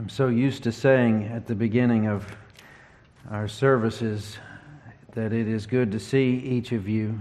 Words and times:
I'm 0.00 0.08
so 0.08 0.28
used 0.28 0.62
to 0.62 0.72
saying 0.72 1.24
at 1.24 1.46
the 1.46 1.54
beginning 1.54 2.06
of 2.06 2.24
our 3.30 3.46
services 3.46 4.38
that 5.12 5.34
it 5.34 5.46
is 5.46 5.66
good 5.66 5.92
to 5.92 6.00
see 6.00 6.38
each 6.38 6.72
of 6.72 6.88
you. 6.88 7.20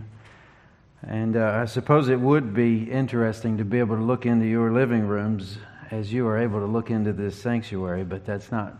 And 1.05 1.35
uh, 1.35 1.59
I 1.61 1.65
suppose 1.65 2.07
it 2.07 2.21
would 2.21 2.53
be 2.53 2.89
interesting 2.89 3.57
to 3.57 3.65
be 3.65 3.79
able 3.79 3.97
to 3.97 4.01
look 4.01 4.25
into 4.25 4.45
your 4.45 4.71
living 4.71 5.05
rooms 5.05 5.57
as 5.91 6.13
you 6.13 6.25
are 6.27 6.37
able 6.37 6.61
to 6.61 6.65
look 6.67 6.89
into 6.89 7.11
this 7.11 7.37
sanctuary, 7.37 8.05
but 8.05 8.25
that's 8.25 8.49
not 8.49 8.77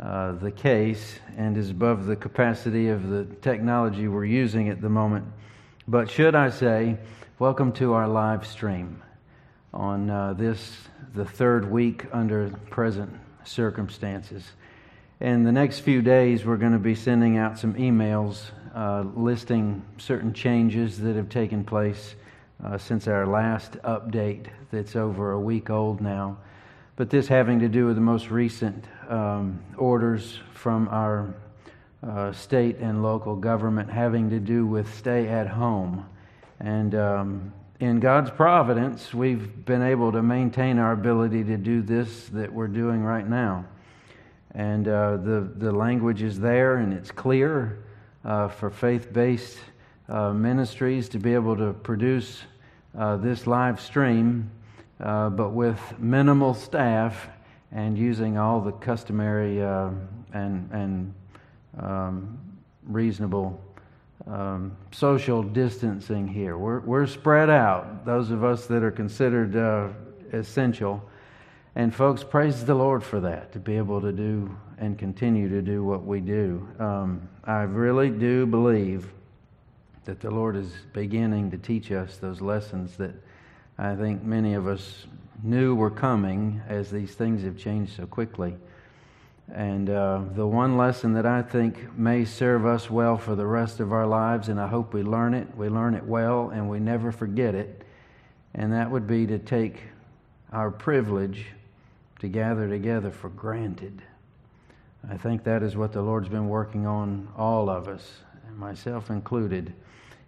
uh, 0.00 0.32
the 0.32 0.50
case 0.50 1.20
and 1.36 1.56
is 1.56 1.70
above 1.70 2.06
the 2.06 2.16
capacity 2.16 2.88
of 2.88 3.08
the 3.08 3.24
technology 3.40 4.08
we're 4.08 4.24
using 4.24 4.68
at 4.68 4.80
the 4.80 4.88
moment. 4.88 5.24
But 5.86 6.10
should 6.10 6.34
I 6.34 6.50
say, 6.50 6.98
welcome 7.38 7.70
to 7.74 7.92
our 7.92 8.08
live 8.08 8.44
stream 8.44 9.00
on 9.72 10.10
uh, 10.10 10.34
this, 10.34 10.76
the 11.14 11.24
third 11.24 11.70
week 11.70 12.06
under 12.12 12.50
present 12.70 13.10
circumstances. 13.44 14.52
In 15.20 15.44
the 15.44 15.52
next 15.52 15.80
few 15.80 16.02
days, 16.02 16.44
we're 16.44 16.56
going 16.56 16.72
to 16.72 16.78
be 16.78 16.94
sending 16.94 17.38
out 17.38 17.58
some 17.58 17.74
emails 17.74 18.50
uh, 18.74 19.04
listing 19.14 19.82
certain 19.98 20.32
changes 20.32 20.98
that 20.98 21.16
have 21.16 21.28
taken 21.28 21.64
place 21.64 22.14
uh, 22.64 22.78
since 22.78 23.08
our 23.08 23.26
last 23.26 23.72
update, 23.84 24.46
that's 24.70 24.96
over 24.96 25.32
a 25.32 25.40
week 25.40 25.68
old 25.70 26.00
now. 26.00 26.38
But 26.96 27.10
this 27.10 27.26
having 27.26 27.60
to 27.60 27.68
do 27.68 27.86
with 27.86 27.96
the 27.96 28.02
most 28.02 28.30
recent 28.30 28.84
um, 29.08 29.60
orders 29.76 30.38
from 30.54 30.88
our 30.88 31.34
uh, 32.06 32.32
state 32.32 32.78
and 32.78 33.02
local 33.02 33.36
government 33.36 33.90
having 33.90 34.30
to 34.30 34.38
do 34.38 34.66
with 34.66 34.92
stay 34.94 35.28
at 35.28 35.48
home. 35.48 36.06
And 36.60 36.94
um, 36.94 37.52
in 37.82 37.98
God's 37.98 38.30
providence, 38.30 39.12
we've 39.12 39.64
been 39.64 39.82
able 39.82 40.12
to 40.12 40.22
maintain 40.22 40.78
our 40.78 40.92
ability 40.92 41.42
to 41.42 41.56
do 41.56 41.82
this 41.82 42.28
that 42.28 42.52
we're 42.52 42.68
doing 42.68 43.02
right 43.02 43.28
now. 43.28 43.64
And 44.54 44.86
uh, 44.86 45.16
the, 45.16 45.50
the 45.56 45.72
language 45.72 46.22
is 46.22 46.38
there 46.38 46.76
and 46.76 46.92
it's 46.92 47.10
clear 47.10 47.82
uh, 48.24 48.46
for 48.46 48.70
faith 48.70 49.12
based 49.12 49.58
uh, 50.08 50.32
ministries 50.32 51.08
to 51.08 51.18
be 51.18 51.34
able 51.34 51.56
to 51.56 51.72
produce 51.72 52.42
uh, 52.96 53.16
this 53.16 53.48
live 53.48 53.80
stream, 53.80 54.48
uh, 55.00 55.30
but 55.30 55.50
with 55.50 55.80
minimal 55.98 56.54
staff 56.54 57.30
and 57.72 57.98
using 57.98 58.38
all 58.38 58.60
the 58.60 58.70
customary 58.70 59.60
uh, 59.60 59.90
and, 60.32 60.70
and 60.70 61.14
um, 61.80 62.38
reasonable 62.84 63.60
um, 64.26 64.76
social 64.92 65.42
distancing 65.42 66.28
here. 66.28 66.56
We're, 66.56 66.80
we're 66.80 67.06
spread 67.06 67.50
out, 67.50 68.04
those 68.04 68.30
of 68.30 68.44
us 68.44 68.66
that 68.66 68.82
are 68.82 68.90
considered 68.90 69.56
uh, 69.56 69.88
essential. 70.32 71.02
And, 71.74 71.94
folks, 71.94 72.22
praise 72.22 72.64
the 72.64 72.74
Lord 72.74 73.02
for 73.02 73.20
that, 73.20 73.52
to 73.52 73.58
be 73.58 73.76
able 73.76 74.00
to 74.02 74.12
do 74.12 74.54
and 74.78 74.98
continue 74.98 75.48
to 75.48 75.62
do 75.62 75.84
what 75.84 76.04
we 76.04 76.20
do. 76.20 76.68
Um, 76.78 77.28
I 77.44 77.62
really 77.62 78.10
do 78.10 78.46
believe 78.46 79.12
that 80.04 80.20
the 80.20 80.30
Lord 80.30 80.56
is 80.56 80.72
beginning 80.92 81.50
to 81.52 81.58
teach 81.58 81.92
us 81.92 82.16
those 82.16 82.40
lessons 82.40 82.96
that 82.96 83.14
I 83.78 83.94
think 83.94 84.22
many 84.22 84.54
of 84.54 84.66
us 84.66 85.06
knew 85.42 85.74
were 85.74 85.90
coming 85.90 86.60
as 86.68 86.90
these 86.90 87.14
things 87.14 87.42
have 87.44 87.56
changed 87.56 87.96
so 87.96 88.06
quickly. 88.06 88.56
And 89.52 89.90
uh, 89.90 90.22
the 90.34 90.46
one 90.46 90.78
lesson 90.78 91.12
that 91.12 91.26
I 91.26 91.42
think 91.42 91.96
may 91.96 92.24
serve 92.24 92.64
us 92.64 92.88
well 92.88 93.18
for 93.18 93.34
the 93.34 93.44
rest 93.44 93.80
of 93.80 93.92
our 93.92 94.06
lives, 94.06 94.48
and 94.48 94.58
I 94.58 94.66
hope 94.66 94.94
we 94.94 95.02
learn 95.02 95.34
it, 95.34 95.54
we 95.54 95.68
learn 95.68 95.94
it 95.94 96.04
well, 96.04 96.48
and 96.48 96.70
we 96.70 96.80
never 96.80 97.12
forget 97.12 97.54
it, 97.54 97.82
and 98.54 98.72
that 98.72 98.90
would 98.90 99.06
be 99.06 99.26
to 99.26 99.38
take 99.38 99.82
our 100.52 100.70
privilege 100.70 101.48
to 102.20 102.28
gather 102.28 102.66
together 102.66 103.10
for 103.10 103.28
granted. 103.28 104.00
I 105.10 105.18
think 105.18 105.44
that 105.44 105.62
is 105.62 105.76
what 105.76 105.92
the 105.92 106.00
Lord's 106.00 106.28
been 106.28 106.48
working 106.48 106.86
on 106.86 107.28
all 107.36 107.68
of 107.68 107.88
us, 107.88 108.10
myself 108.56 109.10
included. 109.10 109.74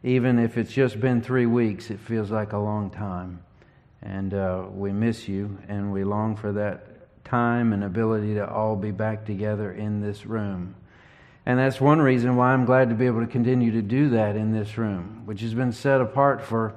Even 0.03 0.38
if 0.38 0.59
it's 0.59 0.72
just 0.72 1.00
been 1.00 1.22
three 1.22 1.47
weeks, 1.47 1.91
it 1.91 1.99
feels 1.99 2.31
like 2.31 2.53
a 2.53 2.59
long 2.59 2.91
time. 2.91 3.43
And 4.03 4.34
uh, 4.34 4.65
we 4.70 4.93
miss 4.93 5.28
you, 5.28 5.56
and 5.66 5.93
we 5.93 6.04
long 6.04 6.37
for 6.37 6.53
that 6.53 6.94
time 7.25 7.73
and 7.73 7.83
ability 7.83 8.35
to 8.35 8.49
all 8.49 8.77
be 8.77 8.91
back 8.91 9.25
together 9.25 9.73
in 9.73 10.01
this 10.01 10.27
room. 10.27 10.75
And 11.47 11.59
that's 11.59 11.81
one 11.81 12.01
reason 12.01 12.37
why 12.37 12.53
I'm 12.53 12.65
glad 12.65 12.89
to 12.89 12.95
be 12.95 13.07
able 13.07 13.21
to 13.21 13.27
continue 13.27 13.73
to 13.73 13.83
do 13.83 14.11
that 14.11 14.37
in 14.37 14.53
this 14.53 14.79
room, 14.79 15.23
which 15.25 15.41
has 15.43 15.53
been 15.53 15.73
set 15.73 16.01
apart 16.01 16.43
for 16.43 16.75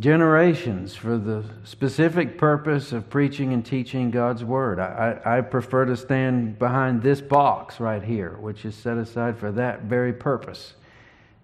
generations 0.00 0.96
for 0.96 1.16
the 1.16 1.44
specific 1.62 2.36
purpose 2.36 2.90
of 2.90 3.08
preaching 3.08 3.52
and 3.52 3.64
teaching 3.64 4.10
God's 4.10 4.42
Word. 4.42 4.80
I, 4.80 5.20
I, 5.24 5.40
prefer 5.40 5.84
to 5.84 5.96
stand 5.96 6.58
behind 6.58 7.00
this 7.00 7.20
box 7.20 7.78
right 7.78 8.02
here, 8.02 8.36
which 8.40 8.64
is 8.64 8.74
set 8.74 8.96
aside 8.96 9.38
for 9.38 9.52
that 9.52 9.82
very 9.82 10.12
purpose. 10.12 10.74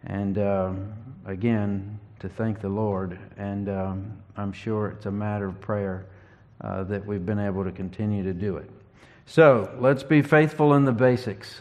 And 0.05 0.37
um, 0.39 0.93
again, 1.27 2.01
to 2.21 2.29
thank 2.29 2.61
the 2.61 2.69
Lord. 2.69 3.19
And 3.37 3.69
um, 3.69 4.19
I'm 4.37 4.53
sure 4.53 4.89
it's 4.89 5.07
a 5.07 5.11
matter 5.11 5.47
of 5.47 5.61
prayer 5.61 6.07
uh, 6.61 6.85
that 6.85 7.07
we've 7.07 7.25
been 7.25 7.39
able 7.39 7.65
to 7.65 7.73
continue 7.73 8.23
to 8.23 8.33
do 8.33 8.57
it. 8.57 8.71
So 9.27 9.75
let's 9.79 10.03
be 10.03 10.23
faithful 10.23 10.75
in 10.75 10.85
the 10.85 10.93
basics 10.93 11.61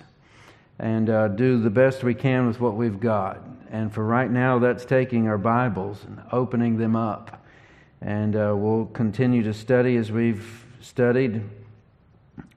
and 0.79 1.09
uh, 1.09 1.27
do 1.27 1.59
the 1.61 1.69
best 1.69 2.03
we 2.03 2.13
can 2.13 2.47
with 2.47 2.59
what 2.59 2.75
we've 2.75 2.99
got. 2.99 3.41
And 3.69 3.93
for 3.93 4.03
right 4.03 4.31
now, 4.31 4.59
that's 4.59 4.85
taking 4.85 5.27
our 5.27 5.37
Bibles 5.37 6.03
and 6.05 6.21
opening 6.31 6.77
them 6.77 6.95
up. 6.95 7.45
And 8.01 8.35
uh, 8.35 8.55
we'll 8.57 8.85
continue 8.85 9.43
to 9.43 9.53
study 9.53 9.97
as 9.97 10.11
we've 10.11 10.65
studied. 10.81 11.43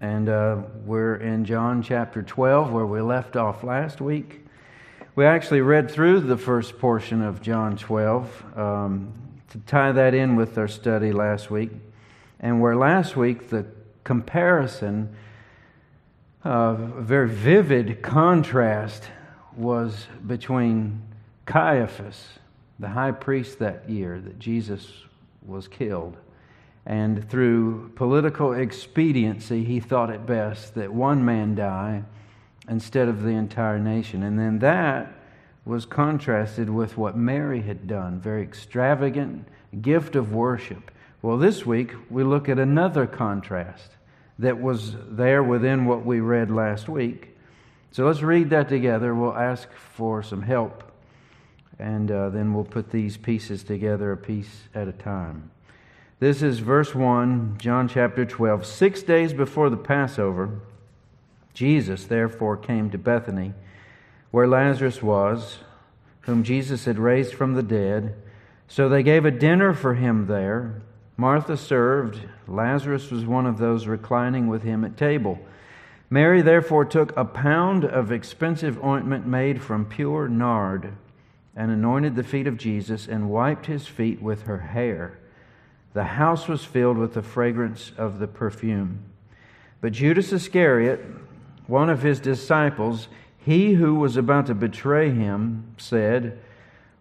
And 0.01 0.29
uh, 0.29 0.63
we're 0.85 1.17
in 1.17 1.45
John 1.45 1.83
chapter 1.83 2.23
12, 2.23 2.73
where 2.73 2.87
we 2.87 3.01
left 3.01 3.37
off 3.37 3.65
last 3.65 4.01
week. 4.01 4.47
We 5.15 5.27
actually 5.27 5.61
read 5.61 5.91
through 5.91 6.21
the 6.21 6.39
first 6.39 6.79
portion 6.79 7.21
of 7.21 7.43
John 7.43 7.77
12 7.77 8.59
um, 8.59 9.13
to 9.51 9.59
tie 9.67 9.93
that 9.93 10.15
in 10.15 10.37
with 10.37 10.57
our 10.57 10.69
study 10.69 11.13
last 11.13 11.51
week. 11.51 11.71
And 12.43 12.61
where 12.61 12.77
last 12.77 13.17
week 13.17 13.49
the 13.49 13.67
comparison, 14.05 15.15
uh, 16.45 16.49
a 16.51 17.03
very 17.03 17.29
vivid 17.29 18.03
contrast, 18.03 19.05
was 19.57 20.07
between 20.27 21.03
Caiaphas, 21.47 22.39
the 22.79 22.89
high 22.89 23.13
priest 23.13 23.61
that 23.61 23.89
year 23.89 24.21
that 24.21 24.39
Jesus 24.39 24.91
was 25.47 25.69
killed. 25.69 26.17
And 26.85 27.29
through 27.31 27.93
political 27.95 28.53
expediency, 28.53 29.63
he 29.65 29.79
thought 29.79 30.11
it 30.11 30.27
best 30.27 30.75
that 30.75 30.93
one 30.93 31.25
man 31.25 31.55
die 31.55 32.03
instead 32.69 33.09
of 33.09 33.23
the 33.23 33.31
entire 33.31 33.79
nation. 33.79 34.23
And 34.25 34.39
then 34.39 34.59
that 34.61 35.13
was 35.65 35.87
contrasted 35.87 36.69
with 36.69 36.97
what 36.97 37.17
Mary 37.17 37.63
had 37.63 37.87
done 37.87 38.21
very 38.21 38.43
extravagant 38.43 39.47
gift 39.81 40.17
of 40.17 40.33
worship. 40.33 40.91
Well, 41.23 41.39
this 41.39 41.65
week 41.65 41.93
we 42.11 42.25
look 42.25 42.49
at 42.49 42.59
another 42.59 43.07
contrast 43.07 43.93
that 44.41 44.61
was 44.61 44.97
there 45.09 45.41
within 45.41 45.85
what 45.85 46.05
we 46.05 46.19
read 46.19 46.51
last 46.51 46.89
week. 46.89 47.37
So 47.93 48.05
let's 48.07 48.23
read 48.23 48.51
that 48.51 48.69
together. 48.69 49.15
We'll 49.15 49.37
ask 49.37 49.73
for 49.73 50.25
some 50.25 50.43
help, 50.43 50.83
and 51.79 52.11
uh, 52.11 52.31
then 52.31 52.53
we'll 52.53 52.65
put 52.65 52.91
these 52.91 53.17
pieces 53.17 53.63
together 53.63 54.11
a 54.11 54.17
piece 54.17 54.63
at 54.75 54.89
a 54.89 54.93
time. 54.93 55.53
This 56.19 56.43
is 56.43 56.59
verse 56.59 56.93
1, 56.93 57.55
John 57.57 57.87
chapter 57.87 58.25
12. 58.25 58.67
Six 58.67 59.05
days 59.05 59.33
before 59.33 59.71
the 59.71 59.77
Passover, 59.77 60.59
Jesus 61.55 62.03
therefore 62.03 62.57
came 62.57 62.91
to 62.91 62.99
Bethany, 62.99 63.53
where 64.33 64.49
Lazarus 64.49 65.01
was, 65.05 65.59
whom 66.23 66.43
Jesus 66.43 66.85
had 66.85 66.99
raised 66.99 67.33
from 67.33 67.55
the 67.55 67.63
dead. 67.63 68.17
So 68.67 68.89
they 68.89 69.05
gave 69.05 69.25
a 69.25 69.31
dinner 69.31 69.73
for 69.73 69.95
him 69.95 70.27
there. 70.27 70.83
Martha 71.23 71.57
served. 71.57 72.19
Lazarus 72.49 73.13
was 73.13 73.25
one 73.25 73.47
of 73.47 73.59
those 73.59 73.87
reclining 73.87 74.49
with 74.49 74.65
him 74.65 74.85
at 74.85 74.97
table. 74.97 75.39
Mary 76.11 76.43
therefore 76.43 76.85
took 76.85 77.17
a 77.17 77.25
pound 77.25 77.85
of 77.85 78.11
expensive 78.11 78.83
ointment 78.83 79.25
made 79.25 79.63
from 79.63 79.85
pure 79.85 80.27
nard 80.27 80.93
and 81.55 81.71
anointed 81.71 82.17
the 82.17 82.25
feet 82.25 82.49
of 82.49 82.57
Jesus 82.57 83.07
and 83.07 83.31
wiped 83.31 83.67
his 83.67 83.87
feet 83.87 84.21
with 84.21 84.43
her 84.43 84.59
hair. 84.59 85.17
The 85.95 86.03
house 86.03 86.49
was 86.49 86.65
filled 86.65 86.99
with 86.99 87.15
the 87.15 87.23
fragrance 87.23 87.93
of 87.97 88.19
the 88.19 88.27
perfume. 88.27 89.05
But 89.81 89.93
Judas 89.93 90.33
Iscariot, 90.33 91.07
one 91.69 91.89
of 91.89 92.03
his 92.03 92.19
disciples, 92.19 93.07
he 93.39 93.75
who 93.75 93.95
was 93.95 94.17
about 94.17 94.47
to 94.47 94.57
betray 94.57 95.11
him, 95.11 95.73
said, 95.77 96.41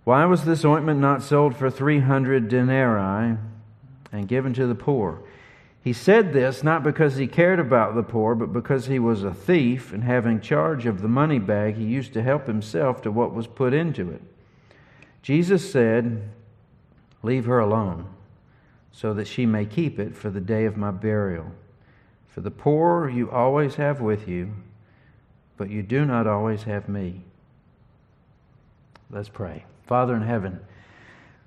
Why 0.03 0.25
was 0.25 0.45
this 0.45 0.63
ointment 0.63 1.00
not 1.00 1.24
sold 1.24 1.56
for 1.56 1.71
three 1.71 2.01
hundred 2.01 2.50
denarii? 2.50 3.39
And 4.11 4.27
given 4.27 4.53
to 4.53 4.67
the 4.67 4.75
poor. 4.75 5.21
He 5.83 5.93
said 5.93 6.31
this 6.31 6.63
not 6.63 6.83
because 6.83 7.15
he 7.15 7.27
cared 7.27 7.59
about 7.59 7.95
the 7.95 8.03
poor, 8.03 8.35
but 8.35 8.53
because 8.53 8.85
he 8.85 8.99
was 8.99 9.23
a 9.23 9.33
thief, 9.33 9.91
and 9.91 10.03
having 10.03 10.39
charge 10.39 10.85
of 10.85 11.01
the 11.01 11.07
money 11.07 11.39
bag, 11.39 11.75
he 11.75 11.85
used 11.85 12.13
to 12.13 12.21
help 12.21 12.45
himself 12.45 13.01
to 13.01 13.11
what 13.11 13.33
was 13.33 13.47
put 13.47 13.73
into 13.73 14.11
it. 14.11 14.21
Jesus 15.23 15.71
said, 15.71 16.29
Leave 17.23 17.45
her 17.45 17.59
alone, 17.59 18.07
so 18.91 19.13
that 19.13 19.27
she 19.27 19.45
may 19.45 19.65
keep 19.65 19.99
it 19.99 20.15
for 20.15 20.29
the 20.29 20.41
day 20.41 20.65
of 20.65 20.77
my 20.77 20.91
burial. 20.91 21.51
For 22.27 22.41
the 22.41 22.51
poor 22.51 23.09
you 23.09 23.29
always 23.29 23.75
have 23.75 24.01
with 24.01 24.27
you, 24.27 24.53
but 25.57 25.69
you 25.69 25.83
do 25.83 26.05
not 26.05 26.27
always 26.27 26.63
have 26.63 26.89
me. 26.89 27.21
Let's 29.09 29.29
pray. 29.29 29.65
Father 29.85 30.15
in 30.15 30.21
heaven, 30.21 30.59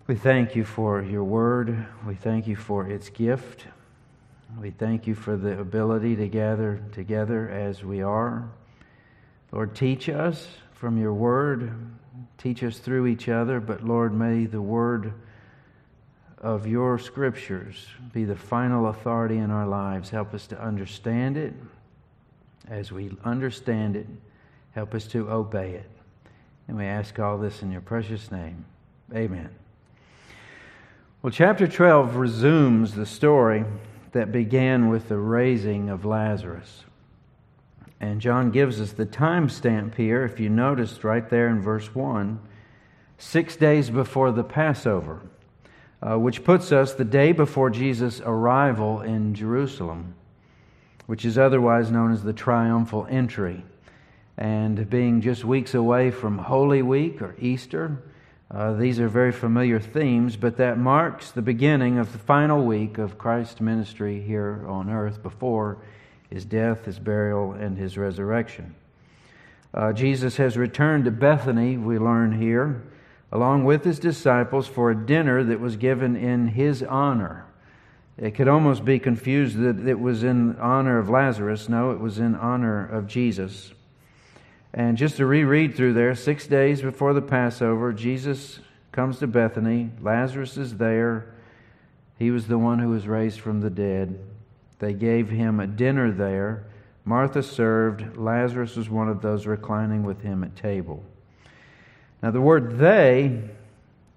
we 0.06 0.14
thank 0.14 0.54
you 0.54 0.64
for 0.64 1.02
your 1.02 1.24
word. 1.24 1.86
We 2.06 2.14
thank 2.14 2.46
you 2.46 2.56
for 2.56 2.86
its 2.86 3.08
gift. 3.08 3.66
We 4.60 4.70
thank 4.70 5.06
you 5.06 5.14
for 5.14 5.36
the 5.36 5.58
ability 5.58 6.16
to 6.16 6.28
gather 6.28 6.80
together 6.92 7.48
as 7.48 7.82
we 7.82 8.02
are. 8.02 8.48
Lord, 9.50 9.74
teach 9.74 10.08
us 10.08 10.46
from 10.72 10.98
your 10.98 11.14
word. 11.14 11.72
Teach 12.36 12.62
us 12.62 12.78
through 12.78 13.06
each 13.06 13.28
other, 13.28 13.60
but 13.60 13.82
Lord, 13.82 14.12
may 14.12 14.44
the 14.44 14.60
word 14.60 15.14
of 16.38 16.66
your 16.66 16.98
scriptures 16.98 17.86
be 18.12 18.24
the 18.24 18.36
final 18.36 18.88
authority 18.88 19.38
in 19.38 19.50
our 19.50 19.66
lives. 19.66 20.10
Help 20.10 20.34
us 20.34 20.46
to 20.48 20.62
understand 20.62 21.38
it. 21.38 21.54
As 22.68 22.92
we 22.92 23.10
understand 23.24 23.96
it, 23.96 24.06
help 24.72 24.94
us 24.94 25.06
to 25.08 25.30
obey 25.30 25.72
it. 25.72 25.90
And 26.68 26.76
we 26.76 26.84
ask 26.84 27.18
all 27.18 27.38
this 27.38 27.62
in 27.62 27.72
your 27.72 27.80
precious 27.80 28.30
name. 28.30 28.66
Amen. 29.14 29.63
Well, 31.24 31.30
chapter 31.30 31.66
12 31.66 32.16
resumes 32.16 32.92
the 32.92 33.06
story 33.06 33.64
that 34.12 34.30
began 34.30 34.90
with 34.90 35.08
the 35.08 35.16
raising 35.16 35.88
of 35.88 36.04
Lazarus. 36.04 36.84
And 37.98 38.20
John 38.20 38.50
gives 38.50 38.78
us 38.78 38.92
the 38.92 39.06
time 39.06 39.48
stamp 39.48 39.94
here, 39.94 40.26
if 40.26 40.38
you 40.38 40.50
noticed 40.50 41.02
right 41.02 41.26
there 41.26 41.48
in 41.48 41.62
verse 41.62 41.94
1, 41.94 42.38
six 43.16 43.56
days 43.56 43.88
before 43.88 44.32
the 44.32 44.44
Passover 44.44 45.22
uh, 46.02 46.18
which 46.18 46.44
puts 46.44 46.72
us 46.72 46.92
the 46.92 47.06
day 47.06 47.32
before 47.32 47.70
Jesus' 47.70 48.20
arrival 48.20 49.00
in 49.00 49.34
Jerusalem, 49.34 50.14
which 51.06 51.24
is 51.24 51.38
otherwise 51.38 51.90
known 51.90 52.12
as 52.12 52.22
the 52.22 52.34
triumphal 52.34 53.06
entry. 53.08 53.64
And 54.36 54.90
being 54.90 55.22
just 55.22 55.42
weeks 55.42 55.72
away 55.72 56.10
from 56.10 56.36
Holy 56.36 56.82
Week 56.82 57.22
or 57.22 57.34
Easter, 57.38 58.02
uh, 58.50 58.74
these 58.74 59.00
are 59.00 59.08
very 59.08 59.32
familiar 59.32 59.80
themes, 59.80 60.36
but 60.36 60.56
that 60.58 60.78
marks 60.78 61.30
the 61.30 61.42
beginning 61.42 61.98
of 61.98 62.12
the 62.12 62.18
final 62.18 62.64
week 62.64 62.98
of 62.98 63.18
Christ's 63.18 63.60
ministry 63.60 64.20
here 64.20 64.64
on 64.68 64.90
earth 64.90 65.22
before 65.22 65.78
his 66.30 66.44
death, 66.44 66.84
his 66.84 66.98
burial, 66.98 67.52
and 67.52 67.78
his 67.78 67.96
resurrection. 67.96 68.74
Uh, 69.72 69.92
Jesus 69.92 70.36
has 70.36 70.56
returned 70.56 71.04
to 71.04 71.10
Bethany, 71.10 71.76
we 71.76 71.98
learn 71.98 72.40
here, 72.40 72.82
along 73.32 73.64
with 73.64 73.84
his 73.84 73.98
disciples 73.98 74.68
for 74.68 74.90
a 74.90 75.06
dinner 75.06 75.42
that 75.42 75.58
was 75.58 75.76
given 75.76 76.14
in 76.14 76.48
his 76.48 76.82
honor. 76.82 77.46
It 78.16 78.36
could 78.36 78.46
almost 78.46 78.84
be 78.84 79.00
confused 79.00 79.58
that 79.58 79.88
it 79.88 79.98
was 79.98 80.22
in 80.22 80.56
honor 80.58 80.98
of 80.98 81.10
Lazarus. 81.10 81.68
No, 81.68 81.90
it 81.90 81.98
was 81.98 82.20
in 82.20 82.36
honor 82.36 82.86
of 82.86 83.08
Jesus. 83.08 83.72
And 84.76 84.96
just 84.96 85.18
to 85.18 85.26
reread 85.26 85.76
through 85.76 85.92
there, 85.92 86.16
six 86.16 86.48
days 86.48 86.82
before 86.82 87.14
the 87.14 87.22
Passover, 87.22 87.92
Jesus 87.92 88.58
comes 88.90 89.20
to 89.20 89.28
Bethany. 89.28 89.90
Lazarus 90.00 90.56
is 90.56 90.76
there. 90.78 91.32
He 92.18 92.32
was 92.32 92.48
the 92.48 92.58
one 92.58 92.80
who 92.80 92.88
was 92.88 93.06
raised 93.06 93.38
from 93.38 93.60
the 93.60 93.70
dead. 93.70 94.18
They 94.80 94.92
gave 94.92 95.30
him 95.30 95.60
a 95.60 95.68
dinner 95.68 96.10
there. 96.10 96.64
Martha 97.04 97.40
served. 97.40 98.16
Lazarus 98.16 98.74
was 98.74 98.90
one 98.90 99.08
of 99.08 99.22
those 99.22 99.46
reclining 99.46 100.02
with 100.02 100.22
him 100.22 100.42
at 100.42 100.56
table. 100.56 101.04
Now, 102.20 102.32
the 102.32 102.40
word 102.40 102.76
they, 102.76 103.42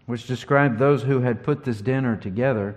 which 0.07 0.25
described 0.25 0.79
those 0.79 1.03
who 1.03 1.19
had 1.19 1.43
put 1.43 1.65
this 1.65 1.81
dinner 1.81 2.15
together, 2.15 2.75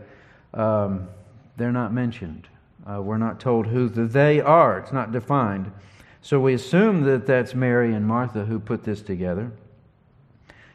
um, 0.52 1.08
they're 1.56 1.72
not 1.72 1.94
mentioned. 1.94 2.46
Uh, 2.86 3.00
we're 3.00 3.16
not 3.16 3.40
told 3.40 3.68
who 3.68 3.88
the 3.88 4.04
they 4.04 4.38
are, 4.38 4.78
it's 4.80 4.92
not 4.92 5.12
defined. 5.12 5.72
So 6.22 6.38
we 6.38 6.54
assume 6.54 7.02
that 7.04 7.26
that's 7.26 7.54
Mary 7.54 7.94
and 7.94 8.06
Martha 8.06 8.44
who 8.44 8.58
put 8.58 8.84
this 8.84 9.00
together. 9.00 9.52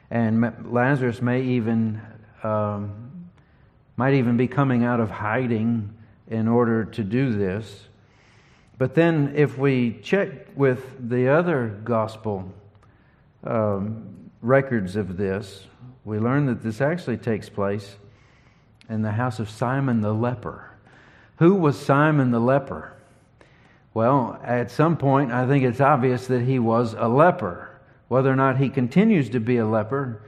And 0.09 0.71
Lazarus 0.71 1.21
may 1.21 1.41
even 1.41 2.01
um, 2.43 3.29
might 3.97 4.15
even 4.15 4.37
be 4.37 4.47
coming 4.47 4.83
out 4.83 4.99
of 4.99 5.09
hiding 5.09 5.93
in 6.27 6.47
order 6.47 6.85
to 6.85 7.03
do 7.03 7.33
this. 7.33 7.87
But 8.77 8.93
then, 8.93 9.33
if 9.35 9.57
we 9.57 9.99
check 10.03 10.55
with 10.55 11.09
the 11.09 11.29
other 11.29 11.79
gospel 11.83 12.51
um, 13.43 14.29
records 14.41 14.97
of 14.97 15.15
this, 15.15 15.65
we 16.03 16.19
learn 16.19 16.45
that 16.47 16.61
this 16.61 16.81
actually 16.81 17.17
takes 17.17 17.47
place 17.47 17.95
in 18.89 19.01
the 19.01 19.11
house 19.11 19.39
of 19.39 19.49
Simon 19.49 20.01
the 20.01 20.13
leper. 20.13 20.71
Who 21.37 21.55
was 21.55 21.79
Simon 21.79 22.31
the 22.31 22.39
leper? 22.39 22.94
Well, 23.95 24.37
at 24.43 24.69
some 24.69 24.97
point, 24.97 25.31
I 25.31 25.47
think 25.47 25.63
it's 25.63 25.81
obvious 25.81 26.27
that 26.27 26.41
he 26.41 26.59
was 26.59 26.93
a 26.93 27.07
leper. 27.07 27.79
Whether 28.09 28.29
or 28.29 28.35
not 28.35 28.57
he 28.57 28.69
continues 28.69 29.29
to 29.29 29.39
be 29.39 29.57
a 29.57 29.65
leper, 29.65 30.21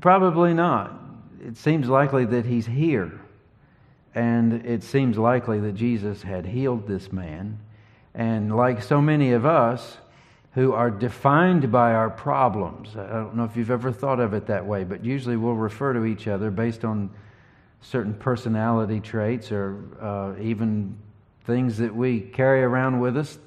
probably 0.00 0.54
not. 0.54 0.98
It 1.46 1.56
seems 1.58 1.88
likely 1.88 2.24
that 2.24 2.46
he's 2.46 2.66
here. 2.66 3.20
And 4.14 4.64
it 4.66 4.82
seems 4.82 5.18
likely 5.18 5.60
that 5.60 5.74
Jesus 5.74 6.22
had 6.22 6.46
healed 6.46 6.88
this 6.88 7.12
man. 7.12 7.60
And 8.14 8.56
like 8.56 8.82
so 8.82 9.00
many 9.02 9.32
of 9.32 9.44
us, 9.44 9.98
who 10.54 10.72
are 10.72 10.90
defined 10.90 11.70
by 11.70 11.92
our 11.92 12.08
problems. 12.08 12.96
I 12.96 13.06
don't 13.08 13.36
know 13.36 13.44
if 13.44 13.58
you've 13.58 13.70
ever 13.70 13.92
thought 13.92 14.18
of 14.18 14.32
it 14.32 14.46
that 14.46 14.64
way, 14.64 14.84
but 14.84 15.04
usually 15.04 15.36
we'll 15.36 15.52
refer 15.52 15.92
to 15.92 16.06
each 16.06 16.28
other 16.28 16.50
based 16.50 16.82
on 16.82 17.10
certain 17.82 18.14
personality 18.14 19.00
traits 19.00 19.52
or 19.52 19.84
uh, 20.00 20.32
even 20.40 20.96
things 21.46 21.78
that 21.78 21.94
we 21.94 22.20
carry 22.20 22.62
around 22.62 23.00
with 23.00 23.16
us 23.16 23.38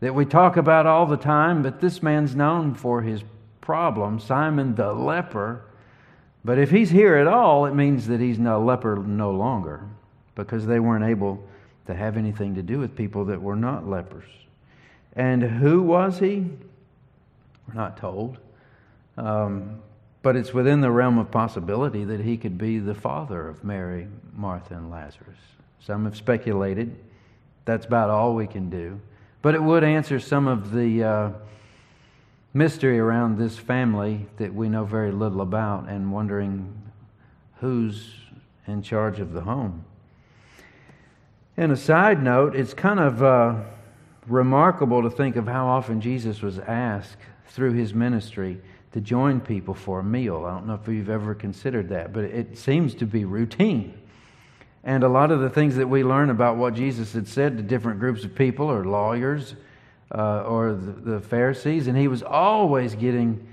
that 0.00 0.14
we 0.14 0.24
talk 0.24 0.56
about 0.56 0.86
all 0.86 1.06
the 1.06 1.16
time. 1.16 1.62
But 1.62 1.80
this 1.80 2.02
man's 2.02 2.34
known 2.34 2.74
for 2.74 3.02
his 3.02 3.22
problem, 3.60 4.20
Simon 4.20 4.74
the 4.74 4.92
leper. 4.92 5.62
But 6.44 6.58
if 6.58 6.70
he's 6.70 6.90
here 6.90 7.16
at 7.16 7.26
all, 7.26 7.66
it 7.66 7.74
means 7.74 8.06
that 8.08 8.20
he's 8.20 8.38
no 8.38 8.62
leper 8.62 8.96
no 8.96 9.30
longer 9.30 9.84
because 10.34 10.66
they 10.66 10.78
weren't 10.78 11.04
able 11.04 11.42
to 11.86 11.94
have 11.94 12.16
anything 12.16 12.54
to 12.56 12.62
do 12.62 12.78
with 12.78 12.94
people 12.94 13.24
that 13.26 13.40
were 13.40 13.56
not 13.56 13.88
lepers. 13.88 14.28
And 15.14 15.42
who 15.42 15.82
was 15.82 16.18
he? 16.18 16.46
We're 17.66 17.74
not 17.74 17.96
told. 17.96 18.38
Um, 19.16 19.80
but 20.22 20.36
it's 20.36 20.52
within 20.52 20.80
the 20.80 20.90
realm 20.90 21.18
of 21.18 21.30
possibility 21.30 22.04
that 22.04 22.20
he 22.20 22.36
could 22.36 22.58
be 22.58 22.78
the 22.78 22.94
father 22.94 23.48
of 23.48 23.64
Mary, 23.64 24.08
Martha, 24.34 24.74
and 24.74 24.90
Lazarus. 24.90 25.38
Some 25.80 26.04
have 26.04 26.16
speculated. 26.16 26.96
That's 27.66 27.84
about 27.84 28.08
all 28.08 28.34
we 28.34 28.46
can 28.46 28.70
do. 28.70 28.98
But 29.42 29.54
it 29.54 29.62
would 29.62 29.84
answer 29.84 30.18
some 30.18 30.48
of 30.48 30.72
the 30.72 31.04
uh, 31.04 31.30
mystery 32.54 32.98
around 32.98 33.36
this 33.36 33.58
family 33.58 34.26
that 34.38 34.54
we 34.54 34.70
know 34.70 34.84
very 34.84 35.12
little 35.12 35.42
about 35.42 35.88
and 35.88 36.10
wondering 36.10 36.82
who's 37.60 38.14
in 38.66 38.80
charge 38.82 39.20
of 39.20 39.34
the 39.34 39.42
home. 39.42 39.84
And 41.58 41.70
a 41.70 41.76
side 41.76 42.22
note, 42.22 42.56
it's 42.56 42.72
kind 42.72 42.98
of. 42.98 43.22
Uh, 43.22 43.56
remarkable 44.26 45.02
to 45.02 45.10
think 45.10 45.36
of 45.36 45.46
how 45.46 45.66
often 45.66 46.00
Jesus 46.00 46.42
was 46.42 46.58
asked 46.58 47.18
through 47.48 47.72
his 47.72 47.94
ministry 47.94 48.60
to 48.92 49.00
join 49.00 49.40
people 49.40 49.74
for 49.74 50.00
a 50.00 50.04
meal. 50.04 50.44
I 50.44 50.52
don't 50.52 50.66
know 50.66 50.74
if 50.74 50.88
you've 50.88 51.10
ever 51.10 51.34
considered 51.34 51.88
that, 51.90 52.12
but 52.12 52.24
it 52.24 52.58
seems 52.58 52.94
to 52.96 53.06
be 53.06 53.24
routine. 53.24 53.98
And 54.86 55.04
a 55.04 55.08
lot 55.08 55.30
of 55.30 55.40
the 55.40 55.50
things 55.50 55.76
that 55.76 55.86
we 55.86 56.02
learn 56.02 56.30
about 56.30 56.56
what 56.56 56.72
Jesus 56.72 57.12
had 57.12 57.28
said 57.28 57.58
to 57.58 57.62
different 57.62 58.00
groups 58.00 58.24
of 58.24 58.34
people 58.34 58.70
or 58.70 58.86
lawyers 58.86 59.54
uh, 60.14 60.44
or 60.44 60.72
the, 60.72 60.92
the, 61.10 61.20
Pharisees, 61.20 61.88
and 61.88 61.98
he 61.98 62.08
was 62.08 62.22
always 62.22 62.94
getting, 62.94 63.46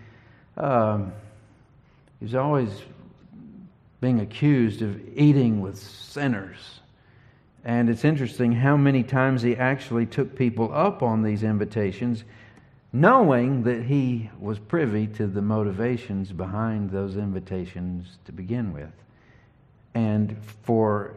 um, 0.55 1.11
he 2.19 2.25
was 2.25 2.35
always 2.35 2.69
being 3.99 4.21
accused 4.21 4.81
of 4.81 5.01
eating 5.17 5.59
with 5.59 5.77
sinners 5.77 6.79
and 7.65 7.89
it's 7.89 8.03
interesting 8.03 8.51
how 8.51 8.75
many 8.75 9.03
times 9.03 9.41
he 9.41 9.55
actually 9.55 10.05
took 10.05 10.35
people 10.35 10.73
up 10.73 11.01
on 11.01 11.23
these 11.23 11.43
invitations, 11.43 12.25
knowing 12.91 13.63
that 13.63 13.83
he 13.83 14.29
was 14.39 14.59
privy 14.59 15.07
to 15.07 15.27
the 15.27 15.41
motivations 15.41 16.33
behind 16.33 16.91
those 16.91 17.15
invitations 17.15 18.17
to 18.25 18.33
begin 18.33 18.73
with. 18.73 18.91
And 19.93 20.35
for 20.63 21.15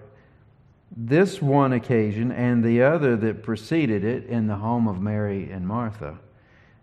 this 0.94 1.42
one 1.42 1.72
occasion 1.72 2.30
and 2.30 2.62
the 2.62 2.82
other 2.82 3.16
that 3.16 3.42
preceded 3.42 4.04
it 4.04 4.26
in 4.26 4.46
the 4.46 4.56
home 4.56 4.86
of 4.86 5.00
Mary 5.00 5.50
and 5.50 5.66
Martha, 5.66 6.18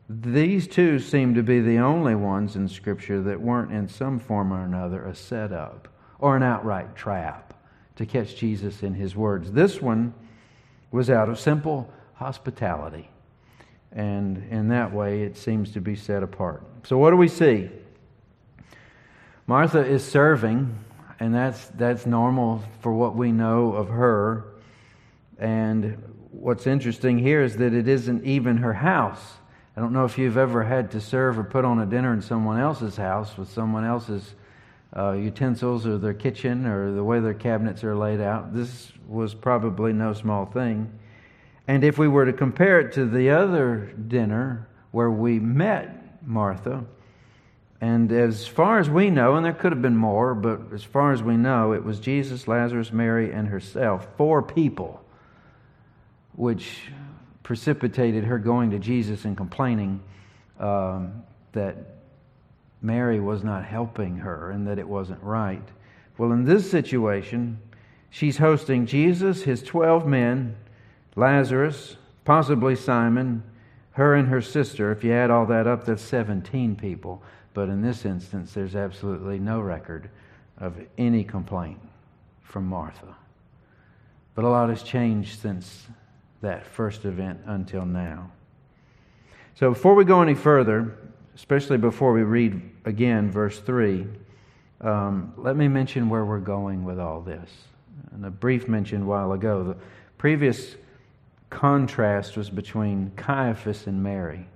these 0.10 0.67
two 0.67 1.00
seem 1.00 1.33
to 1.36 1.43
be 1.43 1.62
the 1.62 1.77
only 1.77 2.15
ones 2.15 2.55
in 2.55 2.67
Scripture 2.67 3.22
that 3.22 3.39
weren't 3.39 3.72
in 3.72 3.88
some 3.88 4.19
form 4.19 4.51
or 4.51 4.63
another 4.63 5.05
a 5.05 5.15
setup 5.15 5.88
or 6.19 6.36
an 6.36 6.43
outright 6.43 6.95
trap 6.95 7.53
to 7.95 8.05
catch 8.05 8.36
Jesus 8.36 8.83
in 8.83 8.93
his 8.93 9.15
words. 9.15 9.51
This 9.51 9.81
one 9.81 10.13
was 10.91 11.10
out 11.10 11.29
of 11.29 11.39
simple 11.39 11.91
hospitality. 12.15 13.10
And 13.91 14.38
in 14.50 14.69
that 14.69 14.91
way, 14.91 15.24
it 15.24 15.38
seems 15.38 15.72
to 15.72 15.81
be 15.81 15.95
set 15.95 16.24
apart. 16.24 16.63
So, 16.83 16.98
what 16.98 17.12
do 17.12 17.17
we 17.17 17.27
see? 17.27 17.69
Martha 19.45 19.86
is 19.86 20.03
serving, 20.03 20.77
and 21.20 21.34
that's, 21.34 21.65
that's 21.75 22.05
normal 22.05 22.63
for 22.82 22.93
what 22.93 23.15
we 23.15 23.32
know 23.32 23.74
of 23.74 23.89
her. 23.89 24.53
And 25.38 25.98
what's 26.32 26.67
interesting 26.67 27.20
here 27.20 27.41
is 27.43 27.58
that 27.58 27.74
it 27.74 27.88
isn't 27.88 28.25
even 28.25 28.58
her 28.58 28.74
house. 28.74 29.34
I 29.75 29.82
don't 29.82 29.93
know 29.93 30.05
if 30.05 30.17
you've 30.17 30.38
ever 30.38 30.63
had 30.63 30.91
to 30.91 31.01
serve 31.01 31.39
or 31.39 31.43
put 31.43 31.65
on 31.65 31.79
a 31.79 31.86
dinner 31.86 32.13
in 32.13 32.22
someone 32.22 32.60
else's 32.60 32.96
house 32.96 33.38
with 33.38 33.50
someone 33.50 33.86
else's 33.86 34.36
uh, 34.96 35.13
utensils 35.13 35.88
or 35.88 35.98
their 35.98 36.13
kitchen 36.13 36.65
or 36.67 36.93
the 36.93 37.03
way 37.03 37.20
their 37.20 37.34
cabinets 37.34 37.84
are 37.84 37.96
laid 37.96 38.22
out. 38.22 38.53
This 38.53 38.91
was 39.08 39.34
probably 39.34 39.91
no 39.93 40.13
small 40.13 40.46
thing. 40.46 40.91
And 41.67 41.84
if 41.84 41.98
we 41.98 42.08
were 42.08 42.25
to 42.25 42.34
compare 42.34 42.79
it 42.82 42.93
to 42.93 43.05
the 43.05 43.29
other 43.29 43.93
dinner 44.08 44.67
where 44.91 45.10
we 45.10 45.39
met 45.39 46.24
Martha, 46.27 46.86
and 47.84 48.13
as 48.13 48.48
far 48.48 48.80
as 48.80 48.90
we 48.90 49.10
know, 49.10 49.36
and 49.36 49.46
there 49.46 49.52
could 49.52 49.74
have 49.74 49.82
been 49.82 49.98
more, 49.98 50.34
but 50.34 50.72
as 50.74 50.86
far 50.86 51.12
as 51.12 51.22
we 51.22 51.36
know, 51.36 51.74
it 51.74 51.84
was 51.84 52.00
Jesus, 52.00 52.48
Lazarus, 52.48 52.94
Mary, 52.94 53.34
and 53.34 53.50
herself, 53.50 54.08
four 54.16 54.42
people, 54.42 55.04
which 56.38 56.84
precipitated 57.44 58.24
her 58.24 58.40
going 58.40 58.72
to 58.72 58.80
Jesus 58.80 59.25
and 59.25 59.36
complaining 59.36 60.02
um, 60.62 61.24
that 61.52 61.75
Mary 62.82 63.20
was 63.20 63.44
not 63.44 63.66
helping 63.66 64.16
her 64.16 64.52
and 64.52 64.66
that 64.66 64.80
it 64.80 64.88
wasn't 64.88 65.22
right. 65.22 65.68
Well, 66.18 66.32
in 66.32 66.46
this 66.46 66.72
situation, 66.72 67.60
she's 68.10 68.38
hosting 68.38 68.86
Jesus, 68.86 69.44
his 69.44 69.62
12 69.62 70.08
men, 70.08 70.56
Lazarus, 71.18 71.98
possibly 72.24 72.78
Simon, 72.78 73.44
her 73.92 74.16
and 74.16 74.30
her 74.30 74.42
sister. 74.42 74.90
If 74.94 75.04
you 75.04 75.12
add 75.12 75.30
all 75.30 75.46
that 75.48 75.68
up, 75.68 75.84
that's 75.84 76.02
17 76.02 76.78
people. 76.78 77.22
But 77.53 77.69
in 77.69 77.81
this 77.81 78.05
instance, 78.05 78.53
there's 78.53 78.75
absolutely 78.75 79.39
no 79.39 79.60
record 79.60 80.10
of 80.57 80.75
any 80.98 81.24
complaint 81.24 81.79
from 82.41 82.65
Martha. 82.65 83.15
But 84.36 84.45
a 84.45 84.50
lot 84.50 84.69
has 84.69 84.83
changed 84.83 85.39
since 85.39 85.88
that 86.41 86.65
first 86.65 87.05
event 87.05 87.41
until 87.45 87.86
now. 87.86 88.31
So 89.55 89.69
before 89.69 89.93
we 89.95 90.03
go 90.03 90.22
any 90.22 90.33
further, 90.33 90.98
especially 91.36 91.77
before 91.77 92.12
we 92.13 92.24
read 92.24 92.62
again 92.86 93.31
verse 93.31 93.60
3, 93.60 94.07
um, 94.81 95.33
let 95.38 95.55
me 95.55 95.67
mention 95.67 96.10
where 96.10 96.25
we're 96.25 96.39
going 96.39 96.83
with 96.83 97.00
all 97.00 97.22
this. 97.22 97.50
And 98.12 98.25
a 98.25 98.29
brief 98.29 98.67
mention 98.67 99.03
a 99.03 99.05
while 99.05 99.31
ago, 99.31 99.63
the 99.63 99.77
previous 100.17 100.75
contrast 101.50 102.36
was 102.36 102.50
between 102.50 103.12
Caiaphas 103.15 103.88
and 103.88 104.01
Mary. 104.01 104.48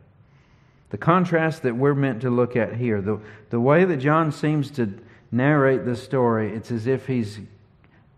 The 0.89 0.97
contrast 0.97 1.63
that 1.63 1.75
we're 1.75 1.95
meant 1.95 2.21
to 2.21 2.29
look 2.29 2.55
at 2.55 2.75
here, 2.75 3.01
the, 3.01 3.19
the 3.49 3.59
way 3.59 3.83
that 3.85 3.97
John 3.97 4.31
seems 4.31 4.71
to 4.71 4.93
narrate 5.31 5.85
the 5.85 5.95
story, 5.95 6.53
it's 6.53 6.71
as 6.71 6.87
if 6.87 7.07
he's 7.07 7.39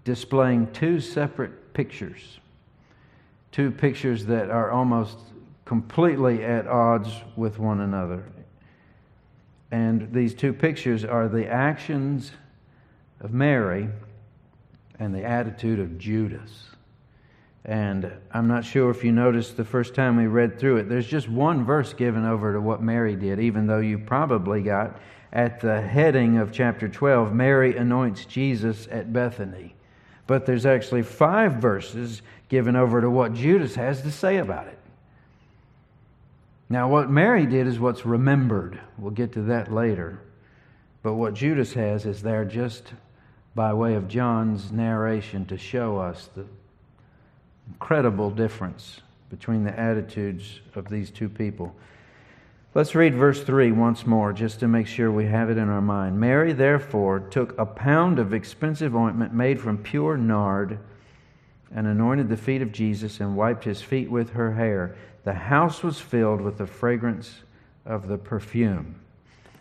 displaying 0.04 0.72
two 0.72 1.00
separate 1.00 1.74
pictures. 1.74 2.40
Two 3.52 3.72
pictures 3.72 4.26
that 4.28 4.52
are 4.52 4.70
almost 4.70 5.18
completely 5.66 6.44
at 6.44 6.68
odds 6.68 7.10
with 7.36 7.58
one 7.58 7.82
another. 7.82 8.24
And 9.72 10.12
these 10.14 10.34
two 10.34 10.54
pictures 10.54 11.04
are 11.06 11.28
the 11.28 11.48
actions 11.48 12.32
of 13.20 13.34
Mary 13.34 13.90
and 15.00 15.14
the 15.14 15.24
attitude 15.24 15.80
of 15.80 15.98
Judas. 15.98 16.70
And 17.70 18.12
I'm 18.32 18.48
not 18.48 18.66
sure 18.66 18.90
if 18.90 19.04
you 19.04 19.12
noticed 19.12 19.56
the 19.56 19.64
first 19.64 19.94
time 19.94 20.18
we 20.18 20.26
read 20.26 20.58
through 20.58 20.78
it, 20.78 20.90
there's 20.90 21.06
just 21.06 21.30
one 21.30 21.64
verse 21.64 21.94
given 21.94 22.26
over 22.26 22.54
to 22.54 22.60
what 22.60 22.82
Mary 22.82 23.16
did, 23.16 23.40
even 23.40 23.68
though 23.68 23.78
you 23.78 24.00
probably 24.00 24.64
got 24.64 25.00
at 25.32 25.60
the 25.60 25.80
heading 25.80 26.40
of 26.40 26.52
chapter 26.52 26.90
12, 26.90 27.32
Mary 27.32 27.78
anoints 27.78 28.26
Jesus 28.26 28.88
at 28.90 29.14
Bethany. 29.14 29.76
But 30.26 30.48
there's 30.48 30.66
actually 30.66 31.04
five 31.04 31.58
verses 31.58 32.24
given 32.48 32.76
over 32.76 33.02
to 33.02 33.10
what 33.12 33.36
Judas 33.36 33.76
has 33.76 34.02
to 34.02 34.12
say 34.12 34.38
about 34.38 34.66
it. 34.66 34.80
Now, 36.70 36.90
what 36.90 37.12
Mary 37.12 37.46
did 37.46 37.68
is 37.68 37.80
what's 37.80 38.04
remembered. 38.04 38.80
We'll 38.98 39.12
get 39.12 39.34
to 39.34 39.44
that 39.44 39.72
later. 39.72 40.20
But 41.04 41.14
what 41.14 41.36
Judas 41.36 41.74
has 41.74 42.08
is 42.08 42.24
there 42.24 42.46
just 42.46 42.94
by 43.54 43.76
way 43.76 43.94
of 43.94 44.08
John's 44.08 44.72
narration 44.72 45.46
to 45.46 45.58
show 45.60 46.00
us 46.00 46.32
the 46.36 46.48
incredible 47.70 48.30
difference 48.30 49.02
between 49.30 49.64
the 49.64 49.80
attitudes 49.80 50.60
of 50.76 50.90
these 50.90 51.12
two 51.12 51.30
people. 51.30 51.74
Let's 52.76 52.94
read 52.94 53.16
verse 53.16 53.44
3 53.44 53.72
once 53.72 54.06
more 54.06 54.32
just 54.32 54.60
to 54.60 54.68
make 54.68 54.86
sure 54.86 55.12
we 55.12 55.26
have 55.26 55.50
it 55.50 55.58
in 55.58 55.70
our 55.70 55.82
mind. 55.82 56.20
Mary, 56.20 56.54
therefore, 56.54 57.20
took 57.20 57.58
a 57.58 57.66
pound 57.66 58.20
of 58.20 58.34
expensive 58.34 58.96
ointment 58.96 59.34
made 59.34 59.60
from 59.60 59.78
pure 59.78 60.18
nard 60.18 60.80
and 61.74 61.88
anointed 61.88 62.30
the 62.30 62.38
feet 62.38 62.62
of 62.62 62.72
Jesus 62.72 63.20
and 63.20 63.36
wiped 63.36 63.64
his 63.64 63.82
feet 63.82 64.10
with 64.10 64.32
her 64.32 64.54
hair. 64.54 64.96
The 65.24 65.34
house 65.34 65.84
was 65.84 66.00
filled 66.00 66.42
with 66.42 66.58
the 66.58 66.68
fragrance 66.68 67.42
of 67.86 68.08
the 68.08 68.18
perfume. 68.18 68.96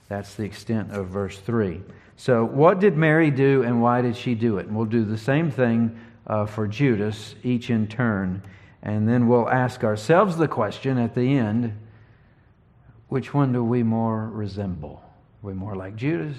That's 0.09 0.35
the 0.35 0.45
extent 0.45 0.93
of 0.93 1.09
verse 1.09 1.39
3. 1.39 1.81
So, 2.17 2.45
what 2.45 2.81
did 2.81 2.97
Mary 2.97 3.31
do 3.31 3.63
and 3.63 3.81
why 3.81 4.03
did 4.03 4.17
she 4.17 4.35
do 4.35 4.59
it? 4.59 4.67
And 4.67 4.77
we'll 4.77 4.87
do 4.87 5.05
the 5.05 5.19
same 5.19 5.51
thing 5.51 5.99
uh, 6.29 6.47
for 6.47 6.67
Judas, 6.67 7.35
each 7.43 7.71
in 7.71 7.87
turn. 7.87 8.43
And 8.83 9.09
then 9.09 9.27
we'll 9.27 9.49
ask 9.49 9.83
ourselves 9.83 10.37
the 10.37 10.49
question 10.49 10.99
at 10.99 11.15
the 11.15 11.37
end 11.37 11.77
which 13.09 13.33
one 13.33 13.53
do 13.53 13.65
we 13.65 13.83
more 13.83 14.29
resemble? 14.29 15.03
Are 15.43 15.47
we 15.47 15.55
more 15.55 15.75
like 15.75 15.97
Judas 15.97 16.37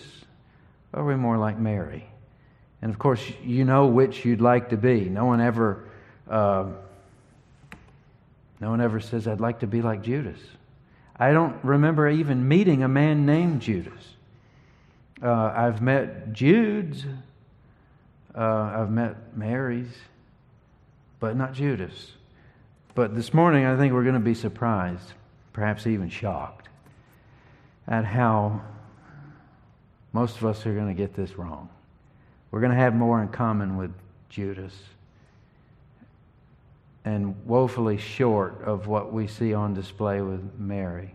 or 0.94 1.02
are 1.02 1.06
we 1.06 1.16
more 1.16 1.38
like 1.38 1.58
Mary? 1.58 2.06
And 2.82 2.92
of 2.92 3.00
course, 3.00 3.22
you 3.44 3.66
know 3.66 3.88
which 3.88 4.24
you'd 4.24 4.42
like 4.42 4.70
to 4.70 4.78
be. 4.78 5.10
No 5.10 5.26
one 5.26 5.42
ever. 5.42 5.84
Uh, 6.30 6.68
no 8.62 8.70
one 8.70 8.82
ever 8.82 9.00
says, 9.00 9.28
I'd 9.28 9.40
like 9.40 9.60
to 9.60 9.68
be 9.68 9.82
like 9.82 10.04
Judas. 10.04 10.40
I 11.18 11.34
don't 11.34 11.56
remember 11.64 12.08
even 12.08 12.48
meeting 12.48 12.84
a 12.84 12.88
man 12.88 13.26
named 13.26 13.62
Judas. 13.62 14.16
Uh, 15.22 15.52
I've 15.56 15.82
met 15.82 16.32
Jude's, 16.34 17.06
uh, 18.40 18.82
I've 18.82 18.90
met 18.90 19.36
Mary's, 19.36 19.92
but 21.20 21.36
not 21.36 21.54
Judas. 21.54 22.14
But 22.96 23.14
this 23.14 23.34
morning, 23.34 23.66
I 23.66 23.76
think 23.76 23.94
we're 23.94 24.04
going 24.04 24.14
to 24.14 24.22
be 24.22 24.34
surprised, 24.34 25.12
perhaps 25.52 25.86
even 25.86 26.10
shocked, 26.10 26.70
at 27.86 28.06
how 28.06 28.62
most 30.14 30.38
of 30.38 30.46
us 30.46 30.66
are 30.66 30.74
going 30.74 30.88
to 30.88 30.94
get 30.94 31.14
this 31.16 31.38
wrong. 31.38 31.68
We're 32.52 32.62
going 32.62 32.72
to 32.72 32.78
have 32.78 32.96
more 32.96 33.22
in 33.22 33.28
common 33.28 33.76
with 33.76 33.92
Judas 34.30 34.74
and 37.04 37.36
woefully 37.46 37.98
short 37.98 38.62
of 38.64 38.88
what 38.88 39.12
we 39.12 39.28
see 39.28 39.54
on 39.54 39.74
display 39.74 40.22
with 40.22 40.58
Mary. 40.58 41.14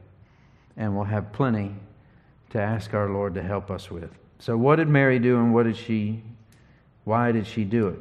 And 0.76 0.94
we'll 0.94 1.04
have 1.04 1.32
plenty 1.32 1.74
to 2.50 2.60
ask 2.60 2.92
our 2.92 3.08
Lord 3.08 3.34
to 3.34 3.42
help 3.42 3.70
us 3.70 3.90
with. 3.90 4.10
So, 4.40 4.56
what 4.56 4.76
did 4.76 4.88
Mary 4.88 5.18
do 5.18 5.38
and 5.38 5.54
what 5.54 5.62
did 5.62 5.76
she 5.76 6.22
why 7.04 7.32
did 7.32 7.46
she 7.46 7.64
do 7.64 7.88
it? 7.88 7.98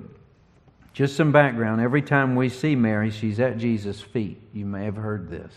Just 0.94 1.16
some 1.16 1.32
background. 1.32 1.82
Every 1.82 2.02
time 2.02 2.36
we 2.36 2.50
see 2.50 2.76
Mary, 2.76 3.10
she's 3.10 3.40
at 3.40 3.58
Jesus' 3.58 4.00
feet. 4.00 4.40
You 4.54 4.66
may 4.66 4.86
have 4.86 4.96
heard 4.96 5.30
this. 5.30 5.54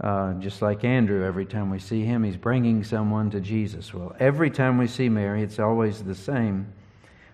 Uh, 0.00 0.34
just 0.34 0.62
like 0.62 0.84
Andrew, 0.84 1.24
every 1.24 1.46
time 1.46 1.70
we 1.70 1.78
see 1.78 2.04
him, 2.04 2.22
he's 2.22 2.36
bringing 2.36 2.84
someone 2.84 3.30
to 3.30 3.40
Jesus. 3.40 3.92
Well, 3.92 4.14
every 4.20 4.50
time 4.50 4.78
we 4.78 4.86
see 4.86 5.08
Mary, 5.08 5.42
it's 5.42 5.58
always 5.58 6.04
the 6.04 6.14
same. 6.14 6.72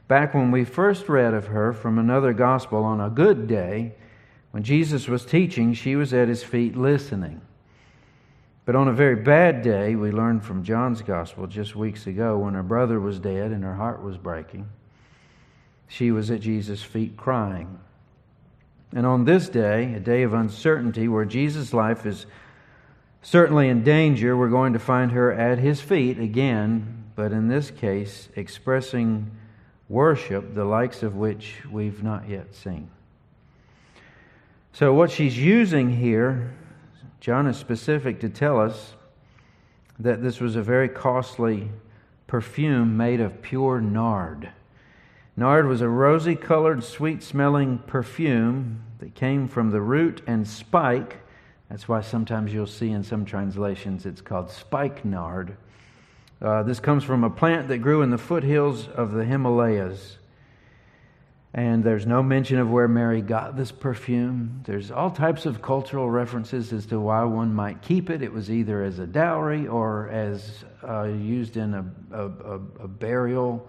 Back 0.08 0.34
when 0.34 0.50
we 0.50 0.64
first 0.64 1.08
read 1.08 1.34
of 1.34 1.48
her 1.48 1.72
from 1.72 1.98
another 1.98 2.32
gospel 2.32 2.84
on 2.84 3.00
a 3.00 3.10
good 3.10 3.46
day, 3.46 3.94
when 4.52 4.62
Jesus 4.62 5.08
was 5.08 5.26
teaching, 5.26 5.74
she 5.74 5.96
was 5.96 6.14
at 6.14 6.28
his 6.28 6.44
feet 6.44 6.76
listening. 6.76 7.40
But 8.64 8.76
on 8.76 8.88
a 8.88 8.92
very 8.92 9.16
bad 9.16 9.62
day, 9.62 9.94
we 9.94 10.10
learned 10.10 10.44
from 10.44 10.62
John's 10.62 11.02
gospel 11.02 11.46
just 11.46 11.76
weeks 11.76 12.06
ago 12.06 12.38
when 12.38 12.54
her 12.54 12.62
brother 12.62 12.98
was 13.00 13.18
dead 13.18 13.50
and 13.50 13.62
her 13.64 13.74
heart 13.74 14.02
was 14.02 14.16
breaking 14.16 14.68
she 15.94 16.10
was 16.10 16.28
at 16.28 16.40
Jesus' 16.40 16.82
feet 16.82 17.16
crying. 17.16 17.78
And 18.92 19.06
on 19.06 19.24
this 19.24 19.48
day, 19.48 19.94
a 19.94 20.00
day 20.00 20.24
of 20.24 20.34
uncertainty 20.34 21.06
where 21.06 21.24
Jesus' 21.24 21.72
life 21.72 22.04
is 22.04 22.26
certainly 23.22 23.68
in 23.68 23.84
danger, 23.84 24.36
we're 24.36 24.48
going 24.48 24.72
to 24.72 24.80
find 24.80 25.12
her 25.12 25.32
at 25.32 25.58
his 25.58 25.80
feet 25.80 26.18
again, 26.18 27.04
but 27.14 27.30
in 27.30 27.46
this 27.46 27.70
case, 27.70 28.28
expressing 28.34 29.30
worship, 29.88 30.54
the 30.54 30.64
likes 30.64 31.04
of 31.04 31.14
which 31.14 31.62
we've 31.70 32.02
not 32.02 32.28
yet 32.28 32.56
seen. 32.56 32.90
So, 34.72 34.92
what 34.92 35.12
she's 35.12 35.38
using 35.38 35.96
here, 35.96 36.54
John 37.20 37.46
is 37.46 37.56
specific 37.56 38.18
to 38.20 38.28
tell 38.28 38.60
us 38.60 38.94
that 40.00 40.24
this 40.24 40.40
was 40.40 40.56
a 40.56 40.62
very 40.62 40.88
costly 40.88 41.70
perfume 42.26 42.96
made 42.96 43.20
of 43.20 43.42
pure 43.42 43.80
nard. 43.80 44.50
Nard 45.36 45.66
was 45.66 45.80
a 45.80 45.88
rosy 45.88 46.36
colored, 46.36 46.84
sweet 46.84 47.22
smelling 47.22 47.78
perfume 47.78 48.84
that 48.98 49.16
came 49.16 49.48
from 49.48 49.70
the 49.70 49.80
root 49.80 50.22
and 50.28 50.46
spike. 50.46 51.18
That's 51.68 51.88
why 51.88 52.02
sometimes 52.02 52.54
you'll 52.54 52.68
see 52.68 52.90
in 52.90 53.02
some 53.02 53.24
translations 53.24 54.06
it's 54.06 54.20
called 54.20 54.50
spikenard. 54.50 55.56
Uh, 56.40 56.62
this 56.62 56.78
comes 56.78 57.02
from 57.02 57.24
a 57.24 57.30
plant 57.30 57.66
that 57.68 57.78
grew 57.78 58.02
in 58.02 58.10
the 58.10 58.18
foothills 58.18 58.86
of 58.86 59.12
the 59.12 59.24
Himalayas. 59.24 60.18
And 61.52 61.82
there's 61.82 62.06
no 62.06 62.22
mention 62.22 62.58
of 62.58 62.70
where 62.70 62.88
Mary 62.88 63.22
got 63.22 63.56
this 63.56 63.72
perfume. 63.72 64.60
There's 64.64 64.90
all 64.90 65.10
types 65.10 65.46
of 65.46 65.62
cultural 65.62 66.10
references 66.10 66.72
as 66.72 66.86
to 66.86 67.00
why 67.00 67.24
one 67.24 67.54
might 67.54 67.82
keep 67.82 68.10
it. 68.10 68.22
It 68.22 68.32
was 68.32 68.50
either 68.50 68.82
as 68.82 68.98
a 69.00 69.06
dowry 69.06 69.66
or 69.66 70.08
as 70.10 70.64
uh, 70.86 71.04
used 71.04 71.56
in 71.56 71.74
a, 71.74 71.84
a, 72.12 72.24
a 72.80 72.88
burial 72.88 73.68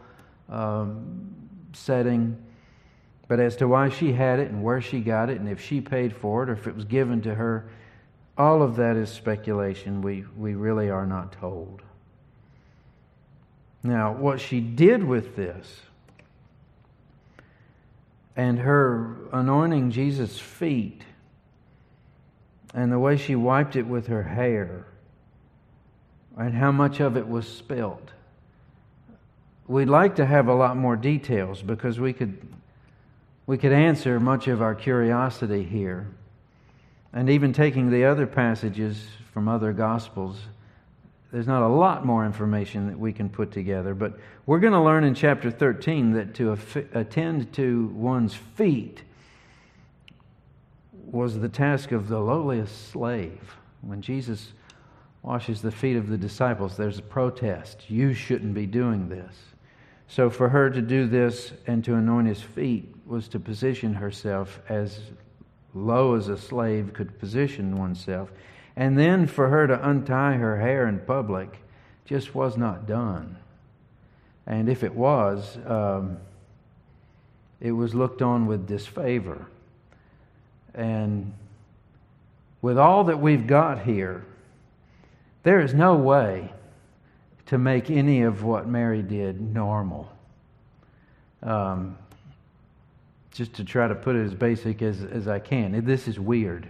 um, 0.50 1.45
setting. 1.76 2.38
But 3.28 3.40
as 3.40 3.56
to 3.58 3.68
why 3.68 3.90
she 3.90 4.14
had 4.14 4.40
it 4.40 4.52
and 4.52 4.64
where 4.64 4.82
she 4.82 5.02
got 5.02 5.30
it 5.30 5.40
and 5.40 5.50
if 5.50 5.62
she 5.62 5.82
paid 5.82 6.16
for 6.16 6.44
it 6.44 6.50
or 6.50 6.54
if 6.54 6.68
it 6.68 6.76
was 6.76 6.86
given 6.86 7.22
to 7.24 7.36
her, 7.36 7.70
all 8.38 8.62
of 8.62 8.76
that 8.76 8.96
is 8.96 9.10
speculation. 9.10 10.02
We, 10.02 10.26
we 10.38 10.56
really 10.56 10.90
are 10.90 11.06
not 11.06 11.32
told. 11.34 11.82
Now, 13.84 14.14
what 14.14 14.42
she 14.42 14.60
did 14.60 15.04
with 15.04 15.36
this 15.36 15.82
and 18.36 18.60
her 18.60 19.16
anointing 19.32 19.92
Jesus' 19.92 20.40
feet 20.40 21.04
and 22.74 22.92
the 22.92 23.00
way 23.00 23.16
she 23.16 23.36
wiped 23.36 23.76
it 23.76 23.88
with 23.88 24.08
her 24.08 24.24
hair 24.24 24.86
and 26.38 26.54
how 26.54 26.72
much 26.72 27.00
of 27.00 27.16
it 27.16 27.28
was 27.28 27.48
spilt. 27.48 28.12
We'd 29.68 29.90
like 29.90 30.18
to 30.18 30.26
have 30.26 30.48
a 30.48 30.54
lot 30.54 30.78
more 30.78 30.96
details 30.96 31.64
because 31.64 32.00
we 32.00 32.14
could, 32.14 32.38
we 33.48 33.58
could 33.58 33.72
answer 33.72 34.20
much 34.20 34.48
of 34.48 34.62
our 34.62 34.76
curiosity 34.76 35.64
here. 35.64 36.08
And 37.14 37.30
even 37.30 37.52
taking 37.52 37.90
the 37.90 38.06
other 38.06 38.28
passages 38.28 39.08
from 39.34 39.48
other 39.48 39.74
Gospels, 39.74 40.38
there's 41.32 41.48
not 41.48 41.64
a 41.64 41.68
lot 41.68 42.06
more 42.06 42.26
information 42.26 42.88
that 42.88 43.00
we 43.00 43.12
can 43.12 43.28
put 43.28 43.52
together, 43.52 43.96
but 43.96 44.20
we're 44.46 44.60
going 44.60 44.74
to 44.74 44.82
learn 44.82 45.04
in 45.04 45.16
chapter 45.16 45.50
13 45.50 46.14
that 46.14 46.36
to 46.36 46.58
attend 46.94 47.52
to 47.54 47.88
one's 47.88 48.36
feet 48.36 49.02
was 50.94 51.40
the 51.40 51.50
task 51.50 51.92
of 51.92 52.08
the 52.08 52.20
lowliest 52.20 52.90
slave. 52.90 53.58
When 53.82 54.02
Jesus 54.02 54.54
washes 55.24 55.62
the 55.62 55.72
feet 55.72 55.96
of 55.96 56.08
the 56.08 56.18
disciples, 56.18 56.78
there's 56.78 57.00
a 57.00 57.04
protest. 57.04 57.90
You 57.90 58.14
shouldn't 58.14 58.54
be 58.54 58.68
doing 58.68 59.10
this. 59.10 59.36
So, 60.08 60.30
for 60.30 60.50
her 60.50 60.70
to 60.70 60.82
do 60.82 61.08
this 61.08 61.52
and 61.68 61.84
to 61.86 61.96
anoint 61.96 62.28
his 62.28 62.42
feet 62.42 62.94
was 63.06 63.28
to 63.30 63.40
position 63.40 63.96
herself 63.96 64.60
as 64.70 65.00
low 65.74 66.16
as 66.16 66.30
a 66.30 66.38
slave 66.38 66.94
could 66.94 67.20
position 67.20 67.78
oneself. 67.78 68.32
And 68.76 68.98
then 68.98 69.28
for 69.28 69.50
her 69.50 69.68
to 69.68 69.88
untie 69.88 70.34
her 70.34 70.60
hair 70.60 70.88
in 70.88 71.00
public 71.00 71.58
just 72.06 72.36
was 72.36 72.58
not 72.58 72.88
done. 72.88 73.38
And 74.48 74.70
if 74.70 74.84
it 74.84 74.94
was, 74.94 75.58
um, 75.66 76.18
it 77.60 77.72
was 77.72 77.96
looked 77.96 78.22
on 78.22 78.46
with 78.46 78.68
disfavor. 78.68 79.48
And 80.74 81.34
with 82.62 82.78
all 82.78 83.06
that 83.06 83.20
we've 83.20 83.48
got 83.48 83.84
here, 83.84 84.26
there 85.44 85.62
is 85.62 85.74
no 85.74 85.96
way 85.96 86.52
to 87.48 87.58
make 87.58 87.90
any 87.90 88.24
of 88.24 88.44
what 88.44 88.68
Mary 88.68 89.02
did 89.02 89.40
normal. 89.40 90.12
Um, 91.44 91.98
just 93.32 93.54
to 93.56 93.64
try 93.64 93.88
to 93.88 93.96
put 93.96 94.16
it 94.16 94.24
as 94.24 94.34
basic 94.34 94.82
as, 94.82 95.04
as 95.04 95.28
I 95.28 95.40
can. 95.40 95.84
This 95.86 96.08
is 96.08 96.20
weird. 96.20 96.68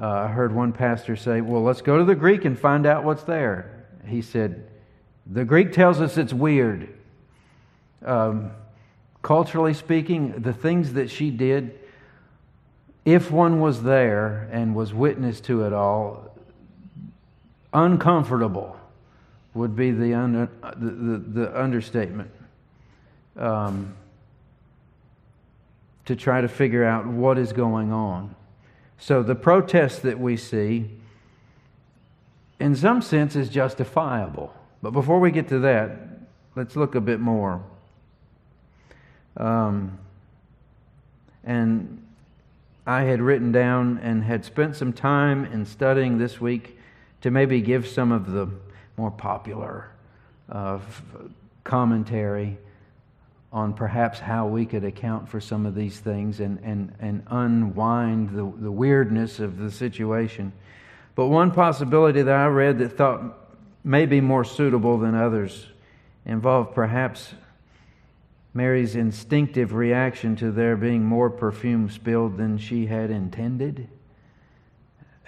Uh, 0.00 0.08
I 0.08 0.28
heard 0.28 0.54
one 0.54 0.72
pastor 0.72 1.14
say, 1.14 1.40
Well, 1.40 1.62
let's 1.62 1.82
go 1.82 1.98
to 1.98 2.04
the 2.04 2.14
Greek 2.14 2.44
and 2.44 2.58
find 2.58 2.86
out 2.86 3.04
what's 3.04 3.24
there. 3.24 3.84
He 4.06 4.22
said, 4.22 4.68
The 5.26 5.44
Greek 5.44 5.72
tells 5.72 6.00
us 6.00 6.16
it's 6.16 6.32
weird. 6.32 6.94
Um, 8.04 8.52
culturally 9.22 9.74
speaking, 9.74 10.40
the 10.40 10.54
things 10.54 10.94
that 10.94 11.10
she 11.10 11.30
did, 11.30 11.78
if 13.04 13.30
one 13.30 13.60
was 13.60 13.82
there 13.82 14.48
and 14.50 14.74
was 14.74 14.94
witness 14.94 15.40
to 15.42 15.64
it 15.64 15.72
all, 15.72 16.34
uncomfortable 17.74 18.77
would 19.58 19.76
be 19.76 19.90
the, 19.90 20.14
un, 20.14 20.32
the, 20.32 20.90
the, 20.90 21.18
the, 21.18 21.60
understatement. 21.60 22.30
Um, 23.36 23.94
to 26.06 26.16
try 26.16 26.40
to 26.40 26.48
figure 26.48 26.84
out 26.84 27.06
what 27.06 27.36
is 27.36 27.52
going 27.52 27.92
on. 27.92 28.34
So 28.98 29.22
the 29.22 29.34
protest 29.34 30.00
that 30.04 30.18
we 30.18 30.38
see, 30.38 30.88
in 32.58 32.74
some 32.74 33.02
sense, 33.02 33.36
is 33.36 33.50
justifiable. 33.50 34.54
But 34.80 34.92
before 34.92 35.20
we 35.20 35.30
get 35.30 35.48
to 35.48 35.58
that, 35.58 35.98
let's 36.56 36.76
look 36.76 36.94
a 36.94 37.00
bit 37.02 37.20
more. 37.20 37.62
Um, 39.36 39.98
and 41.44 42.02
I 42.86 43.02
had 43.02 43.20
written 43.20 43.52
down 43.52 43.98
and 44.02 44.24
had 44.24 44.46
spent 44.46 44.76
some 44.76 44.94
time 44.94 45.44
in 45.44 45.66
studying 45.66 46.16
this 46.16 46.40
week 46.40 46.78
to 47.20 47.30
maybe 47.30 47.60
give 47.60 47.86
some 47.86 48.12
of 48.12 48.32
the 48.32 48.48
more 48.98 49.10
popular 49.10 49.90
uh, 50.50 50.78
commentary 51.64 52.58
on 53.52 53.72
perhaps 53.72 54.18
how 54.18 54.46
we 54.46 54.66
could 54.66 54.84
account 54.84 55.28
for 55.28 55.40
some 55.40 55.64
of 55.64 55.74
these 55.74 56.00
things 56.00 56.40
and, 56.40 56.58
and, 56.62 56.92
and 57.00 57.22
unwind 57.28 58.30
the, 58.30 58.52
the 58.60 58.70
weirdness 58.70 59.38
of 59.38 59.58
the 59.58 59.70
situation. 59.70 60.52
But 61.14 61.28
one 61.28 61.50
possibility 61.50 62.22
that 62.22 62.34
I 62.34 62.46
read 62.46 62.78
that 62.78 62.96
thought 62.96 63.22
may 63.84 64.04
be 64.04 64.20
more 64.20 64.44
suitable 64.44 64.98
than 64.98 65.14
others 65.14 65.66
involved 66.26 66.74
perhaps 66.74 67.32
Mary's 68.52 68.96
instinctive 68.96 69.72
reaction 69.72 70.36
to 70.36 70.50
there 70.50 70.76
being 70.76 71.04
more 71.04 71.30
perfume 71.30 71.88
spilled 71.88 72.36
than 72.36 72.58
she 72.58 72.86
had 72.86 73.10
intended. 73.10 73.88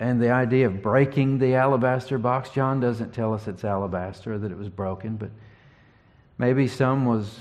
And 0.01 0.21
the 0.21 0.31
idea 0.31 0.67
of 0.67 0.83
breaking 0.83 1.39
the 1.39 1.55
alabaster 1.55 2.17
box. 2.17 2.49
John 2.51 2.81
doesn't 2.81 3.13
tell 3.13 3.35
us 3.35 3.47
it's 3.47 3.65
alabaster, 3.65 4.39
that 4.39 4.51
it 4.51 4.57
was 4.57 4.71
broken, 4.71 5.17
but 5.17 5.31
maybe 6.39 6.67
some 6.67 7.05
was 7.05 7.39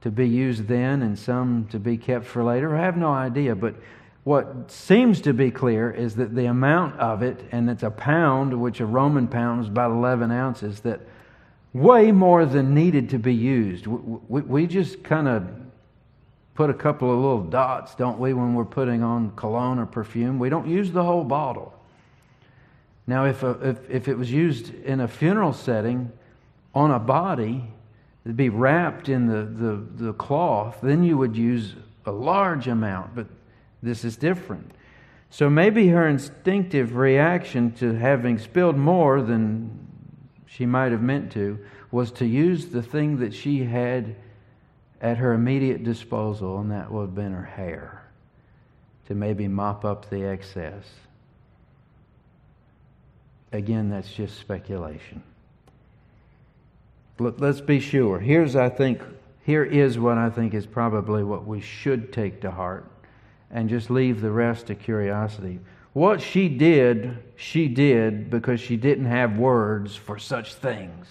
to 0.00 0.10
be 0.10 0.28
used 0.28 0.66
then 0.66 1.02
and 1.02 1.16
some 1.16 1.68
to 1.70 1.78
be 1.78 1.96
kept 1.96 2.26
for 2.26 2.42
later. 2.42 2.76
I 2.76 2.82
have 2.82 2.96
no 2.96 3.12
idea, 3.12 3.54
but 3.54 3.76
what 4.24 4.72
seems 4.72 5.20
to 5.20 5.32
be 5.32 5.52
clear 5.52 5.88
is 5.88 6.16
that 6.16 6.34
the 6.34 6.46
amount 6.46 6.98
of 6.98 7.22
it, 7.22 7.44
and 7.52 7.70
it's 7.70 7.84
a 7.84 7.90
pound, 7.92 8.60
which 8.60 8.80
a 8.80 8.86
Roman 8.86 9.28
pound 9.28 9.62
is 9.62 9.68
about 9.68 9.92
11 9.92 10.32
ounces, 10.32 10.80
that 10.80 11.00
way 11.72 12.10
more 12.10 12.44
than 12.44 12.74
needed 12.74 13.10
to 13.10 13.20
be 13.20 13.34
used. 13.34 13.86
We, 13.86 14.40
we 14.40 14.66
just 14.66 15.04
kind 15.04 15.28
of 15.28 15.48
put 16.56 16.70
a 16.70 16.74
couple 16.74 17.12
of 17.12 17.18
little 17.18 17.42
dots, 17.42 17.94
don't 17.94 18.18
we, 18.18 18.32
when 18.32 18.54
we're 18.54 18.64
putting 18.64 19.02
on 19.02 19.30
cologne 19.36 19.78
or 19.78 19.86
perfume? 19.86 20.38
We 20.38 20.48
don't 20.48 20.66
use 20.66 20.90
the 20.90 21.04
whole 21.04 21.22
bottle. 21.22 21.74
Now, 23.06 23.26
if, 23.26 23.42
a, 23.42 23.50
if, 23.62 23.90
if 23.90 24.08
it 24.08 24.18
was 24.18 24.32
used 24.32 24.74
in 24.74 25.00
a 25.00 25.06
funeral 25.06 25.52
setting 25.52 26.10
on 26.74 26.90
a 26.90 26.98
body, 26.98 27.62
it'd 28.24 28.36
be 28.36 28.48
wrapped 28.48 29.08
in 29.08 29.26
the, 29.26 29.44
the, 29.44 30.04
the 30.06 30.12
cloth, 30.14 30.78
then 30.82 31.04
you 31.04 31.16
would 31.16 31.36
use 31.36 31.74
a 32.06 32.10
large 32.10 32.66
amount, 32.66 33.14
but 33.14 33.26
this 33.82 34.04
is 34.04 34.16
different. 34.16 34.72
So 35.30 35.50
maybe 35.50 35.88
her 35.88 36.08
instinctive 36.08 36.96
reaction 36.96 37.72
to 37.72 37.92
having 37.94 38.38
spilled 38.38 38.76
more 38.76 39.20
than 39.20 39.86
she 40.46 40.64
might 40.64 40.92
have 40.92 41.02
meant 41.02 41.30
to 41.32 41.58
was 41.90 42.10
to 42.12 42.26
use 42.26 42.66
the 42.66 42.82
thing 42.82 43.18
that 43.18 43.34
she 43.34 43.64
had 43.64 44.16
at 45.00 45.18
her 45.18 45.32
immediate 45.32 45.84
disposal, 45.84 46.58
and 46.60 46.70
that 46.70 46.90
would 46.90 47.02
have 47.02 47.14
been 47.14 47.32
her 47.32 47.44
hair, 47.44 48.02
to 49.06 49.14
maybe 49.14 49.48
mop 49.48 49.84
up 49.84 50.08
the 50.10 50.24
excess. 50.24 50.84
Again, 53.52 53.90
that's 53.90 54.12
just 54.12 54.38
speculation 54.38 55.22
let's 57.18 57.60
be 57.60 57.80
sure. 57.80 58.18
Here's, 58.18 58.56
I 58.56 58.68
think, 58.68 59.02
here 59.44 59.64
is 59.64 59.98
what 59.98 60.18
I 60.18 60.30
think 60.30 60.54
is 60.54 60.66
probably 60.66 61.24
what 61.24 61.46
we 61.46 61.60
should 61.60 62.12
take 62.12 62.40
to 62.42 62.50
heart 62.50 62.90
and 63.50 63.68
just 63.68 63.90
leave 63.90 64.20
the 64.20 64.30
rest 64.30 64.66
to 64.66 64.74
curiosity. 64.74 65.60
What 65.92 66.20
she 66.20 66.48
did, 66.48 67.22
she 67.36 67.68
did 67.68 68.28
because 68.28 68.60
she 68.60 68.76
didn't 68.76 69.06
have 69.06 69.38
words 69.38 69.96
for 69.96 70.18
such 70.18 70.54
things. 70.54 71.06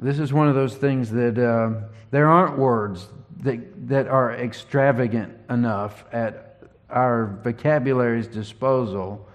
This 0.00 0.18
is 0.18 0.32
one 0.32 0.48
of 0.48 0.54
those 0.54 0.74
things 0.74 1.10
that 1.10 1.38
uh, 1.38 1.86
there 2.10 2.26
aren't 2.26 2.58
words 2.58 3.06
that, 3.42 3.88
that 3.88 4.08
are 4.08 4.32
extravagant 4.32 5.36
enough 5.50 6.04
at 6.10 6.62
our 6.88 7.38
vocabulary's 7.44 8.26
disposal 8.26 9.28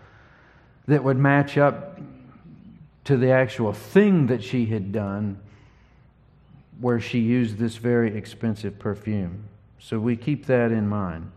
that 0.88 1.04
would 1.04 1.18
match 1.18 1.58
up 1.60 2.00
to 3.04 3.16
the 3.16 3.30
actual 3.30 3.74
thing 3.74 4.28
that 4.28 4.44
she 4.44 4.66
had 4.66 4.92
done 4.92 5.40
where 6.80 7.00
she 7.00 7.20
used 7.20 7.58
this 7.58 7.78
very 7.78 8.18
expensive 8.18 8.78
perfume. 8.80 9.44
So 9.80 10.00
we 10.00 10.16
keep 10.16 10.48
that 10.48 10.72
in 10.72 10.88
mind. 10.90 11.32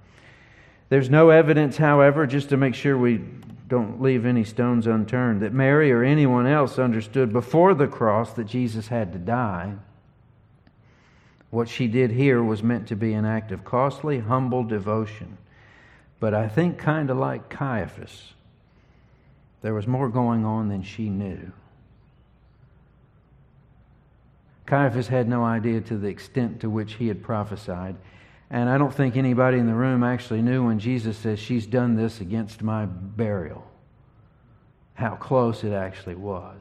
There's 0.88 1.10
no 1.10 1.28
evidence, 1.28 1.76
however, 1.76 2.26
just 2.26 2.48
to 2.48 2.56
make 2.56 2.74
sure 2.74 2.96
we 2.96 3.20
don't 3.68 4.00
leave 4.00 4.24
any 4.24 4.44
stones 4.44 4.86
unturned, 4.86 5.42
that 5.42 5.52
Mary 5.52 5.92
or 5.92 6.02
anyone 6.02 6.46
else 6.46 6.78
understood 6.78 7.32
before 7.32 7.74
the 7.74 7.86
cross 7.86 8.32
that 8.32 8.46
Jesus 8.46 8.88
had 8.88 9.12
to 9.12 9.18
die. 9.18 9.74
What 11.50 11.68
she 11.68 11.86
did 11.86 12.10
here 12.10 12.42
was 12.42 12.62
meant 12.62 12.88
to 12.88 12.96
be 12.96 13.12
an 13.12 13.24
act 13.24 13.52
of 13.52 13.64
costly, 13.64 14.20
humble 14.20 14.64
devotion. 14.64 15.38
But 16.18 16.34
I 16.34 16.48
think, 16.48 16.78
kind 16.78 17.10
of 17.10 17.18
like 17.18 17.48
Caiaphas, 17.48 18.32
there 19.62 19.74
was 19.74 19.86
more 19.86 20.08
going 20.08 20.44
on 20.44 20.68
than 20.68 20.82
she 20.82 21.08
knew. 21.08 21.52
Caiaphas 24.66 25.08
had 25.08 25.28
no 25.28 25.44
idea 25.44 25.80
to 25.82 25.96
the 25.96 26.08
extent 26.08 26.60
to 26.60 26.70
which 26.70 26.94
he 26.94 27.08
had 27.08 27.22
prophesied. 27.22 27.96
And 28.50 28.68
I 28.70 28.78
don't 28.78 28.94
think 28.94 29.16
anybody 29.16 29.58
in 29.58 29.66
the 29.66 29.74
room 29.74 30.02
actually 30.02 30.40
knew 30.40 30.66
when 30.66 30.78
Jesus 30.78 31.18
says, 31.18 31.38
She's 31.38 31.66
done 31.66 31.96
this 31.96 32.20
against 32.20 32.62
my 32.62 32.86
burial, 32.86 33.66
how 34.94 35.16
close 35.16 35.64
it 35.64 35.72
actually 35.72 36.14
was. 36.14 36.60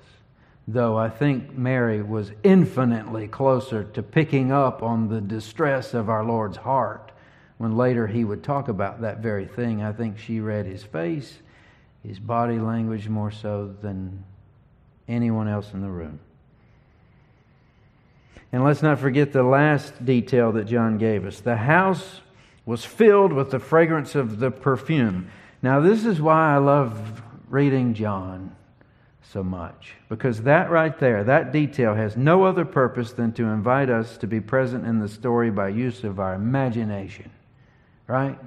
Though 0.68 0.98
I 0.98 1.10
think 1.10 1.58
Mary 1.58 2.02
was 2.02 2.34
infinitely 2.44 3.30
closer 3.30 3.86
to 3.86 4.04
picking 4.04 4.52
up 4.52 4.84
on 4.84 5.08
the 5.08 5.22
distress 5.22 5.94
of 5.94 6.10
our 6.10 6.26
Lord's 6.26 6.58
heart 6.58 7.14
when 7.58 7.78
later 7.78 8.06
he 8.06 8.26
would 8.26 8.44
talk 8.44 8.68
about 8.68 9.02
that 9.02 9.20
very 9.20 9.46
thing. 9.46 9.82
I 9.82 9.94
think 9.94 10.20
she 10.20 10.42
read 10.42 10.66
his 10.66 10.84
face, 10.84 11.38
his 12.04 12.20
body 12.20 12.60
language 12.60 13.08
more 13.08 13.32
so 13.32 13.74
than 13.82 14.26
anyone 15.08 15.48
else 15.48 15.74
in 15.74 15.82
the 15.82 15.88
room. 15.88 16.20
And 18.52 18.64
let's 18.64 18.82
not 18.82 19.00
forget 19.00 19.34
the 19.34 19.44
last 19.44 20.06
detail 20.06 20.52
that 20.54 20.66
John 20.66 20.98
gave 20.98 21.26
us. 21.26 21.40
The 21.40 21.58
house 21.58 22.22
was 22.66 22.86
filled 22.86 23.34
with 23.34 23.52
the 23.52 23.60
fragrance 23.60 24.16
of 24.16 24.40
the 24.40 24.52
perfume. 24.52 25.30
Now, 25.62 25.80
this 25.80 26.06
is 26.06 26.22
why 26.22 26.56
I 26.56 26.58
love 26.58 27.22
reading 27.50 27.94
John 27.94 28.56
so 29.22 29.44
much. 29.44 29.94
Because 30.08 30.44
that 30.44 30.70
right 30.70 30.98
there, 30.98 31.26
that 31.26 31.52
detail 31.52 31.94
has 31.94 32.16
no 32.16 32.44
other 32.44 32.64
purpose 32.64 33.12
than 33.12 33.34
to 33.34 33.44
invite 33.46 33.90
us 33.90 34.18
to 34.20 34.28
be 34.28 34.40
present 34.40 34.86
in 34.86 35.00
the 35.00 35.10
story 35.10 35.52
by 35.52 35.70
use 35.70 36.04
of 36.04 36.20
our 36.20 36.34
imagination. 36.34 37.30
Right? 38.08 38.38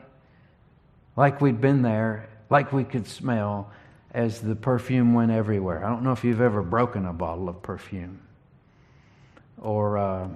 Like 1.17 1.43
we'd 1.43 1.61
been 1.61 1.83
there, 1.83 2.29
like 2.49 2.73
we 2.73 2.85
could 2.85 3.07
smell 3.07 3.71
as 4.13 4.41
the 4.41 4.57
perfume 4.57 5.13
went 5.13 5.31
everywhere. 5.31 5.85
I 5.85 5.91
don't 5.91 6.03
know 6.03 6.13
if 6.13 6.25
you've 6.25 6.41
ever 6.41 6.63
broken 6.63 7.05
a 7.05 7.13
bottle 7.13 7.49
of 7.49 7.61
perfume 7.63 8.21
or 9.61 9.99
uh, 9.99 10.29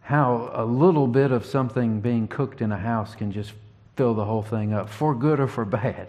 how 0.00 0.50
a 0.54 0.64
little 0.64 1.06
bit 1.06 1.30
of 1.30 1.46
something 1.46 2.00
being 2.00 2.26
cooked 2.26 2.60
in 2.60 2.72
a 2.72 2.78
house 2.78 3.14
can 3.14 3.30
just 3.30 3.52
fill 3.96 4.14
the 4.14 4.24
whole 4.24 4.42
thing 4.42 4.72
up, 4.72 4.88
for 4.88 5.14
good 5.14 5.38
or 5.38 5.46
for 5.46 5.64
bad. 5.64 6.08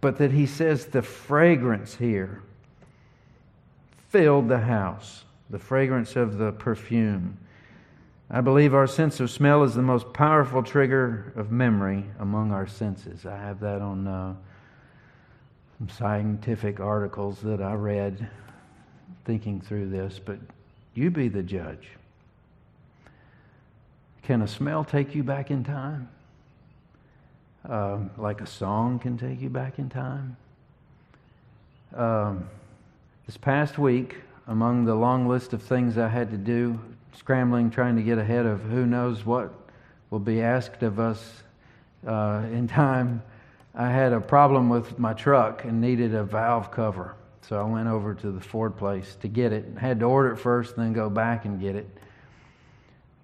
But 0.00 0.18
that 0.18 0.32
he 0.32 0.46
says 0.46 0.86
the 0.86 1.02
fragrance 1.02 1.94
here 1.94 2.42
filled 4.10 4.48
the 4.48 4.58
house, 4.58 5.24
the 5.48 5.58
fragrance 5.58 6.16
of 6.16 6.38
the 6.38 6.52
perfume. 6.52 7.38
I 8.30 8.40
believe 8.40 8.74
our 8.74 8.86
sense 8.86 9.20
of 9.20 9.30
smell 9.30 9.62
is 9.64 9.74
the 9.74 9.82
most 9.82 10.12
powerful 10.12 10.62
trigger 10.62 11.32
of 11.36 11.50
memory 11.50 12.04
among 12.18 12.52
our 12.52 12.66
senses. 12.66 13.26
I 13.26 13.36
have 13.36 13.60
that 13.60 13.80
on 13.80 14.06
uh, 14.06 14.34
some 15.78 15.88
scientific 15.88 16.80
articles 16.80 17.40
that 17.42 17.60
I 17.60 17.74
read 17.74 18.28
thinking 19.24 19.60
through 19.60 19.88
this, 19.88 20.20
but 20.22 20.38
you 20.94 21.10
be 21.10 21.28
the 21.28 21.42
judge. 21.42 21.88
Can 24.22 24.42
a 24.42 24.48
smell 24.48 24.84
take 24.84 25.14
you 25.14 25.22
back 25.22 25.50
in 25.50 25.64
time? 25.64 26.08
Um, 27.68 28.10
like 28.16 28.40
a 28.40 28.46
song 28.46 28.98
can 28.98 29.18
take 29.18 29.40
you 29.40 29.50
back 29.50 29.78
in 29.78 29.88
time? 29.88 30.36
Um, 31.94 32.48
this 33.26 33.36
past 33.36 33.78
week, 33.78 34.16
among 34.46 34.84
the 34.84 34.94
long 34.94 35.28
list 35.28 35.52
of 35.52 35.62
things 35.62 35.96
I 35.96 36.08
had 36.08 36.30
to 36.30 36.36
do, 36.36 36.78
scrambling, 37.16 37.70
trying 37.70 37.96
to 37.96 38.02
get 38.02 38.18
ahead 38.18 38.46
of 38.46 38.62
who 38.62 38.86
knows 38.86 39.24
what 39.24 39.52
will 40.10 40.18
be 40.18 40.42
asked 40.42 40.82
of 40.82 40.98
us 40.98 41.42
uh, 42.06 42.42
in 42.52 42.68
time, 42.68 43.22
I 43.74 43.88
had 43.90 44.12
a 44.12 44.20
problem 44.20 44.68
with 44.68 44.98
my 44.98 45.14
truck 45.14 45.64
and 45.64 45.80
needed 45.80 46.14
a 46.14 46.22
valve 46.22 46.70
cover. 46.70 47.14
So 47.48 47.60
I 47.60 47.64
went 47.64 47.88
over 47.88 48.14
to 48.14 48.30
the 48.30 48.40
Ford 48.40 48.76
place 48.76 49.16
to 49.20 49.28
get 49.28 49.52
it. 49.52 49.66
Had 49.78 50.00
to 50.00 50.06
order 50.06 50.32
it 50.32 50.36
first, 50.36 50.76
then 50.76 50.92
go 50.94 51.10
back 51.10 51.44
and 51.44 51.60
get 51.60 51.76
it. 51.76 51.88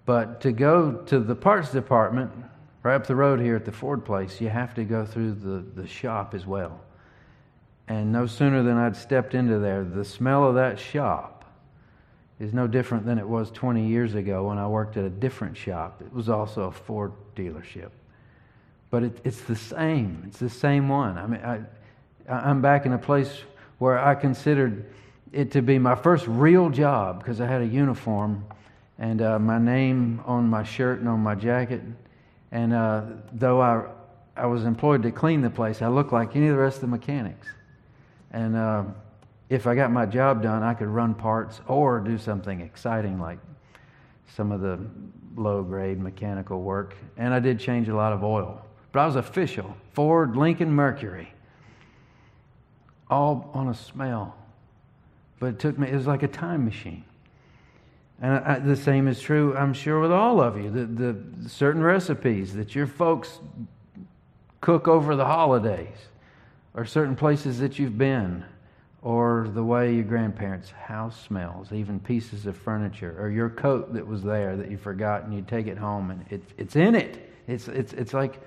But 0.05 0.41
to 0.41 0.51
go 0.51 0.91
to 0.91 1.19
the 1.19 1.35
parts 1.35 1.71
department, 1.71 2.31
right 2.83 2.95
up 2.95 3.07
the 3.07 3.15
road 3.15 3.39
here 3.39 3.55
at 3.55 3.65
the 3.65 3.71
Ford 3.71 4.05
place, 4.05 4.39
you 4.39 4.49
have 4.49 4.75
to 4.75 4.83
go 4.83 5.05
through 5.05 5.33
the, 5.33 5.81
the 5.81 5.87
shop 5.87 6.35
as 6.35 6.45
well. 6.45 6.81
And 7.87 8.11
no 8.11 8.27
sooner 8.27 8.61
than 8.61 8.77
I'd 8.77 8.95
stepped 8.95 9.33
into 9.33 9.57
there, 9.57 9.83
the 9.83 10.05
smell 10.05 10.47
of 10.47 10.55
that 10.55 10.79
shop 10.79 11.45
is 12.39 12.53
no 12.53 12.67
different 12.67 13.05
than 13.05 13.17
it 13.17 13.27
was 13.27 13.49
20 13.51 13.87
years 13.87 14.15
ago 14.15 14.47
when 14.47 14.57
I 14.57 14.67
worked 14.67 14.97
at 14.97 15.03
a 15.03 15.09
different 15.09 15.57
shop. 15.57 16.01
It 16.01 16.13
was 16.13 16.29
also 16.29 16.63
a 16.63 16.71
Ford 16.71 17.11
dealership. 17.35 17.89
But 18.91 19.03
it, 19.03 19.21
it's 19.23 19.41
the 19.41 19.55
same. 19.55 20.23
It's 20.27 20.39
the 20.39 20.49
same 20.49 20.89
one. 20.89 21.17
I 21.17 21.27
mean, 21.27 21.41
I, 21.41 21.61
I'm 22.27 22.61
back 22.61 22.85
in 22.85 22.93
a 22.93 22.97
place 22.97 23.43
where 23.81 23.97
I 23.97 24.13
considered 24.13 24.85
it 25.31 25.49
to 25.53 25.63
be 25.63 25.79
my 25.79 25.95
first 25.95 26.27
real 26.27 26.69
job 26.69 27.17
because 27.17 27.41
I 27.41 27.47
had 27.47 27.63
a 27.63 27.65
uniform 27.65 28.45
and 28.99 29.23
uh, 29.23 29.39
my 29.39 29.57
name 29.57 30.21
on 30.27 30.47
my 30.47 30.61
shirt 30.61 30.99
and 30.99 31.09
on 31.09 31.19
my 31.19 31.33
jacket. 31.33 31.81
And 32.51 32.73
uh, 32.73 33.01
though 33.33 33.59
I, 33.59 33.85
I 34.37 34.45
was 34.45 34.65
employed 34.65 35.01
to 35.01 35.11
clean 35.11 35.41
the 35.41 35.49
place, 35.49 35.81
I 35.81 35.87
looked 35.87 36.13
like 36.13 36.35
any 36.35 36.45
of 36.49 36.55
the 36.55 36.61
rest 36.61 36.75
of 36.75 36.81
the 36.81 36.87
mechanics. 36.89 37.47
And 38.29 38.55
uh, 38.55 38.83
if 39.49 39.65
I 39.65 39.73
got 39.73 39.91
my 39.91 40.05
job 40.05 40.43
done, 40.43 40.61
I 40.61 40.75
could 40.75 40.87
run 40.87 41.15
parts 41.15 41.59
or 41.67 42.01
do 42.01 42.19
something 42.19 42.61
exciting 42.61 43.19
like 43.19 43.39
some 44.35 44.51
of 44.51 44.61
the 44.61 44.77
low 45.35 45.63
grade 45.63 45.99
mechanical 45.99 46.61
work. 46.61 46.95
And 47.17 47.33
I 47.33 47.39
did 47.39 47.59
change 47.59 47.89
a 47.89 47.95
lot 47.95 48.13
of 48.13 48.23
oil. 48.23 48.63
But 48.91 48.99
I 48.99 49.05
was 49.07 49.15
official 49.15 49.75
Ford 49.93 50.35
Lincoln 50.35 50.71
Mercury 50.71 51.33
all 53.11 53.51
on 53.53 53.67
a 53.67 53.75
smell. 53.75 54.35
But 55.39 55.47
it 55.47 55.59
took 55.59 55.77
me, 55.77 55.89
it 55.89 55.95
was 55.95 56.07
like 56.07 56.23
a 56.23 56.27
time 56.27 56.65
machine. 56.65 57.03
And 58.21 58.33
I, 58.33 58.59
the 58.59 58.75
same 58.75 59.07
is 59.07 59.19
true, 59.19 59.55
I'm 59.57 59.73
sure, 59.73 59.99
with 59.99 60.11
all 60.11 60.39
of 60.39 60.55
you. 60.55 60.69
The, 60.69 60.85
the 60.85 61.49
certain 61.49 61.81
recipes 61.81 62.53
that 62.53 62.75
your 62.75 62.87
folks 62.87 63.39
cook 64.61 64.87
over 64.87 65.15
the 65.15 65.25
holidays, 65.25 65.97
or 66.75 66.85
certain 66.85 67.15
places 67.15 67.59
that 67.59 67.79
you've 67.79 67.97
been, 67.97 68.45
or 69.01 69.49
the 69.51 69.63
way 69.63 69.95
your 69.95 70.03
grandparents' 70.03 70.69
house 70.69 71.19
smells, 71.19 71.73
even 71.73 71.99
pieces 71.99 72.45
of 72.45 72.55
furniture, 72.55 73.15
or 73.19 73.31
your 73.31 73.49
coat 73.49 73.91
that 73.95 74.05
was 74.05 74.21
there 74.21 74.55
that 74.55 74.69
you 74.69 74.77
forgot 74.77 75.23
and 75.23 75.33
you 75.33 75.41
take 75.41 75.65
it 75.65 75.77
home 75.77 76.11
and 76.11 76.23
it, 76.29 76.43
it's 76.59 76.75
in 76.75 76.93
it. 76.93 77.33
It's, 77.47 77.67
it's, 77.67 77.93
it's 77.93 78.13
like, 78.13 78.39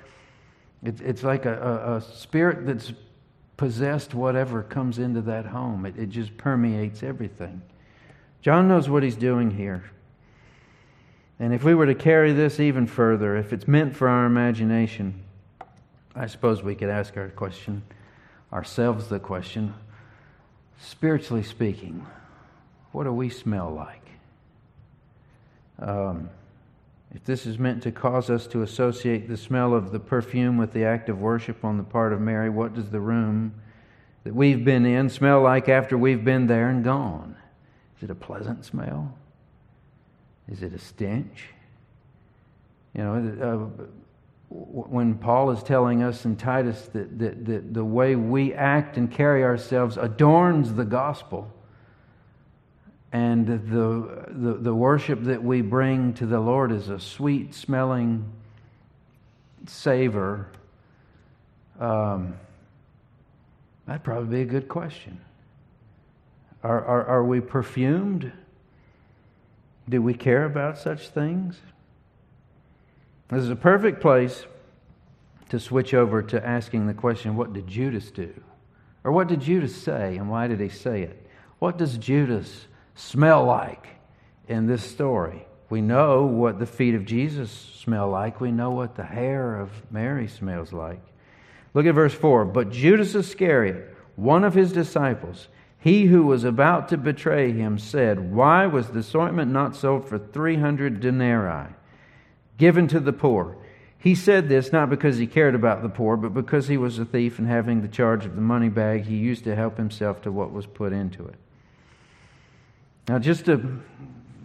it's, 0.85 1.01
it's 1.01 1.25
like 1.25 1.45
a, 1.47 1.61
a, 1.61 1.97
a 1.97 2.01
spirit 2.01 2.65
that's 2.65 2.93
possessed 3.57 4.15
whatever 4.15 4.63
comes 4.63 4.99
into 4.99 5.21
that 5.23 5.47
home. 5.47 5.87
It, 5.87 5.97
it 5.99 6.11
just 6.11 6.37
permeates 6.37 7.03
everything. 7.03 7.63
John 8.43 8.69
knows 8.69 8.89
what 8.89 9.03
he's 9.03 9.17
doing 9.17 9.53
here. 9.53 9.85
And 11.39 11.53
if 11.53 11.65
we 11.65 11.75
were 11.75 11.87
to 11.87 11.95
carry 11.95 12.33
this 12.33 12.61
even 12.61 12.87
further, 12.87 13.37
if 13.37 13.53
it's 13.53 13.67
meant 13.67 13.97
for 13.97 14.09
our 14.09 14.27
imagination, 14.27 15.23
I 16.15 16.27
suppose 16.27 16.63
we 16.63 16.75
could 16.75 16.89
ask 16.89 17.17
our 17.17 17.29
question, 17.31 17.83
ourselves 18.53 19.09
the 19.09 19.19
question, 19.19 19.75
spiritually 20.79 21.43
speaking, 21.43 22.07
what 22.93 23.05
do 23.05 23.13
we 23.13 23.29
smell 23.29 23.73
like? 23.73 24.07
Um, 25.81 26.31
if 27.15 27.23
this 27.25 27.47
is 27.47 27.59
meant 27.59 27.83
to 27.85 27.93
cause 27.93 28.29
us 28.29 28.47
to 28.49 28.63
associate 28.63 29.29
the 29.29 29.37
smell 29.37 29.73
of 29.73 29.93
the 29.93 30.01
perfume 30.01 30.59
with 30.59 30.73
the 30.73 30.85
act 30.85 31.09
of 31.09 31.21
worship 31.21 31.65
on 31.65 31.77
the 31.77 31.85
part 31.85 32.13
of 32.13 32.21
Mary, 32.21 32.51
what 32.51 32.75
does 32.75 32.91
the 32.91 33.01
room 33.01 33.55
that 34.25 34.35
we've 34.35 34.65
been 34.65 34.85
in 34.85 35.09
smell 35.09 35.41
like 35.41 35.69
after 35.69 35.97
we've 35.97 36.25
been 36.25 36.49
there 36.49 36.69
and 36.69 36.83
gone? 36.83 37.37
Is 37.97 38.05
it 38.05 38.11
a 38.11 38.17
pleasant 38.17 38.65
smell? 38.65 39.17
Is 40.49 40.63
it 40.63 40.75
a 40.75 40.79
stench? 40.79 41.45
You 42.95 43.03
know, 43.05 43.71
uh, 43.81 43.85
when 44.51 45.15
Paul 45.15 45.51
is 45.53 45.63
telling 45.63 46.03
us 46.03 46.25
in 46.25 46.37
Titus 46.37 46.89
that, 46.93 47.19
that, 47.19 47.45
that 47.47 47.75
the 47.75 47.85
way 47.85 48.17
we 48.17 48.55
act 48.55 48.97
and 48.97 49.11
carry 49.11 49.45
ourselves 49.45 49.97
adorns 49.97 50.75
the 50.75 50.85
gospel, 50.85 51.51
and 53.15 53.47
the, 53.47 53.59
the, 54.29 54.55
the, 54.55 54.75
worship 54.75 55.23
that 55.23 55.41
we 55.41 55.61
bring 55.61 56.15
to 56.15 56.27
the 56.27 56.41
Lord 56.41 56.73
is 56.73 56.89
a 56.89 56.99
sweet 56.99 57.55
smelling 57.55 58.29
savor. 59.69 60.49
Um, 61.79 62.35
that'd 63.87 64.03
probably 64.03 64.39
be 64.39 64.43
a 64.43 64.45
good 64.45 64.67
question. 64.67 65.21
Are, 66.65 66.85
are, 66.85 67.07
are 67.07 67.25
we 67.25 67.41
perfumed? 67.41 68.33
Do 69.89 70.03
we 70.03 70.15
care 70.15 70.45
about 70.45 70.77
such 70.77 71.11
things? 71.11 71.61
This 73.31 73.45
is 73.45 73.51
a 73.51 73.57
perfect 73.57 74.01
place 74.01 74.45
to 75.51 75.61
switch 75.61 75.95
over 75.95 76.21
to 76.21 76.45
asking 76.45 76.89
the 76.89 76.95
question 76.95 77.37
what 77.37 77.53
did 77.53 77.69
Judas 77.69 78.11
do? 78.11 78.35
Or 79.05 79.13
what 79.13 79.29
did 79.29 79.41
Judas 79.41 79.77
say, 79.77 80.17
and 80.17 80.29
why 80.29 80.49
did 80.49 80.59
he 80.59 80.69
say 80.69 81.03
it? 81.03 81.31
What 81.61 81.79
does 81.79 81.97
Judas 81.97 82.67
smell 82.95 83.45
like 83.45 83.87
in 84.49 84.67
this 84.67 84.83
story? 84.83 85.47
we 85.75 85.81
know 85.81 86.25
what 86.25 86.61
the 86.61 86.67
feet 86.67 86.95
of 86.95 87.05
Jesus 87.05 87.51
smell 87.51 88.09
like. 88.09 88.41
We 88.41 88.53
know 88.53 88.71
what 88.71 88.95
the 88.95 89.03
hair 89.03 89.59
of 89.59 89.71
Mary 89.91 90.29
smells 90.29 90.73
like. 90.73 91.01
Look 91.75 91.87
at 91.87 91.97
verse 91.97 92.15
4. 92.15 92.45
But 92.45 92.71
Judas 92.71 93.17
Iscariot, 93.17 93.97
one 94.15 94.45
of 94.45 94.55
his 94.55 94.73
disciples, 94.73 95.49
he 95.79 96.05
who 96.05 96.27
was 96.27 96.45
about 96.45 96.89
to 96.91 96.97
betray 96.97 97.51
him, 97.51 97.81
said, 97.81 98.33
Why 98.33 98.67
was 98.67 98.91
the 98.91 99.19
ointment 99.19 99.51
not 99.51 99.75
sold 99.75 100.09
for 100.09 100.17
300 100.17 101.01
denarii, 101.01 101.75
given 102.57 102.87
to 102.87 103.01
the 103.01 103.13
poor? 103.13 103.57
He 103.99 104.15
said 104.15 104.49
this 104.49 104.71
not 104.71 104.91
because 104.91 105.17
he 105.17 105.27
cared 105.27 105.57
about 105.57 105.83
the 105.83 105.89
poor, 105.89 106.17
but 106.17 106.35
because 106.35 106.69
he 106.69 106.77
was 106.77 107.01
a 107.01 107.05
thief 107.05 107.41
and 107.41 107.49
having 107.49 107.81
the 107.81 107.89
charge 107.89 108.27
of 108.27 108.37
the 108.37 108.41
money 108.43 108.69
bag, 108.69 109.07
he 109.07 109.17
used 109.17 109.43
to 109.43 109.57
help 109.57 109.77
himself 109.77 110.23
to 110.23 110.31
what 110.31 110.53
was 110.53 110.67
put 110.67 110.93
into 110.93 111.27
it. 111.27 111.37
Now, 113.09 113.19
just 113.19 113.45
to 113.47 113.81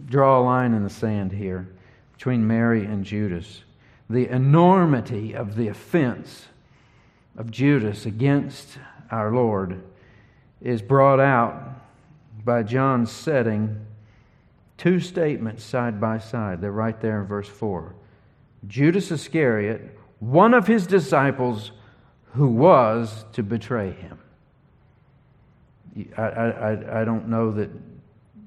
draw 0.06 0.40
a 0.40 0.42
line 0.42 0.74
in 0.74 0.82
the 0.82 0.90
sand 0.90 1.32
here 1.32 1.68
between 2.12 2.46
Mary 2.46 2.84
and 2.84 3.04
Judas, 3.04 3.64
the 4.10 4.28
enormity 4.28 5.34
of 5.34 5.56
the 5.56 5.68
offense 5.68 6.46
of 7.36 7.50
Judas 7.50 8.04
against 8.06 8.78
our 9.10 9.32
Lord 9.32 9.82
is 10.60 10.82
brought 10.82 11.20
out 11.20 11.80
by 12.44 12.62
John 12.62 13.06
setting 13.06 13.86
two 14.76 15.00
statements 15.00 15.64
side 15.64 16.00
by 16.00 16.18
side. 16.18 16.60
They're 16.60 16.72
right 16.72 17.00
there 17.00 17.20
in 17.20 17.26
verse 17.26 17.48
4. 17.48 17.94
Judas 18.66 19.10
Iscariot, 19.10 19.98
one 20.18 20.52
of 20.52 20.66
his 20.66 20.86
disciples 20.86 21.72
who 22.32 22.48
was 22.48 23.24
to 23.32 23.42
betray 23.42 23.92
him. 23.92 24.18
I, 26.16 26.22
I, 26.22 27.00
I 27.00 27.04
don't 27.04 27.28
know 27.28 27.52
that, 27.52 27.70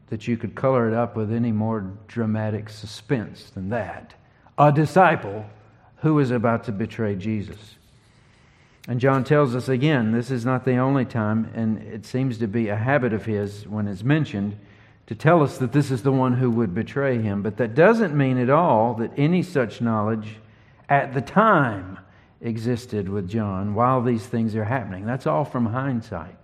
that 0.09 0.27
you 0.27 0.37
could 0.37 0.55
color 0.55 0.87
it 0.87 0.93
up 0.93 1.15
with 1.15 1.31
any 1.31 1.51
more 1.51 1.91
dramatic 2.07 2.69
suspense 2.69 3.49
than 3.51 3.69
that. 3.69 4.13
A 4.57 4.71
disciple 4.71 5.45
who 5.97 6.19
is 6.19 6.31
about 6.31 6.65
to 6.65 6.71
betray 6.71 7.15
Jesus. 7.15 7.75
And 8.87 8.99
John 8.99 9.23
tells 9.23 9.55
us 9.55 9.69
again, 9.69 10.11
this 10.11 10.29
is 10.29 10.45
not 10.45 10.65
the 10.65 10.75
only 10.75 11.05
time, 11.05 11.49
and 11.55 11.81
it 11.81 12.05
seems 12.05 12.37
to 12.39 12.47
be 12.47 12.67
a 12.67 12.75
habit 12.75 13.13
of 13.13 13.25
his 13.25 13.65
when 13.67 13.87
it's 13.87 14.03
mentioned 14.03 14.57
to 15.07 15.15
tell 15.15 15.41
us 15.41 15.57
that 15.57 15.71
this 15.71 15.91
is 15.91 16.03
the 16.03 16.11
one 16.11 16.33
who 16.33 16.49
would 16.51 16.73
betray 16.75 17.21
him. 17.21 17.41
But 17.41 17.57
that 17.57 17.75
doesn't 17.75 18.15
mean 18.15 18.37
at 18.37 18.49
all 18.49 18.95
that 18.95 19.11
any 19.17 19.41
such 19.41 19.81
knowledge 19.81 20.37
at 20.89 21.13
the 21.13 21.21
time 21.21 21.97
existed 22.41 23.07
with 23.07 23.29
John 23.29 23.73
while 23.73 24.01
these 24.01 24.25
things 24.25 24.55
are 24.55 24.65
happening. 24.65 25.05
That's 25.05 25.27
all 25.27 25.45
from 25.45 25.65
hindsight. 25.65 26.35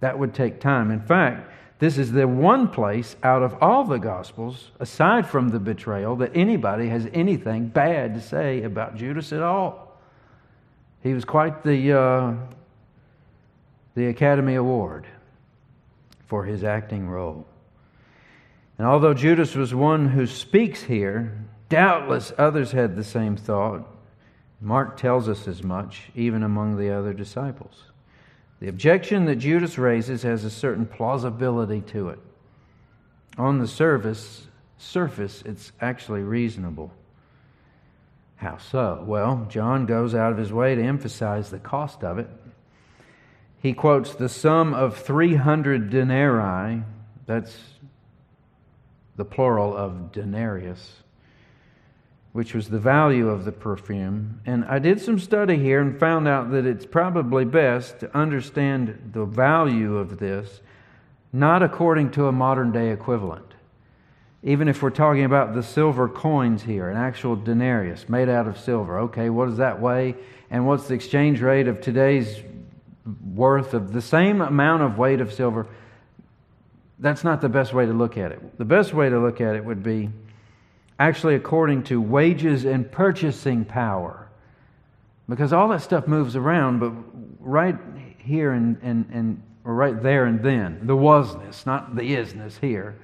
That 0.00 0.18
would 0.18 0.34
take 0.34 0.60
time. 0.60 0.90
In 0.90 1.00
fact, 1.00 1.50
this 1.78 1.98
is 1.98 2.12
the 2.12 2.26
one 2.26 2.68
place 2.68 3.16
out 3.22 3.42
of 3.42 3.60
all 3.60 3.84
the 3.84 3.98
Gospels, 3.98 4.70
aside 4.78 5.28
from 5.28 5.48
the 5.48 5.58
betrayal, 5.58 6.16
that 6.16 6.30
anybody 6.34 6.88
has 6.88 7.08
anything 7.12 7.66
bad 7.66 8.14
to 8.14 8.20
say 8.20 8.62
about 8.62 8.96
Judas 8.96 9.32
at 9.32 9.42
all. 9.42 9.98
He 11.02 11.12
was 11.12 11.24
quite 11.24 11.62
the, 11.62 11.92
uh, 11.92 12.34
the 13.94 14.06
Academy 14.06 14.54
Award 14.54 15.06
for 16.26 16.44
his 16.44 16.64
acting 16.64 17.08
role. 17.08 17.46
And 18.78 18.86
although 18.86 19.14
Judas 19.14 19.54
was 19.54 19.74
one 19.74 20.08
who 20.08 20.26
speaks 20.26 20.82
here, 20.82 21.44
doubtless 21.68 22.32
others 22.38 22.72
had 22.72 22.96
the 22.96 23.04
same 23.04 23.36
thought. 23.36 23.86
Mark 24.60 24.96
tells 24.96 25.28
us 25.28 25.46
as 25.46 25.62
much, 25.62 26.10
even 26.14 26.42
among 26.42 26.76
the 26.76 26.90
other 26.90 27.12
disciples. 27.12 27.82
The 28.64 28.70
objection 28.70 29.26
that 29.26 29.36
Judas 29.36 29.76
raises 29.76 30.22
has 30.22 30.42
a 30.42 30.50
certain 30.50 30.86
plausibility 30.86 31.82
to 31.88 32.08
it. 32.08 32.18
On 33.36 33.58
the 33.58 33.68
surface, 33.68 34.46
surface 34.78 35.42
it's 35.44 35.70
actually 35.82 36.22
reasonable. 36.22 36.90
How 38.36 38.56
so? 38.56 39.04
Well, 39.06 39.46
John 39.50 39.84
goes 39.84 40.14
out 40.14 40.32
of 40.32 40.38
his 40.38 40.50
way 40.50 40.74
to 40.76 40.82
emphasize 40.82 41.50
the 41.50 41.58
cost 41.58 42.02
of 42.04 42.18
it. 42.18 42.30
He 43.60 43.74
quotes 43.74 44.14
the 44.14 44.30
sum 44.30 44.72
of 44.72 44.96
300 44.96 45.90
denarii, 45.90 46.84
that's 47.26 47.54
the 49.16 49.26
plural 49.26 49.76
of 49.76 50.10
denarius, 50.10 51.02
which 52.34 52.54
was 52.54 52.68
the 52.68 52.78
value 52.78 53.28
of 53.28 53.46
the 53.46 53.52
perfume. 53.52 54.42
And 54.44 54.66
I 54.66 54.78
did 54.78 55.00
some 55.00 55.18
study 55.18 55.56
here 55.56 55.80
and 55.80 55.98
found 55.98 56.28
out 56.28 56.50
that 56.50 56.66
it's 56.66 56.84
probably 56.84 57.46
best 57.46 58.00
to 58.00 58.14
understand 58.14 59.10
the 59.14 59.24
value 59.24 59.96
of 59.96 60.18
this 60.18 60.60
not 61.32 61.64
according 61.64 62.10
to 62.12 62.28
a 62.28 62.32
modern 62.32 62.70
day 62.70 62.90
equivalent 62.90 63.54
even 64.44 64.68
if 64.68 64.82
we're 64.82 64.90
talking 64.90 65.24
about 65.24 65.54
the 65.54 65.62
silver 65.62 66.06
coins 66.06 66.62
here, 66.62 66.90
an 66.90 66.98
actual 66.98 67.34
denarius 67.34 68.10
made 68.10 68.28
out 68.28 68.46
of 68.46 68.60
silver, 68.60 69.00
okay, 69.00 69.30
what 69.30 69.46
does 69.46 69.56
that 69.56 69.80
weigh? 69.80 70.14
And 70.50 70.66
what's 70.66 70.86
the 70.86 70.94
exchange 70.94 71.40
rate 71.40 71.66
of 71.66 71.80
today's 71.80 72.42
worth 73.34 73.72
of 73.72 73.94
the 73.94 74.02
same 74.02 74.42
amount 74.42 74.82
of 74.82 74.98
weight 74.98 75.22
of 75.22 75.32
silver? 75.32 75.66
That's 76.98 77.24
not 77.24 77.40
the 77.40 77.48
best 77.48 77.72
way 77.72 77.86
to 77.86 77.92
look 77.94 78.18
at 78.18 78.32
it. 78.32 78.58
The 78.58 78.66
best 78.66 78.92
way 78.92 79.08
to 79.08 79.18
look 79.18 79.40
at 79.40 79.56
it 79.56 79.64
would 79.64 79.82
be 79.82 80.10
actually 80.98 81.34
according 81.34 81.84
to 81.84 82.00
wages 82.00 82.64
and 82.64 82.90
purchasing 82.90 83.64
power. 83.64 84.28
Because 85.28 85.52
all 85.52 85.68
that 85.68 85.82
stuff 85.82 86.06
moves 86.06 86.36
around, 86.36 86.80
but 86.80 86.92
right 87.40 87.76
here 88.18 88.52
and, 88.52 88.78
and, 88.82 89.08
and 89.12 89.42
or 89.64 89.74
right 89.74 90.02
there 90.02 90.26
and 90.26 90.42
then, 90.42 90.80
the 90.86 90.96
wasness, 90.96 91.64
not 91.64 91.96
the 91.96 92.02
isness 92.02 92.60
here 92.60 92.96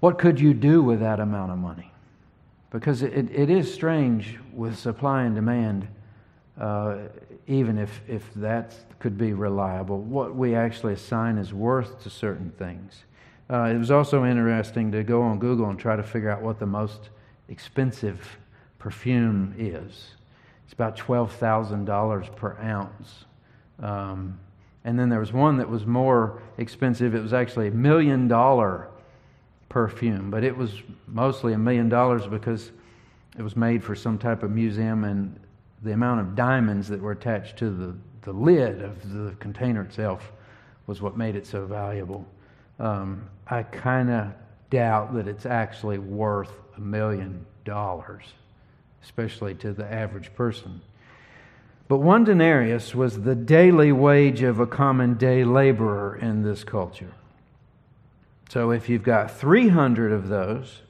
what 0.00 0.18
could 0.18 0.40
you 0.40 0.54
do 0.54 0.82
with 0.82 1.00
that 1.00 1.20
amount 1.20 1.52
of 1.52 1.58
money? 1.58 1.92
Because 2.70 3.02
it, 3.02 3.30
it 3.30 3.50
is 3.50 3.72
strange 3.72 4.38
with 4.52 4.78
supply 4.78 5.24
and 5.24 5.34
demand, 5.34 5.86
uh, 6.58 6.96
even 7.46 7.78
if, 7.78 8.00
if 8.08 8.32
that 8.34 8.74
could 8.98 9.18
be 9.18 9.34
reliable, 9.34 9.98
what 10.00 10.34
we 10.34 10.54
actually 10.54 10.94
assign 10.94 11.36
as 11.36 11.52
worth 11.52 12.02
to 12.02 12.10
certain 12.10 12.50
things. 12.58 13.04
Uh, 13.50 13.64
it 13.64 13.76
was 13.76 13.90
also 13.90 14.24
interesting 14.24 14.92
to 14.92 15.02
go 15.02 15.22
on 15.22 15.40
Google 15.40 15.68
and 15.70 15.78
try 15.78 15.96
to 15.96 16.04
figure 16.04 16.30
out 16.30 16.40
what 16.40 16.60
the 16.60 16.66
most 16.66 17.10
expensive 17.48 18.38
perfume 18.78 19.54
is. 19.58 20.14
It's 20.64 20.72
about 20.72 20.96
$12,000 20.96 22.36
per 22.36 22.56
ounce. 22.62 23.24
Um, 23.82 24.38
and 24.84 24.96
then 24.96 25.08
there 25.08 25.18
was 25.18 25.32
one 25.32 25.56
that 25.58 25.68
was 25.68 25.84
more 25.84 26.40
expensive. 26.58 27.14
It 27.14 27.22
was 27.22 27.32
actually 27.32 27.66
a 27.66 27.72
million 27.72 28.28
dollar 28.28 28.88
perfume, 29.68 30.30
but 30.30 30.44
it 30.44 30.56
was 30.56 30.72
mostly 31.08 31.52
a 31.52 31.58
million 31.58 31.88
dollars 31.88 32.28
because 32.28 32.70
it 33.36 33.42
was 33.42 33.56
made 33.56 33.82
for 33.82 33.96
some 33.96 34.16
type 34.16 34.44
of 34.44 34.52
museum, 34.52 35.04
and 35.04 35.38
the 35.82 35.92
amount 35.92 36.20
of 36.20 36.36
diamonds 36.36 36.88
that 36.88 37.00
were 37.00 37.12
attached 37.12 37.56
to 37.58 37.70
the, 37.70 37.96
the 38.22 38.32
lid 38.32 38.82
of 38.82 39.12
the 39.12 39.34
container 39.40 39.82
itself 39.82 40.32
was 40.86 41.02
what 41.02 41.16
made 41.16 41.34
it 41.34 41.46
so 41.46 41.66
valuable. 41.66 42.24
Um, 42.78 43.28
I 43.50 43.64
kind 43.64 44.10
of 44.10 44.32
doubt 44.70 45.14
that 45.14 45.26
it's 45.26 45.44
actually 45.44 45.98
worth 45.98 46.52
a 46.76 46.80
million 46.80 47.44
dollars, 47.64 48.24
especially 49.02 49.54
to 49.56 49.72
the 49.72 49.92
average 49.92 50.32
person. 50.34 50.80
But 51.88 51.98
one 51.98 52.22
denarius 52.22 52.94
was 52.94 53.22
the 53.22 53.34
daily 53.34 53.90
wage 53.90 54.42
of 54.42 54.60
a 54.60 54.66
common 54.66 55.14
day 55.14 55.42
laborer 55.42 56.16
in 56.16 56.44
this 56.44 56.62
culture. 56.62 57.12
So 58.48 58.70
if 58.70 58.88
you've 58.88 59.02
got 59.02 59.32
300 59.32 60.12
of 60.12 60.28
those, 60.28 60.82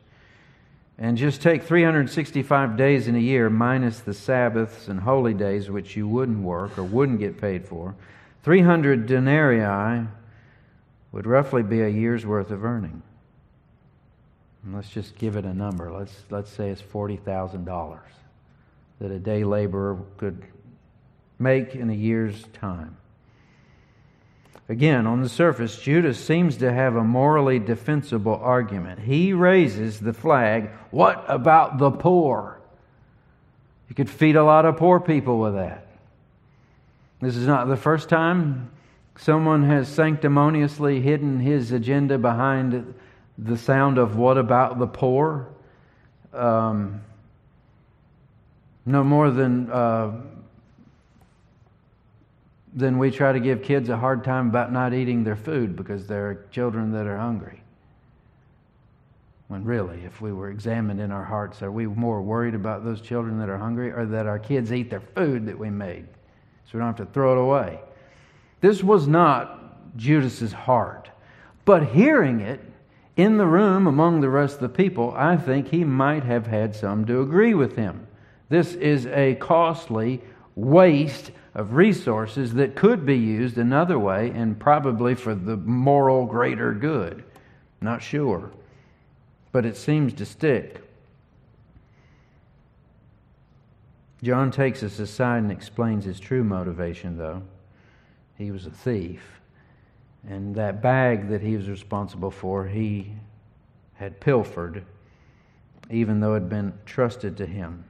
and 0.99 1.17
just 1.17 1.41
take 1.41 1.63
365 1.63 2.77
days 2.77 3.09
in 3.09 3.17
a 3.17 3.21
year 3.21 3.49
minus 3.49 4.01
the 4.01 4.13
Sabbaths 4.13 4.87
and 4.87 5.01
holy 5.01 5.33
days, 5.33 5.71
which 5.71 5.97
you 5.97 6.07
wouldn't 6.07 6.41
work 6.41 6.77
or 6.77 6.83
wouldn't 6.83 7.21
get 7.21 7.41
paid 7.41 7.67
for, 7.67 7.95
300 8.43 9.07
denarii 9.07 10.07
would 11.13 11.27
roughly 11.27 11.63
be 11.63 11.83
a 11.83 11.89
year's 11.89 12.25
worth 12.25 12.51
of 12.51 12.65
earning. 12.65 13.03
And 14.65 14.75
let's 14.75 14.91
just 14.91 15.17
give 15.17 15.37
it 15.37 15.45
a 15.45 15.55
number. 15.55 15.91
Let's, 15.91 16.15
let's 16.31 16.51
say 16.51 16.71
it's 16.71 16.83
$40,000 16.83 17.99
that 19.01 19.11
a 19.11 19.19
day 19.19 19.45
laborer 19.45 19.99
could 20.19 20.43
make 21.39 21.75
in 21.75 21.89
a 21.91 21.95
year's 21.95 22.45
time. 22.53 22.97
Again, 24.69 25.07
on 25.09 25.21
the 25.21 25.29
surface, 25.29 25.77
Judas 25.81 26.23
seems 26.23 26.59
to 26.59 26.73
have 26.73 26.95
a 26.95 27.03
morally 27.03 27.59
defensible 27.59 28.37
argument. 28.41 29.01
He 29.01 29.33
raises 29.33 29.99
the 29.99 30.13
flag 30.13 30.71
what 30.93 31.25
about 31.27 31.79
the 31.79 31.91
poor? 31.91 32.61
You 33.89 33.97
could 33.97 34.09
feed 34.09 34.37
a 34.37 34.45
lot 34.45 34.67
of 34.67 34.77
poor 34.77 35.01
people 35.01 35.41
with 35.41 35.55
that. 35.55 35.89
This 37.21 37.35
is 37.35 37.47
not 37.47 37.67
the 37.67 37.77
first 37.77 38.09
time 38.09 38.71
someone 39.17 39.65
has 39.65 39.89
sanctimoniously 39.89 41.01
hidden 41.01 41.41
his 41.41 41.73
agenda 41.73 42.19
behind 42.19 42.95
the 43.39 43.57
sound 43.57 43.99
of 43.99 44.17
what 44.17 44.39
about 44.39 44.79
the 44.79 44.87
poor. 44.87 45.49
Um, 46.33 47.03
no 48.87 49.05
more 49.05 49.31
than 49.31 49.71
uh, 49.71 50.13
then 52.73 52.99
we 52.99 53.11
try 53.11 53.33
to 53.33 53.41
give 53.41 53.63
kids 53.63 53.89
a 53.89 53.97
hard 53.97 54.23
time 54.23 54.49
about 54.49 54.73
not 54.73 54.95
eating 54.95 55.25
their 55.25 55.37
food 55.37 55.75
because 55.75 56.07
there 56.07 56.29
are 56.29 56.47
children 56.53 56.93
that 56.93 57.07
are 57.07 57.19
hungry. 57.19 57.63
When 59.49 59.65
really, 59.65 60.05
if 60.05 60.21
we 60.21 60.33
were 60.33 60.51
examined 60.51 61.01
in 61.01 61.11
our 61.11 61.25
hearts, 61.25 61.63
are 61.63 61.73
we 61.73 61.87
more 61.87 62.23
worried 62.23 62.55
about 62.55 62.85
those 62.85 63.01
children 63.01 63.41
that 63.41 63.49
are 63.49 63.59
hungry 63.59 63.91
or 63.91 64.07
that 64.07 64.27
our 64.27 64.39
kids 64.39 64.73
eat 64.73 64.91
their 64.91 65.01
food 65.01 65.47
that 65.47 65.59
we 65.59 65.71
made 65.71 66.07
so 66.65 66.71
we 66.75 66.79
don't 66.79 66.97
have 66.97 67.09
to 67.09 67.13
throw 67.13 67.33
it 67.33 67.39
away? 67.39 67.81
This 68.61 68.83
was 68.83 69.09
not 69.09 69.97
Judas's 69.97 70.53
heart. 70.53 71.11
But 71.65 71.89
hearing 71.89 72.41
it 72.41 72.61
in 73.17 73.37
the 73.37 73.47
room 73.47 73.87
among 73.87 74.21
the 74.21 74.31
rest 74.31 74.57
of 74.57 74.61
the 74.63 74.69
people, 74.69 75.13
I 75.17 75.37
think 75.37 75.69
he 75.69 75.85
might 75.85 76.25
have 76.25 76.47
had 76.47 76.75
some 76.75 77.05
to 77.07 77.21
agree 77.21 77.55
with 77.55 77.77
him. 77.77 78.07
This 78.49 78.75
is 78.75 79.07
a 79.07 79.37
costly 79.37 80.21
waste 80.57 81.31
of 81.55 81.75
resources 81.75 82.55
that 82.55 82.77
could 82.77 83.05
be 83.05 83.17
used 83.17 83.59
another 83.59 83.99
way 83.99 84.31
and 84.31 84.59
probably 84.59 85.15
for 85.15 85.35
the 85.35 85.57
moral 85.57 86.27
greater 86.27 86.73
good. 86.73 87.25
Not 87.81 88.03
sure. 88.03 88.51
But 89.53 89.67
it 89.67 89.77
seems 89.77 90.13
to 90.15 90.27
stick. 90.27 90.83
John 94.23 94.51
takes 94.51 94.83
us 94.83 94.99
aside 94.99 95.39
and 95.39 95.51
explains 95.51 96.05
his 96.05 96.21
true 96.21 96.45
motivation, 96.45 97.17
though. 97.17 97.43
He 98.41 98.51
was 98.51 98.65
a 98.65 98.71
thief. 98.71 99.21
And 100.27 100.55
that 100.55 100.81
bag 100.81 101.29
that 101.29 101.43
he 101.43 101.57
was 101.57 101.69
responsible 101.69 102.31
for, 102.31 102.67
he 102.67 103.13
had 103.95 104.19
pilfered, 104.19 104.83
even 105.91 106.21
though 106.21 106.33
it 106.33 106.41
had 106.41 106.49
been 106.49 106.73
trusted 106.87 107.37
to 107.37 107.47
him. 107.47 107.85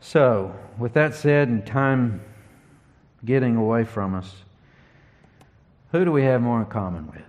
So, 0.00 0.54
with 0.78 0.92
that 0.92 1.14
said, 1.14 1.48
and 1.48 1.64
time 1.64 2.22
getting 3.24 3.56
away 3.56 3.84
from 3.84 4.14
us, 4.14 4.42
who 5.92 6.04
do 6.04 6.12
we 6.12 6.24
have 6.24 6.42
more 6.42 6.60
in 6.60 6.66
common 6.66 7.06
with? 7.06 7.22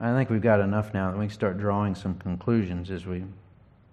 I 0.00 0.14
think 0.14 0.30
we've 0.30 0.40
got 0.40 0.60
enough 0.60 0.94
now 0.94 1.10
that 1.10 1.18
we 1.18 1.26
can 1.26 1.34
start 1.34 1.58
drawing 1.58 1.94
some 1.94 2.14
conclusions 2.14 2.90
as 2.90 3.04
we 3.04 3.24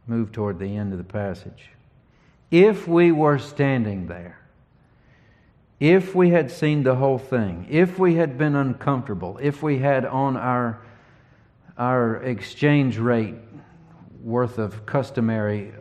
move 0.08 0.32
toward 0.32 0.58
the 0.58 0.78
end 0.78 0.94
of 0.94 1.00
the 1.00 1.04
passage. 1.04 1.70
If 2.50 2.88
we 2.88 3.12
were 3.12 3.40
standing 3.40 4.08
there, 4.08 4.43
if 5.80 6.16
we 6.16 6.30
had 6.30 6.52
seen 6.52 6.84
the 6.84 6.96
whole 6.96 7.18
thing, 7.18 7.68
if 7.70 8.00
we 8.00 8.16
had 8.16 8.38
been 8.38 8.56
uncomfortable, 8.56 9.38
if 9.42 9.62
we 9.62 9.80
had 9.80 10.06
on 10.06 10.38
our, 10.38 10.82
our 11.78 12.18
exchange 12.24 12.98
rate 12.98 13.36
worth 14.24 14.58
of 14.58 14.86
customary 14.86 15.74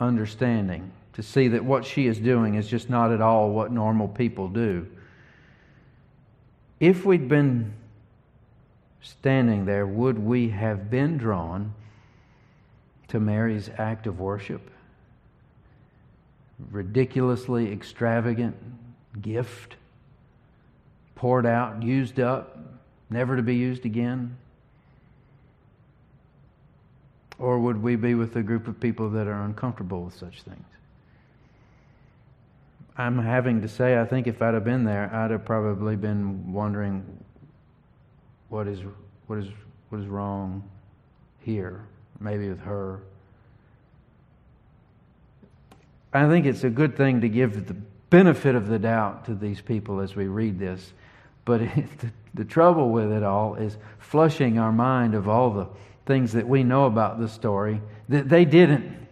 understanding, 0.00 0.90
to 1.12 1.22
see 1.22 1.48
that 1.48 1.64
what 1.64 1.84
she 1.84 2.06
is 2.06 2.18
doing 2.18 2.54
is 2.54 2.66
just 2.66 2.88
not 2.88 3.12
at 3.12 3.20
all 3.20 3.50
what 3.50 3.70
normal 3.70 4.08
people 4.08 4.48
do. 4.48 4.86
If 6.80 7.04
we'd 7.04 7.28
been 7.28 7.74
standing 9.02 9.66
there, 9.66 9.86
would 9.86 10.18
we 10.18 10.48
have 10.48 10.90
been 10.90 11.18
drawn 11.18 11.74
to 13.08 13.20
Mary's 13.20 13.70
act 13.78 14.06
of 14.06 14.18
worship? 14.18 14.71
Ridiculously 16.70 17.72
extravagant 17.72 18.56
gift, 19.20 19.76
poured 21.14 21.46
out, 21.46 21.82
used 21.82 22.18
up, 22.18 22.58
never 23.10 23.36
to 23.36 23.42
be 23.42 23.54
used 23.54 23.84
again? 23.84 24.36
Or 27.38 27.58
would 27.58 27.82
we 27.82 27.96
be 27.96 28.14
with 28.14 28.36
a 28.36 28.42
group 28.42 28.68
of 28.68 28.78
people 28.80 29.10
that 29.10 29.26
are 29.26 29.42
uncomfortable 29.42 30.04
with 30.04 30.14
such 30.14 30.42
things? 30.42 30.64
I'm 32.96 33.18
having 33.18 33.62
to 33.62 33.68
say, 33.68 33.98
I 33.98 34.04
think 34.04 34.26
if 34.26 34.42
I'd 34.42 34.54
have 34.54 34.64
been 34.64 34.84
there, 34.84 35.12
I'd 35.12 35.30
have 35.30 35.44
probably 35.44 35.96
been 35.96 36.52
wondering 36.52 37.04
what 38.48 38.68
is, 38.68 38.80
what 39.26 39.38
is, 39.38 39.46
what 39.88 40.00
is 40.00 40.06
wrong 40.06 40.62
here, 41.40 41.84
maybe 42.20 42.48
with 42.48 42.60
her. 42.60 43.00
I 46.12 46.28
think 46.28 46.46
it's 46.46 46.64
a 46.64 46.70
good 46.70 46.96
thing 46.96 47.22
to 47.22 47.28
give 47.28 47.66
the 47.66 47.76
benefit 48.10 48.54
of 48.54 48.68
the 48.68 48.78
doubt 48.78 49.24
to 49.26 49.34
these 49.34 49.60
people 49.60 50.00
as 50.00 50.14
we 50.14 50.26
read 50.26 50.58
this. 50.58 50.92
But 51.44 51.62
it, 51.62 51.98
the, 51.98 52.10
the 52.34 52.44
trouble 52.44 52.90
with 52.90 53.10
it 53.10 53.22
all 53.22 53.54
is 53.54 53.76
flushing 53.98 54.58
our 54.58 54.72
mind 54.72 55.14
of 55.14 55.28
all 55.28 55.50
the 55.50 55.68
things 56.04 56.32
that 56.32 56.46
we 56.46 56.64
know 56.64 56.86
about 56.86 57.18
the 57.18 57.28
story 57.28 57.80
that 58.08 58.28
they 58.28 58.44
didn't. 58.44 59.02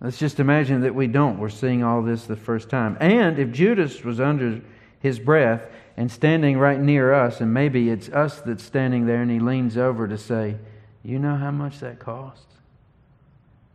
Let's 0.00 0.18
just 0.18 0.40
imagine 0.40 0.82
that 0.82 0.94
we 0.94 1.06
don't. 1.06 1.38
We're 1.38 1.48
seeing 1.48 1.82
all 1.82 2.02
this 2.02 2.24
the 2.24 2.36
first 2.36 2.68
time. 2.68 2.96
And 3.00 3.38
if 3.38 3.52
Judas 3.52 4.04
was 4.04 4.20
under 4.20 4.60
his 5.00 5.18
breath 5.18 5.66
and 5.96 6.10
standing 6.10 6.58
right 6.58 6.78
near 6.78 7.12
us, 7.12 7.40
and 7.40 7.54
maybe 7.54 7.90
it's 7.90 8.08
us 8.08 8.40
that's 8.40 8.64
standing 8.64 9.06
there 9.06 9.22
and 9.22 9.30
he 9.30 9.38
leans 9.38 9.76
over 9.76 10.06
to 10.08 10.18
say, 10.18 10.56
You 11.02 11.18
know 11.18 11.36
how 11.36 11.50
much 11.50 11.80
that 11.80 11.98
costs? 11.98 12.44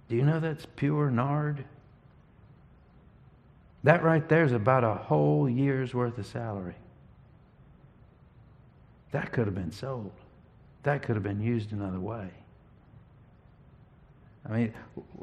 Do 0.07 0.15
you 0.15 0.23
know 0.23 0.39
that's 0.39 0.65
pure 0.75 1.09
nard? 1.09 1.65
That 3.83 4.03
right 4.03 4.27
there 4.27 4.43
is 4.43 4.51
about 4.51 4.83
a 4.83 4.93
whole 4.93 5.49
year's 5.49 5.93
worth 5.93 6.17
of 6.17 6.25
salary. 6.25 6.75
That 9.11 9.31
could 9.31 9.45
have 9.45 9.55
been 9.55 9.71
sold. 9.71 10.11
That 10.83 11.01
could 11.01 11.15
have 11.15 11.23
been 11.23 11.41
used 11.41 11.71
another 11.71 11.99
way. 11.99 12.29
I 14.47 14.51
mean, 14.51 14.73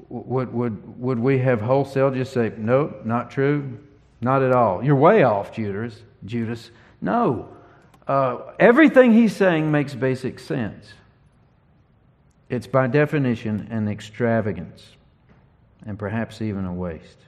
would, 0.08 0.52
would, 0.52 1.00
would 1.00 1.18
we 1.18 1.38
have 1.38 1.60
wholesale 1.60 2.10
just 2.10 2.32
say, 2.32 2.52
nope, 2.56 3.04
not 3.04 3.30
true? 3.30 3.78
Not 4.20 4.42
at 4.42 4.52
all. 4.52 4.82
You're 4.82 4.96
way 4.96 5.22
off, 5.22 5.52
Judas. 5.52 6.02
Judas. 6.24 6.70
No. 7.00 7.48
Uh, 8.06 8.38
everything 8.58 9.12
he's 9.12 9.34
saying 9.34 9.70
makes 9.70 9.94
basic 9.94 10.38
sense. 10.38 10.92
It's 12.48 12.66
by 12.66 12.86
definition 12.86 13.68
an 13.70 13.88
extravagance 13.88 14.92
and 15.84 15.98
perhaps 15.98 16.40
even 16.40 16.64
a 16.64 16.72
waste. 16.72 17.18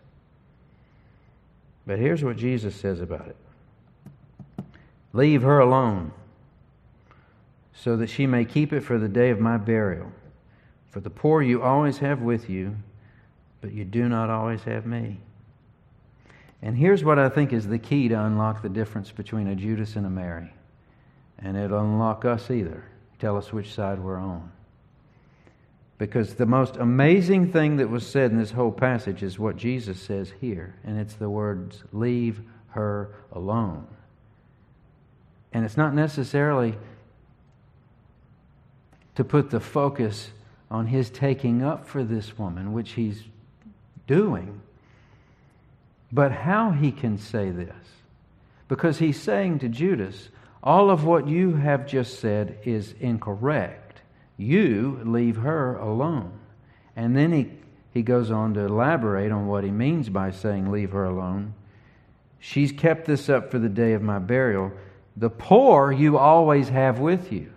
But 1.88 1.98
here's 1.98 2.22
what 2.22 2.36
Jesus 2.36 2.76
says 2.76 3.00
about 3.00 3.28
it 3.28 3.36
Leave 5.14 5.40
her 5.40 5.58
alone 5.58 6.12
so 7.72 7.96
that 7.96 8.10
she 8.10 8.26
may 8.26 8.44
keep 8.44 8.74
it 8.74 8.80
for 8.80 8.98
the 8.98 9.08
day 9.08 9.30
of 9.30 9.40
my 9.40 9.56
burial. 9.56 10.12
For 10.90 11.00
the 11.00 11.08
poor 11.08 11.40
you 11.40 11.62
always 11.62 11.98
have 11.98 12.20
with 12.20 12.50
you, 12.50 12.76
but 13.62 13.72
you 13.72 13.86
do 13.86 14.06
not 14.06 14.28
always 14.28 14.64
have 14.64 14.84
me. 14.84 15.18
And 16.60 16.76
here's 16.76 17.04
what 17.04 17.18
I 17.18 17.30
think 17.30 17.54
is 17.54 17.66
the 17.66 17.78
key 17.78 18.08
to 18.08 18.22
unlock 18.22 18.60
the 18.60 18.68
difference 18.68 19.10
between 19.10 19.46
a 19.46 19.54
Judas 19.54 19.96
and 19.96 20.04
a 20.04 20.10
Mary. 20.10 20.52
And 21.38 21.56
it'll 21.56 21.80
unlock 21.80 22.26
us 22.26 22.50
either. 22.50 22.84
Tell 23.18 23.38
us 23.38 23.50
which 23.50 23.72
side 23.72 23.98
we're 23.98 24.18
on. 24.18 24.52
Because 25.98 26.34
the 26.34 26.46
most 26.46 26.76
amazing 26.76 27.50
thing 27.50 27.76
that 27.76 27.90
was 27.90 28.06
said 28.06 28.30
in 28.30 28.38
this 28.38 28.52
whole 28.52 28.70
passage 28.70 29.24
is 29.24 29.38
what 29.38 29.56
Jesus 29.56 30.00
says 30.00 30.32
here. 30.40 30.76
And 30.84 30.98
it's 30.98 31.14
the 31.14 31.28
words, 31.28 31.82
leave 31.92 32.40
her 32.68 33.14
alone. 33.32 33.86
And 35.52 35.64
it's 35.64 35.76
not 35.76 35.94
necessarily 35.94 36.76
to 39.16 39.24
put 39.24 39.50
the 39.50 39.58
focus 39.58 40.30
on 40.70 40.86
his 40.86 41.10
taking 41.10 41.64
up 41.64 41.88
for 41.88 42.04
this 42.04 42.38
woman, 42.38 42.72
which 42.72 42.92
he's 42.92 43.24
doing. 44.06 44.60
But 46.12 46.30
how 46.30 46.70
he 46.70 46.92
can 46.92 47.18
say 47.18 47.50
this? 47.50 47.74
Because 48.68 48.98
he's 48.98 49.20
saying 49.20 49.58
to 49.60 49.68
Judas, 49.68 50.28
all 50.62 50.90
of 50.90 51.04
what 51.04 51.26
you 51.26 51.56
have 51.56 51.86
just 51.86 52.20
said 52.20 52.58
is 52.64 52.94
incorrect. 53.00 53.87
You 54.38 55.00
leave 55.04 55.36
her 55.36 55.76
alone. 55.76 56.38
And 56.96 57.16
then 57.16 57.32
he, 57.32 57.50
he 57.92 58.02
goes 58.02 58.30
on 58.30 58.54
to 58.54 58.60
elaborate 58.60 59.32
on 59.32 59.48
what 59.48 59.64
he 59.64 59.70
means 59.70 60.08
by 60.08 60.30
saying, 60.30 60.70
leave 60.70 60.92
her 60.92 61.04
alone. 61.04 61.54
She's 62.38 62.72
kept 62.72 63.04
this 63.04 63.28
up 63.28 63.50
for 63.50 63.58
the 63.58 63.68
day 63.68 63.92
of 63.92 64.02
my 64.02 64.20
burial. 64.20 64.72
The 65.16 65.28
poor 65.28 65.92
you 65.92 66.16
always 66.16 66.68
have 66.68 67.00
with 67.00 67.32
you. 67.32 67.52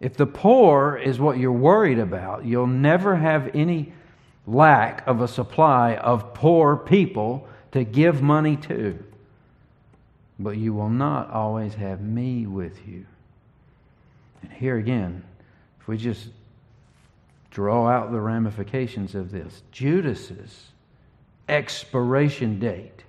If 0.00 0.16
the 0.16 0.26
poor 0.26 0.96
is 0.96 1.20
what 1.20 1.38
you're 1.38 1.52
worried 1.52 1.98
about, 1.98 2.44
you'll 2.44 2.66
never 2.66 3.16
have 3.16 3.54
any 3.54 3.92
lack 4.46 5.06
of 5.06 5.20
a 5.20 5.28
supply 5.28 5.94
of 5.94 6.34
poor 6.34 6.76
people 6.76 7.46
to 7.72 7.84
give 7.84 8.22
money 8.22 8.56
to. 8.56 9.04
But 10.38 10.56
you 10.56 10.72
will 10.72 10.88
not 10.88 11.30
always 11.30 11.74
have 11.74 12.00
me 12.00 12.46
with 12.46 12.88
you. 12.88 13.06
And 14.42 14.50
here 14.52 14.76
again, 14.76 15.22
if 15.80 15.88
we 15.88 15.96
just 15.96 16.28
draw 17.50 17.88
out 17.88 18.12
the 18.12 18.20
ramifications 18.20 19.14
of 19.14 19.30
this, 19.30 19.62
Judas's 19.72 20.68
expiration 21.48 22.58
date, 22.58 23.04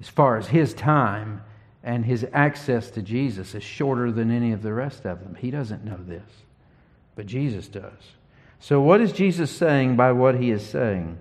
as 0.00 0.08
far 0.08 0.36
as 0.36 0.46
his 0.48 0.72
time 0.72 1.42
and 1.82 2.04
his 2.04 2.26
access 2.32 2.90
to 2.90 3.02
Jesus 3.02 3.54
is 3.54 3.62
shorter 3.62 4.10
than 4.10 4.30
any 4.30 4.52
of 4.52 4.62
the 4.62 4.72
rest 4.72 5.04
of 5.04 5.20
them. 5.20 5.36
He 5.38 5.50
doesn't 5.50 5.84
know 5.84 5.98
this, 6.06 6.28
but 7.14 7.26
Jesus 7.26 7.68
does. 7.68 8.12
So, 8.58 8.80
what 8.80 9.00
is 9.00 9.12
Jesus 9.12 9.50
saying 9.50 9.96
by 9.96 10.12
what 10.12 10.36
he 10.36 10.50
is 10.50 10.66
saying? 10.66 11.18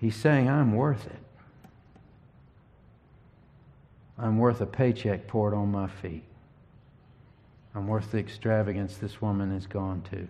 He's 0.00 0.16
saying, 0.16 0.48
I'm 0.48 0.74
worth 0.74 1.06
it. 1.06 1.18
I'm 4.18 4.38
worth 4.38 4.60
a 4.60 4.66
paycheck 4.66 5.26
poured 5.26 5.54
on 5.54 5.70
my 5.70 5.86
feet. 5.86 6.24
I'm 7.74 7.86
worth 7.86 8.12
the 8.12 8.18
extravagance 8.18 8.96
this 8.96 9.22
woman 9.22 9.52
has 9.52 9.66
gone 9.66 10.02
to. 10.10 10.26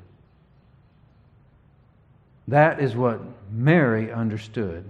That 2.48 2.80
is 2.80 2.94
what 2.96 3.20
Mary 3.50 4.12
understood 4.12 4.84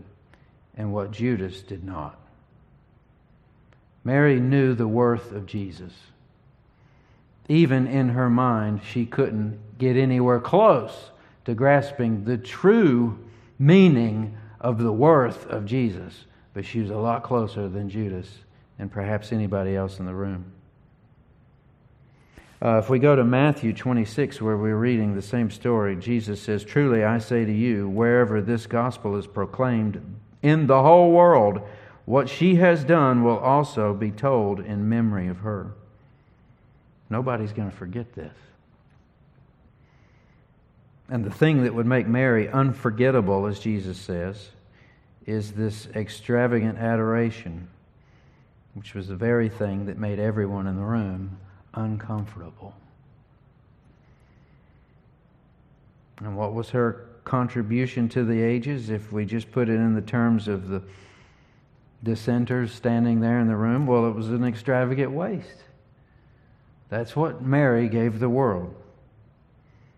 and 0.76 0.92
what 0.92 1.10
Judas 1.10 1.62
did 1.62 1.84
not. 1.84 2.18
Mary 4.02 4.40
knew 4.40 4.74
the 4.74 4.88
worth 4.88 5.32
of 5.32 5.46
Jesus. 5.46 5.92
Even 7.48 7.86
in 7.86 8.10
her 8.10 8.30
mind, 8.30 8.80
she 8.82 9.04
couldn't 9.04 9.58
get 9.78 9.96
anywhere 9.96 10.40
close 10.40 11.10
to 11.44 11.54
grasping 11.54 12.24
the 12.24 12.38
true 12.38 13.18
meaning 13.58 14.36
of 14.60 14.78
the 14.78 14.92
worth 14.92 15.46
of 15.46 15.66
Jesus, 15.66 16.24
but 16.54 16.64
she 16.64 16.80
was 16.80 16.90
a 16.90 16.96
lot 16.96 17.22
closer 17.22 17.68
than 17.68 17.90
Judas 17.90 18.28
and 18.78 18.90
perhaps 18.90 19.32
anybody 19.32 19.76
else 19.76 19.98
in 19.98 20.06
the 20.06 20.14
room. 20.14 20.52
Uh, 22.62 22.76
if 22.76 22.90
we 22.90 22.98
go 22.98 23.16
to 23.16 23.24
Matthew 23.24 23.72
26, 23.72 24.42
where 24.42 24.56
we're 24.56 24.76
reading 24.76 25.14
the 25.14 25.22
same 25.22 25.50
story, 25.50 25.96
Jesus 25.96 26.42
says, 26.42 26.62
Truly 26.62 27.02
I 27.02 27.18
say 27.18 27.46
to 27.46 27.52
you, 27.52 27.88
wherever 27.88 28.42
this 28.42 28.66
gospel 28.66 29.16
is 29.16 29.26
proclaimed 29.26 30.18
in 30.42 30.66
the 30.66 30.82
whole 30.82 31.10
world, 31.10 31.62
what 32.04 32.28
she 32.28 32.56
has 32.56 32.84
done 32.84 33.24
will 33.24 33.38
also 33.38 33.94
be 33.94 34.10
told 34.10 34.60
in 34.60 34.90
memory 34.90 35.28
of 35.28 35.38
her. 35.38 35.72
Nobody's 37.08 37.52
going 37.52 37.70
to 37.70 37.76
forget 37.76 38.12
this. 38.14 38.34
And 41.08 41.24
the 41.24 41.30
thing 41.30 41.64
that 41.64 41.74
would 41.74 41.86
make 41.86 42.06
Mary 42.06 42.46
unforgettable, 42.46 43.46
as 43.46 43.58
Jesus 43.58 43.98
says, 43.98 44.50
is 45.26 45.52
this 45.52 45.88
extravagant 45.94 46.78
adoration, 46.78 47.68
which 48.74 48.94
was 48.94 49.08
the 49.08 49.16
very 49.16 49.48
thing 49.48 49.86
that 49.86 49.96
made 49.96 50.18
everyone 50.18 50.66
in 50.66 50.76
the 50.76 50.82
room 50.82 51.38
uncomfortable. 51.74 52.74
And 56.20 56.36
what 56.36 56.52
was 56.52 56.70
her 56.70 57.06
contribution 57.24 58.08
to 58.10 58.24
the 58.24 58.40
ages, 58.42 58.90
if 58.90 59.12
we 59.12 59.24
just 59.24 59.50
put 59.52 59.68
it 59.68 59.74
in 59.74 59.94
the 59.94 60.02
terms 60.02 60.48
of 60.48 60.68
the 60.68 60.82
dissenters 62.02 62.72
standing 62.72 63.20
there 63.20 63.40
in 63.40 63.46
the 63.46 63.56
room? 63.56 63.86
Well, 63.86 64.06
it 64.06 64.14
was 64.14 64.28
an 64.28 64.44
extravagant 64.44 65.12
waste. 65.12 65.64
That's 66.88 67.14
what 67.14 67.42
Mary 67.42 67.88
gave 67.88 68.18
the 68.18 68.28
world. 68.28 68.74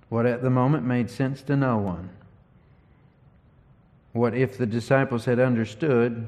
What 0.09 0.27
at 0.27 0.43
the 0.43 0.51
moment 0.51 0.85
made 0.85 1.11
sense 1.11 1.43
to 1.43 1.57
no 1.57 1.79
one. 1.79 2.11
What, 4.13 4.35
if 4.35 4.59
the 4.59 4.67
disciples 4.67 5.25
had 5.25 5.41
understood, 5.41 6.27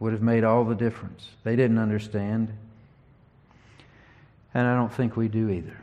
would 0.00 0.12
have 0.12 0.22
made 0.22 0.42
all 0.42 0.64
the 0.64 0.74
difference. 0.74 1.28
They 1.44 1.54
didn't 1.54 1.78
understand. 1.78 2.52
And 4.54 4.66
I 4.66 4.74
don't 4.74 4.92
think 4.92 5.16
we 5.16 5.28
do 5.28 5.48
either. 5.48 5.76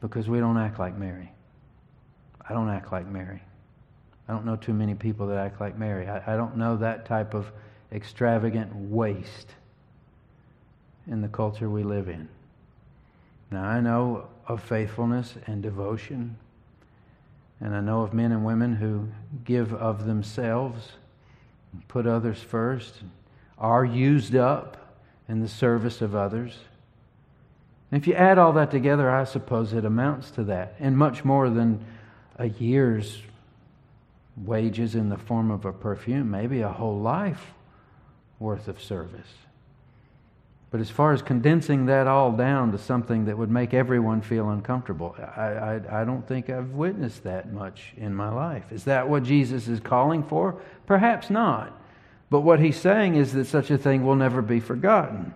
Because 0.00 0.28
we 0.28 0.38
don't 0.38 0.58
act 0.58 0.78
like 0.78 0.96
Mary. 0.96 1.32
I 2.46 2.52
don't 2.52 2.68
act 2.68 2.92
like 2.92 3.06
Mary. 3.06 3.42
I 4.28 4.32
don't 4.32 4.44
know 4.44 4.56
too 4.56 4.74
many 4.74 4.94
people 4.94 5.26
that 5.28 5.38
act 5.38 5.60
like 5.60 5.78
Mary. 5.78 6.08
I, 6.08 6.34
I 6.34 6.36
don't 6.36 6.56
know 6.56 6.76
that 6.76 7.06
type 7.06 7.34
of 7.34 7.50
extravagant 7.92 8.74
waste 8.74 9.54
in 11.06 11.20
the 11.20 11.28
culture 11.28 11.68
we 11.68 11.82
live 11.82 12.08
in. 12.08 12.28
Now, 13.50 13.64
I 13.64 13.80
know 13.80 14.26
of 14.46 14.62
faithfulness 14.62 15.34
and 15.46 15.62
devotion, 15.62 16.36
and 17.60 17.74
I 17.74 17.80
know 17.80 18.02
of 18.02 18.12
men 18.12 18.32
and 18.32 18.44
women 18.44 18.74
who 18.74 19.08
give 19.44 19.72
of 19.74 20.06
themselves, 20.06 20.92
put 21.88 22.06
others 22.06 22.42
first, 22.42 23.02
are 23.58 23.84
used 23.84 24.34
up 24.34 24.83
in 25.28 25.40
the 25.40 25.48
service 25.48 26.00
of 26.02 26.14
others. 26.14 26.56
And 27.90 28.00
if 28.00 28.06
you 28.06 28.14
add 28.14 28.38
all 28.38 28.52
that 28.54 28.70
together, 28.70 29.10
I 29.10 29.24
suppose 29.24 29.72
it 29.72 29.84
amounts 29.84 30.30
to 30.32 30.44
that, 30.44 30.74
and 30.78 30.96
much 30.96 31.24
more 31.24 31.48
than 31.48 31.84
a 32.38 32.48
year's 32.48 33.22
wages 34.36 34.94
in 34.94 35.08
the 35.08 35.18
form 35.18 35.50
of 35.50 35.64
a 35.64 35.72
perfume, 35.72 36.30
maybe 36.30 36.60
a 36.60 36.68
whole 36.68 36.98
life 36.98 37.52
worth 38.38 38.68
of 38.68 38.82
service. 38.82 39.28
But 40.74 40.80
as 40.80 40.90
far 40.90 41.12
as 41.12 41.22
condensing 41.22 41.86
that 41.86 42.08
all 42.08 42.32
down 42.32 42.72
to 42.72 42.78
something 42.78 43.26
that 43.26 43.38
would 43.38 43.48
make 43.48 43.72
everyone 43.72 44.22
feel 44.22 44.50
uncomfortable, 44.50 45.14
I, 45.36 45.40
I, 45.40 46.00
I, 46.00 46.04
don't 46.04 46.26
think 46.26 46.50
I've 46.50 46.70
witnessed 46.70 47.22
that 47.22 47.52
much 47.52 47.92
in 47.96 48.12
my 48.12 48.28
life. 48.28 48.72
Is 48.72 48.82
that 48.84 49.08
what 49.08 49.22
Jesus 49.22 49.68
is 49.68 49.78
calling 49.78 50.24
for? 50.24 50.60
Perhaps 50.86 51.30
not. 51.30 51.80
But 52.34 52.40
what 52.40 52.58
he's 52.58 52.76
saying 52.76 53.14
is 53.14 53.32
that 53.34 53.44
such 53.44 53.70
a 53.70 53.78
thing 53.78 54.04
will 54.04 54.16
never 54.16 54.42
be 54.42 54.58
forgotten. 54.58 55.32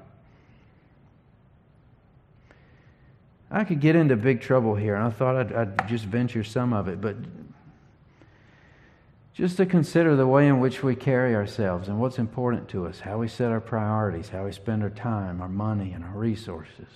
I 3.52 3.62
could 3.62 3.78
get 3.78 3.94
into 3.94 4.16
big 4.16 4.40
trouble 4.40 4.74
here, 4.74 4.96
and 4.96 5.04
I 5.04 5.10
thought 5.10 5.36
I'd, 5.36 5.52
I'd, 5.52 5.88
just 5.88 6.06
venture 6.06 6.42
some 6.42 6.72
of 6.72 6.88
it, 6.88 7.00
but 7.00 7.14
just 9.32 9.58
to 9.58 9.64
consider 9.64 10.16
the 10.16 10.26
way 10.26 10.48
in 10.48 10.58
which 10.58 10.82
we 10.82 10.96
carry 10.96 11.36
ourselves 11.36 11.86
and 11.86 12.00
what's 12.00 12.18
important 12.18 12.68
to 12.70 12.88
us, 12.88 12.98
how 12.98 13.18
we 13.18 13.28
set 13.28 13.52
our 13.52 13.60
priorities, 13.60 14.30
how 14.30 14.46
we 14.46 14.50
spend 14.50 14.82
our 14.82 14.90
time, 14.90 15.40
our 15.40 15.48
money, 15.48 15.92
and 15.92 16.04
our 16.04 16.18
resources, 16.18 16.88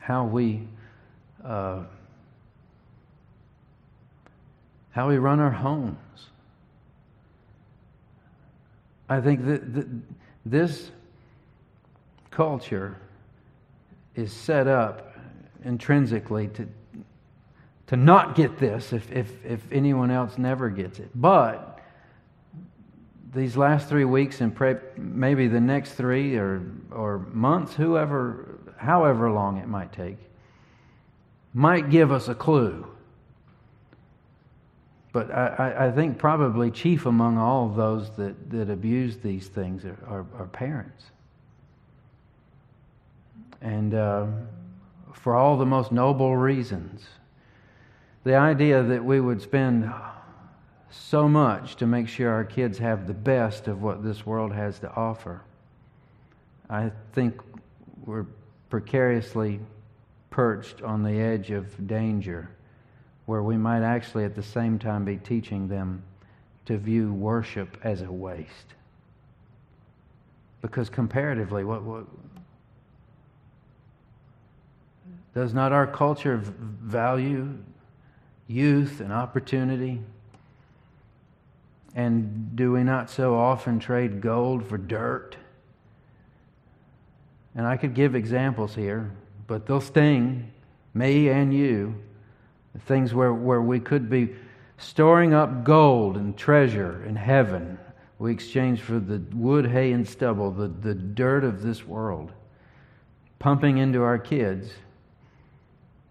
how 0.00 0.24
we 0.24 0.66
uh, 1.44 1.84
how 4.90 5.08
we 5.08 5.18
run 5.18 5.38
our 5.38 5.52
homes. 5.52 5.98
I 9.08 9.20
think 9.20 9.44
that, 9.46 9.86
this 10.44 10.92
culture 12.30 12.96
is 14.14 14.32
set 14.32 14.68
up 14.68 15.16
intrinsically 15.64 16.46
to, 16.48 16.68
to 17.88 17.96
not 17.96 18.36
get 18.36 18.58
this 18.58 18.92
if, 18.92 19.10
if, 19.10 19.44
if 19.44 19.60
anyone 19.72 20.12
else 20.12 20.38
never 20.38 20.70
gets 20.70 21.00
it. 21.00 21.10
But 21.16 21.80
these 23.34 23.56
last 23.56 23.88
three 23.88 24.04
weeks 24.04 24.40
and 24.40 24.56
maybe 24.96 25.48
the 25.48 25.60
next 25.60 25.92
three 25.92 26.36
or, 26.36 26.62
or 26.92 27.18
months, 27.32 27.74
whoever, 27.74 28.58
however 28.76 29.30
long 29.32 29.58
it 29.58 29.66
might 29.66 29.92
take, 29.92 30.18
might 31.52 31.90
give 31.90 32.12
us 32.12 32.28
a 32.28 32.34
clue 32.34 32.86
but 35.16 35.30
I, 35.30 35.86
I, 35.86 35.90
think 35.92 36.18
probably 36.18 36.70
chief 36.70 37.06
among 37.06 37.38
all 37.38 37.70
those 37.70 38.10
that, 38.18 38.50
that 38.50 38.68
abuse 38.68 39.16
these 39.16 39.48
things 39.48 39.82
are, 39.86 39.96
are, 40.06 40.26
are 40.38 40.46
parents. 40.46 41.06
And 43.62 43.94
uh, 43.94 44.26
for 45.14 45.34
all 45.34 45.56
the 45.56 45.64
most 45.64 45.90
noble 45.90 46.36
reasons, 46.36 47.06
the 48.24 48.34
idea 48.34 48.82
that 48.82 49.02
we 49.02 49.18
would 49.18 49.40
spend 49.40 49.90
so 50.90 51.26
much 51.26 51.76
to 51.76 51.86
make 51.86 52.08
sure 52.08 52.30
our 52.30 52.44
kids 52.44 52.76
have 52.76 53.06
the 53.06 53.14
best 53.14 53.68
of 53.68 53.80
what 53.80 54.04
this 54.04 54.26
world 54.26 54.52
has 54.52 54.78
to 54.80 54.92
offer, 54.92 55.40
I 56.68 56.90
think 57.14 57.40
we're 58.04 58.26
precariously 58.68 59.60
perched 60.28 60.82
on 60.82 61.02
the 61.02 61.18
edge 61.18 61.52
of 61.52 61.86
danger 61.86 62.50
where 63.26 63.42
we 63.42 63.56
might 63.56 63.82
actually 63.82 64.24
at 64.24 64.34
the 64.34 64.42
same 64.42 64.78
time 64.78 65.04
be 65.04 65.16
teaching 65.16 65.68
them 65.68 66.02
to 66.64 66.78
view 66.78 67.12
worship 67.12 67.76
as 67.82 68.02
a 68.02 68.10
waste. 68.10 68.74
Because 70.62 70.88
comparatively, 70.88 71.64
what, 71.64 71.82
what 71.82 72.06
does 75.34 75.52
not 75.52 75.72
our 75.72 75.86
culture 75.86 76.38
value 76.38 77.56
youth 78.48 79.00
and 79.00 79.12
opportunity? 79.12 80.00
And 81.94 82.54
do 82.54 82.72
we 82.72 82.84
not 82.84 83.10
so 83.10 83.34
often 83.34 83.78
trade 83.78 84.20
gold 84.20 84.66
for 84.66 84.78
dirt? 84.78 85.36
And 87.54 87.66
I 87.66 87.76
could 87.76 87.94
give 87.94 88.14
examples 88.14 88.74
here, 88.74 89.10
but 89.46 89.66
they'll 89.66 89.80
sting 89.80 90.52
me 90.94 91.28
and 91.28 91.54
you 91.54 91.96
things 92.82 93.14
where, 93.14 93.32
where 93.32 93.62
we 93.62 93.80
could 93.80 94.10
be 94.10 94.34
storing 94.78 95.32
up 95.32 95.64
gold 95.64 96.16
and 96.16 96.36
treasure 96.36 97.04
in 97.04 97.16
heaven. 97.16 97.78
We 98.18 98.32
exchange 98.32 98.80
for 98.80 98.98
the 98.98 99.22
wood, 99.34 99.66
hay, 99.66 99.92
and 99.92 100.08
stubble, 100.08 100.50
the, 100.50 100.68
the 100.68 100.94
dirt 100.94 101.44
of 101.44 101.62
this 101.62 101.86
world, 101.86 102.32
pumping 103.38 103.78
into 103.78 104.02
our 104.02 104.18
kids 104.18 104.70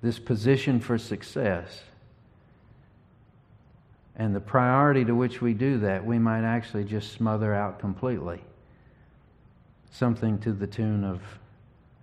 this 0.01 0.19
position 0.19 0.79
for 0.79 0.97
success. 0.97 1.81
And 4.15 4.35
the 4.35 4.39
priority 4.39 5.03
to 5.05 5.13
which 5.13 5.41
we 5.41 5.53
do 5.53 5.79
that, 5.79 6.05
we 6.05 6.19
might 6.19 6.43
actually 6.43 6.85
just 6.85 7.11
smother 7.11 7.53
out 7.53 7.79
completely. 7.79 8.41
Something 9.91 10.37
to 10.39 10.53
the 10.53 10.67
tune 10.67 11.03
of 11.03 11.21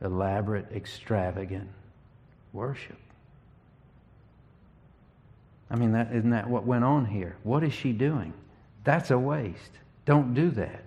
elaborate, 0.02 0.66
extravagant 0.72 1.68
worship. 2.52 3.01
I 5.73 5.77
mean, 5.77 5.95
isn't 5.95 6.31
that 6.31 6.49
what 6.49 6.66
went 6.66 6.85
on 6.85 7.07
here? 7.07 7.35
What 7.43 7.64
is 7.64 7.73
she 7.73 7.93
doing? 7.93 8.35
That's 8.85 9.11
a 9.11 9.18
waste. 9.18 9.70
Don't 10.05 10.35
do 10.35 10.51
that. 10.51 10.83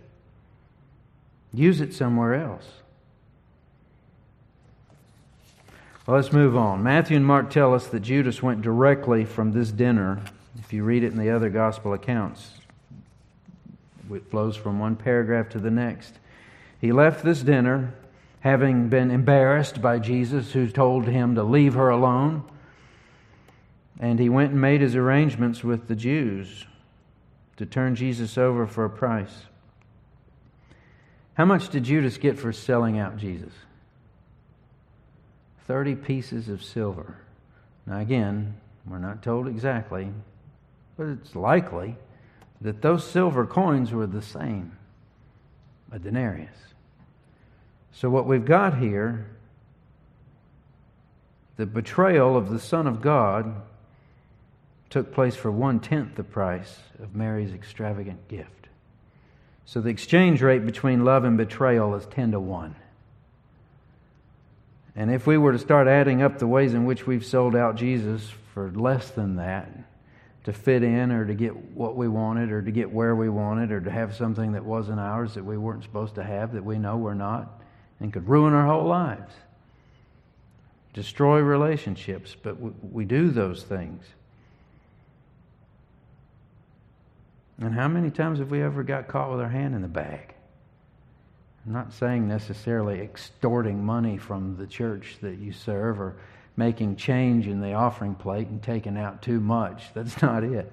Use 1.51 1.81
it 1.81 1.91
somewhere 1.93 2.35
else. 2.35 2.67
Well, 6.05 6.17
let's 6.17 6.31
move 6.31 6.55
on. 6.55 6.83
Matthew 6.83 7.17
and 7.17 7.25
Mark 7.25 7.49
tell 7.49 7.73
us 7.73 7.87
that 7.87 8.01
Judas 8.01 8.43
went 8.43 8.61
directly 8.61 9.25
from 9.25 9.53
this 9.53 9.71
dinner. 9.71 10.21
If 10.59 10.71
you 10.71 10.83
read 10.83 11.03
it 11.03 11.11
in 11.11 11.17
the 11.17 11.31
other 11.31 11.49
gospel 11.49 11.93
accounts, 11.93 12.51
it 14.13 14.29
flows 14.29 14.55
from 14.55 14.77
one 14.77 14.95
paragraph 14.95 15.49
to 15.49 15.59
the 15.59 15.71
next. 15.71 16.13
He 16.79 16.91
left 16.91 17.23
this 17.23 17.41
dinner 17.41 17.95
having 18.41 18.89
been 18.89 19.09
embarrassed 19.09 19.81
by 19.81 19.97
Jesus, 19.97 20.51
who 20.51 20.67
told 20.67 21.07
him 21.07 21.33
to 21.33 21.43
leave 21.43 21.73
her 21.73 21.89
alone. 21.89 22.43
And 23.99 24.19
he 24.19 24.29
went 24.29 24.51
and 24.51 24.61
made 24.61 24.81
his 24.81 24.95
arrangements 24.95 25.63
with 25.63 25.87
the 25.87 25.95
Jews 25.95 26.65
to 27.57 27.65
turn 27.65 27.95
Jesus 27.95 28.37
over 28.37 28.67
for 28.67 28.85
a 28.85 28.89
price. 28.89 29.45
How 31.35 31.45
much 31.45 31.69
did 31.69 31.83
Judas 31.83 32.17
get 32.17 32.37
for 32.37 32.51
selling 32.51 32.97
out 32.99 33.17
Jesus? 33.17 33.53
30 35.67 35.95
pieces 35.95 36.49
of 36.49 36.63
silver. 36.63 37.17
Now, 37.85 37.99
again, 37.99 38.55
we're 38.87 38.99
not 38.99 39.23
told 39.23 39.47
exactly, 39.47 40.09
but 40.97 41.07
it's 41.07 41.35
likely 41.35 41.95
that 42.61 42.81
those 42.81 43.05
silver 43.09 43.45
coins 43.45 43.91
were 43.91 44.07
the 44.07 44.21
same 44.21 44.77
a 45.91 45.99
denarius. 45.99 46.55
So, 47.91 48.09
what 48.09 48.25
we've 48.25 48.43
got 48.43 48.79
here, 48.79 49.27
the 51.57 51.65
betrayal 51.65 52.35
of 52.35 52.49
the 52.49 52.59
Son 52.59 52.87
of 52.87 53.01
God 53.01 53.61
took 54.89 55.13
place 55.13 55.35
for 55.35 55.51
one 55.51 55.79
tenth 55.79 56.15
the 56.15 56.23
price 56.23 56.79
of 57.01 57.15
Mary's 57.15 57.53
extravagant 57.53 58.27
gift. 58.27 58.69
So, 59.65 59.81
the 59.81 59.89
exchange 59.89 60.41
rate 60.41 60.65
between 60.65 61.03
love 61.03 61.23
and 61.23 61.37
betrayal 61.37 61.95
is 61.95 62.05
10 62.07 62.31
to 62.31 62.39
1. 62.39 62.75
And 64.95 65.11
if 65.11 65.27
we 65.27 65.37
were 65.37 65.51
to 65.51 65.59
start 65.59 65.87
adding 65.87 66.21
up 66.21 66.39
the 66.39 66.47
ways 66.47 66.73
in 66.73 66.85
which 66.85 67.05
we've 67.05 67.25
sold 67.25 67.55
out 67.55 67.75
Jesus 67.75 68.31
for 68.53 68.71
less 68.71 69.09
than 69.09 69.37
that, 69.37 69.69
to 70.45 70.53
fit 70.53 70.83
in 70.83 71.11
or 71.11 71.25
to 71.25 71.33
get 71.33 71.55
what 71.55 71.95
we 71.95 72.07
wanted 72.07 72.51
or 72.51 72.61
to 72.61 72.71
get 72.71 72.91
where 72.91 73.15
we 73.15 73.29
wanted 73.29 73.71
or 73.71 73.81
to 73.81 73.89
have 73.89 74.15
something 74.15 74.51
that 74.51 74.63
wasn't 74.63 74.99
ours 74.99 75.33
that 75.33 75.43
we 75.43 75.57
weren't 75.57 75.83
supposed 75.83 76.15
to 76.15 76.23
have 76.23 76.53
that 76.53 76.63
we 76.63 76.77
know 76.77 76.97
we're 76.97 77.15
not 77.15 77.61
and 77.99 78.13
could 78.13 78.29
ruin 78.29 78.53
our 78.53 78.67
whole 78.67 78.85
lives. 78.85 79.33
Destroy 80.93 81.39
relationships, 81.39 82.35
but 82.41 82.59
we, 82.59 82.71
we 82.91 83.05
do 83.05 83.31
those 83.31 83.63
things. 83.63 84.05
And 87.59 87.73
how 87.73 87.87
many 87.87 88.11
times 88.11 88.39
have 88.39 88.51
we 88.51 88.61
ever 88.61 88.83
got 88.83 89.07
caught 89.07 89.31
with 89.31 89.39
our 89.39 89.49
hand 89.49 89.75
in 89.75 89.81
the 89.81 89.87
bag? 89.87 90.33
I'm 91.65 91.73
not 91.73 91.93
saying 91.93 92.27
necessarily 92.27 92.99
extorting 92.99 93.83
money 93.83 94.17
from 94.17 94.57
the 94.57 94.67
church 94.67 95.17
that 95.21 95.39
you 95.39 95.51
serve 95.51 95.99
or 95.99 96.15
making 96.57 96.95
change 96.95 97.47
in 97.47 97.61
the 97.61 97.73
offering 97.73 98.15
plate 98.15 98.47
and 98.47 98.61
taking 98.61 98.97
out 98.97 99.21
too 99.21 99.39
much. 99.39 99.85
That's 99.93 100.21
not 100.21 100.43
it. 100.43 100.71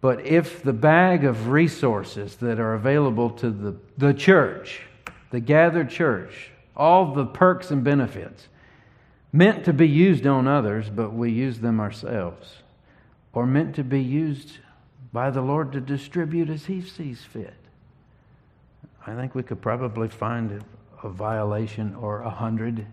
But 0.00 0.24
if 0.24 0.62
the 0.62 0.72
bag 0.72 1.24
of 1.24 1.48
resources 1.48 2.36
that 2.36 2.58
are 2.58 2.74
available 2.74 3.30
to 3.30 3.50
the, 3.50 3.76
the 3.98 4.14
church, 4.14 4.82
the 5.30 5.40
gathered 5.40 5.90
church, 5.90 6.50
all 6.76 7.12
the 7.12 7.26
perks 7.26 7.70
and 7.70 7.84
benefits, 7.84 8.48
meant 9.32 9.64
to 9.64 9.72
be 9.72 9.88
used 9.88 10.26
on 10.26 10.48
others, 10.48 10.88
but 10.88 11.12
we 11.12 11.30
use 11.30 11.60
them 11.60 11.80
ourselves, 11.80 12.62
or 13.32 13.46
meant 13.46 13.74
to 13.76 13.84
be 13.84 14.00
used 14.00 14.58
by 15.12 15.30
the 15.30 15.40
Lord 15.40 15.72
to 15.72 15.80
distribute 15.80 16.48
as 16.48 16.66
He 16.66 16.82
sees 16.82 17.22
fit, 17.22 17.54
I 19.06 19.14
think 19.14 19.34
we 19.34 19.42
could 19.42 19.60
probably 19.60 20.08
find 20.08 20.62
a, 21.02 21.08
violation 21.08 21.94
or 21.94 22.20
a 22.20 22.28
hundred 22.28 22.86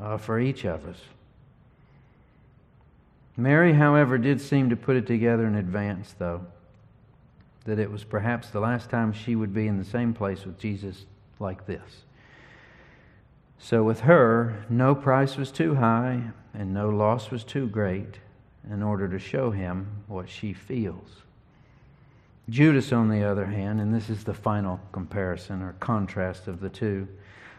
uh, 0.00 0.18
for 0.18 0.38
each 0.38 0.66
of 0.66 0.86
us. 0.86 1.00
Mary, 3.34 3.72
however, 3.72 4.18
did 4.18 4.40
seem 4.40 4.68
to 4.68 4.76
put 4.76 4.96
it 4.96 5.06
together 5.06 5.46
in 5.46 5.54
advance, 5.54 6.14
though, 6.18 6.44
that 7.64 7.78
it 7.78 7.90
was 7.90 8.04
perhaps 8.04 8.50
the 8.50 8.60
last 8.60 8.90
time 8.90 9.12
she 9.12 9.34
would 9.34 9.54
be 9.54 9.66
in 9.66 9.78
the 9.78 9.84
same 9.84 10.12
place 10.12 10.44
with 10.44 10.58
Jesus 10.58 11.06
like 11.40 11.66
this. 11.66 12.02
So, 13.58 13.82
with 13.82 14.00
her, 14.00 14.66
no 14.68 14.94
price 14.94 15.36
was 15.36 15.50
too 15.50 15.76
high 15.76 16.32
and 16.52 16.74
no 16.74 16.90
loss 16.90 17.30
was 17.30 17.44
too 17.44 17.66
great 17.68 18.18
in 18.70 18.82
order 18.82 19.08
to 19.08 19.18
show 19.18 19.50
him 19.50 19.86
what 20.06 20.28
she 20.28 20.52
feels. 20.52 21.08
Judas, 22.48 22.92
on 22.92 23.08
the 23.08 23.22
other 23.22 23.46
hand, 23.46 23.80
and 23.80 23.94
this 23.94 24.08
is 24.08 24.24
the 24.24 24.34
final 24.34 24.80
comparison 24.92 25.62
or 25.62 25.74
contrast 25.80 26.48
of 26.48 26.60
the 26.60 26.70
two, 26.70 27.06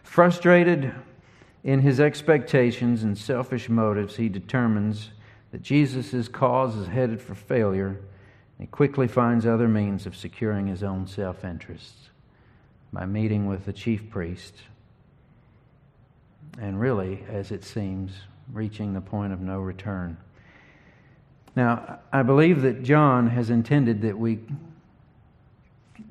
frustrated 0.03 0.93
in 1.63 1.81
his 1.81 1.99
expectations 1.99 3.03
and 3.03 3.17
selfish 3.17 3.69
motives, 3.69 4.15
he 4.15 4.29
determines 4.29 5.11
that 5.51 5.61
Jesus' 5.61 6.27
cause 6.27 6.75
is 6.75 6.87
headed 6.87 7.21
for 7.21 7.35
failure. 7.35 7.99
He 8.57 8.65
quickly 8.67 9.07
finds 9.07 9.45
other 9.45 9.67
means 9.67 10.05
of 10.05 10.15
securing 10.15 10.67
his 10.67 10.83
own 10.83 11.07
self 11.07 11.43
interests 11.43 12.09
by 12.91 13.05
meeting 13.05 13.45
with 13.45 13.65
the 13.65 13.73
chief 13.73 14.09
priest 14.09 14.55
and 16.57 16.79
really, 16.79 17.23
as 17.29 17.51
it 17.51 17.63
seems, 17.63 18.11
reaching 18.51 18.93
the 18.93 19.01
point 19.01 19.31
of 19.33 19.41
no 19.41 19.59
return. 19.59 20.17
Now, 21.55 21.99
I 22.11 22.23
believe 22.23 22.61
that 22.61 22.83
John 22.83 23.27
has 23.27 23.49
intended 23.49 24.01
that 24.03 24.17
we, 24.17 24.39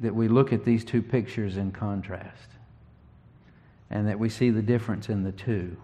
that 0.00 0.14
we 0.14 0.28
look 0.28 0.52
at 0.52 0.64
these 0.64 0.84
two 0.84 1.02
pictures 1.02 1.56
in 1.56 1.72
contrast 1.72 2.50
and 3.90 4.08
that 4.08 4.18
we 4.18 4.28
see 4.28 4.50
the 4.50 4.62
difference 4.62 5.08
in 5.08 5.22
the 5.22 5.32
two, 5.32 5.76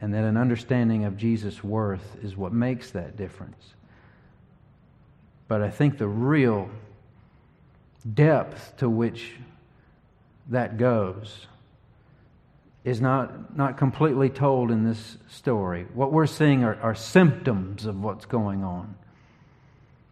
and 0.00 0.14
that 0.14 0.22
an 0.22 0.36
understanding 0.36 1.04
of 1.04 1.16
Jesus' 1.16 1.64
worth 1.64 2.16
is 2.22 2.36
what 2.36 2.52
makes 2.52 2.90
that 2.92 3.16
difference. 3.16 3.74
But 5.48 5.62
I 5.62 5.70
think 5.70 5.98
the 5.98 6.06
real 6.06 6.70
depth 8.14 8.76
to 8.76 8.88
which 8.88 9.32
that 10.48 10.76
goes 10.76 11.48
is 12.86 13.02
not, 13.02 13.54
not 13.54 13.76
completely 13.76 14.30
told 14.30 14.70
in 14.70 14.84
this 14.84 15.18
story. 15.28 15.86
What 15.92 16.10
we're 16.10 16.26
seeing 16.26 16.64
are, 16.64 16.76
are 16.80 16.94
symptoms 16.94 17.84
of 17.84 18.02
what's 18.02 18.24
going 18.24 18.64
on, 18.64 18.94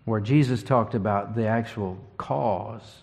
where 0.05 0.21
Jesus 0.21 0.63
talked 0.63 0.95
about 0.95 1.35
the 1.35 1.47
actual 1.47 1.97
cause 2.19 3.01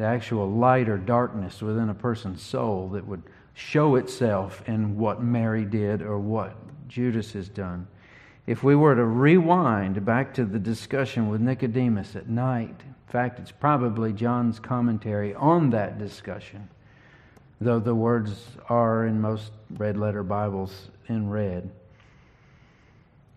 the 0.00 0.06
actual 0.06 0.50
light 0.50 0.88
or 0.88 0.96
darkness 0.96 1.60
within 1.60 1.90
a 1.90 1.94
person's 1.94 2.40
soul 2.40 2.88
that 2.88 3.06
would 3.06 3.22
show 3.52 3.96
itself 3.96 4.62
in 4.66 4.96
what 4.96 5.22
Mary 5.22 5.66
did 5.66 6.00
or 6.00 6.18
what 6.18 6.56
Judas 6.88 7.34
has 7.34 7.50
done. 7.50 7.86
If 8.46 8.64
we 8.64 8.74
were 8.74 8.94
to 8.94 9.04
rewind 9.04 10.02
back 10.06 10.32
to 10.34 10.46
the 10.46 10.58
discussion 10.58 11.28
with 11.28 11.42
Nicodemus 11.42 12.16
at 12.16 12.30
night, 12.30 12.76
in 12.80 13.12
fact, 13.12 13.40
it's 13.40 13.50
probably 13.50 14.14
John's 14.14 14.58
commentary 14.58 15.34
on 15.34 15.68
that 15.70 15.98
discussion, 15.98 16.70
though 17.60 17.78
the 17.78 17.94
words 17.94 18.46
are 18.68 19.06
in 19.06 19.20
most 19.20 19.52
red 19.76 19.96
letter 19.96 20.22
Bibles 20.22 20.88
in 21.08 21.28
red. 21.28 21.70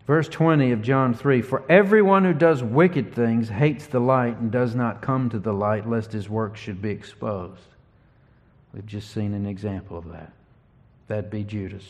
Verse 0.06 0.28
20 0.28 0.72
of 0.72 0.82
John 0.82 1.14
3 1.14 1.42
For 1.42 1.62
everyone 1.68 2.24
who 2.24 2.34
does 2.34 2.62
wicked 2.62 3.14
things 3.14 3.48
hates 3.48 3.86
the 3.86 4.00
light 4.00 4.38
and 4.38 4.50
does 4.50 4.74
not 4.74 5.02
come 5.02 5.30
to 5.30 5.38
the 5.38 5.52
light, 5.52 5.88
lest 5.88 6.12
his 6.12 6.28
work 6.28 6.56
should 6.56 6.80
be 6.80 6.90
exposed. 6.90 7.60
We've 8.72 8.86
just 8.86 9.12
seen 9.12 9.34
an 9.34 9.46
example 9.46 9.96
of 9.96 10.10
that. 10.12 10.32
That'd 11.08 11.30
be 11.30 11.44
Judas. 11.44 11.84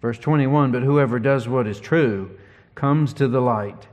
Verse 0.00 0.18
21 0.18 0.72
But 0.72 0.82
whoever 0.82 1.18
does 1.18 1.48
what 1.48 1.66
is 1.66 1.78
true 1.78 2.36
comes 2.74 3.12
to 3.14 3.28
the 3.28 3.40
light, 3.40 3.86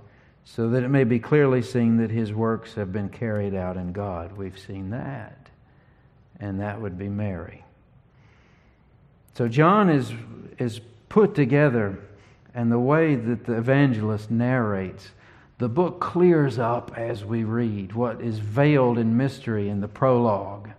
so 0.45 0.69
that 0.69 0.83
it 0.83 0.89
may 0.89 1.03
be 1.03 1.19
clearly 1.19 1.61
seen 1.61 1.97
that 1.97 2.09
his 2.09 2.33
works 2.33 2.73
have 2.73 2.91
been 2.91 3.09
carried 3.09 3.53
out 3.53 3.77
in 3.77 3.91
God. 3.91 4.35
We've 4.35 4.57
seen 4.57 4.89
that. 4.91 5.49
And 6.39 6.59
that 6.61 6.81
would 6.81 6.97
be 6.97 7.09
Mary. 7.09 7.63
So 9.35 9.47
John 9.47 9.89
is, 9.89 10.11
is 10.57 10.81
put 11.07 11.35
together 11.35 11.99
and 12.53 12.71
the 12.71 12.79
way 12.79 13.15
that 13.15 13.45
the 13.45 13.57
evangelist 13.57 14.31
narrates, 14.31 15.09
the 15.59 15.69
book 15.69 15.99
clears 15.99 16.57
up 16.57 16.91
as 16.97 17.23
we 17.23 17.43
read 17.43 17.93
what 17.93 18.21
is 18.21 18.39
veiled 18.39 18.97
in 18.97 19.17
mystery 19.17 19.69
in 19.69 19.81
the 19.81 19.87
prologue. 19.87 20.69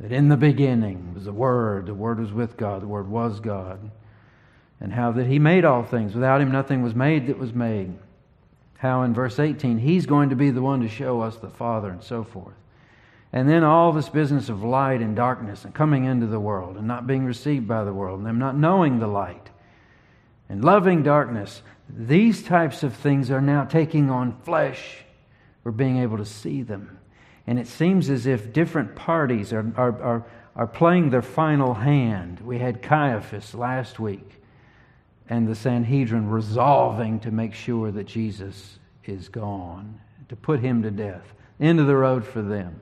That 0.00 0.12
in 0.12 0.28
the 0.28 0.36
beginning 0.36 1.14
was 1.14 1.24
the 1.24 1.32
Word, 1.32 1.86
the 1.86 1.94
Word 1.94 2.18
was 2.18 2.32
with 2.32 2.56
God, 2.56 2.82
the 2.82 2.88
Word 2.88 3.08
was 3.08 3.40
God. 3.40 3.90
And 4.80 4.92
how 4.92 5.12
that 5.12 5.26
He 5.26 5.38
made 5.38 5.64
all 5.64 5.82
things. 5.82 6.14
Without 6.14 6.40
Him, 6.40 6.50
nothing 6.50 6.82
was 6.82 6.94
made 6.94 7.28
that 7.28 7.38
was 7.38 7.54
made. 7.54 7.92
How 8.78 9.02
in 9.02 9.14
verse 9.14 9.38
18, 9.38 9.78
He's 9.78 10.06
going 10.06 10.30
to 10.30 10.36
be 10.36 10.50
the 10.50 10.62
one 10.62 10.80
to 10.80 10.88
show 10.88 11.20
us 11.20 11.36
the 11.36 11.48
Father, 11.48 11.90
and 11.90 12.02
so 12.02 12.24
forth. 12.24 12.54
And 13.32 13.48
then 13.48 13.64
all 13.64 13.92
this 13.92 14.10
business 14.10 14.50
of 14.50 14.62
light 14.62 15.00
and 15.00 15.16
darkness 15.16 15.64
and 15.64 15.74
coming 15.74 16.04
into 16.04 16.26
the 16.26 16.40
world 16.40 16.76
and 16.76 16.86
not 16.86 17.06
being 17.06 17.24
received 17.24 17.66
by 17.66 17.82
the 17.84 17.92
world 17.92 18.18
and 18.18 18.26
them 18.26 18.38
not 18.38 18.56
knowing 18.56 18.98
the 18.98 19.06
light 19.06 19.50
and 20.50 20.62
loving 20.62 21.02
darkness. 21.02 21.62
These 21.88 22.42
types 22.42 22.82
of 22.82 22.94
things 22.94 23.30
are 23.30 23.40
now 23.40 23.64
taking 23.64 24.10
on 24.10 24.38
flesh. 24.42 24.98
We're 25.64 25.72
being 25.72 25.98
able 25.98 26.18
to 26.18 26.26
see 26.26 26.62
them. 26.62 26.98
And 27.46 27.58
it 27.58 27.66
seems 27.66 28.10
as 28.10 28.26
if 28.26 28.52
different 28.52 28.94
parties 28.94 29.52
are, 29.52 29.72
are, 29.76 30.02
are, 30.02 30.26
are 30.54 30.66
playing 30.66 31.08
their 31.08 31.22
final 31.22 31.72
hand. 31.72 32.40
We 32.40 32.58
had 32.58 32.82
Caiaphas 32.82 33.54
last 33.54 33.98
week 33.98 34.42
and 35.28 35.48
the 35.48 35.54
Sanhedrin 35.54 36.28
resolving 36.28 37.18
to 37.20 37.30
make 37.30 37.54
sure 37.54 37.90
that 37.90 38.04
Jesus 38.04 38.78
is 39.04 39.30
gone, 39.30 39.98
to 40.28 40.36
put 40.36 40.60
him 40.60 40.82
to 40.82 40.90
death. 40.90 41.32
End 41.58 41.80
of 41.80 41.86
the 41.86 41.96
road 41.96 42.26
for 42.26 42.42
them. 42.42 42.78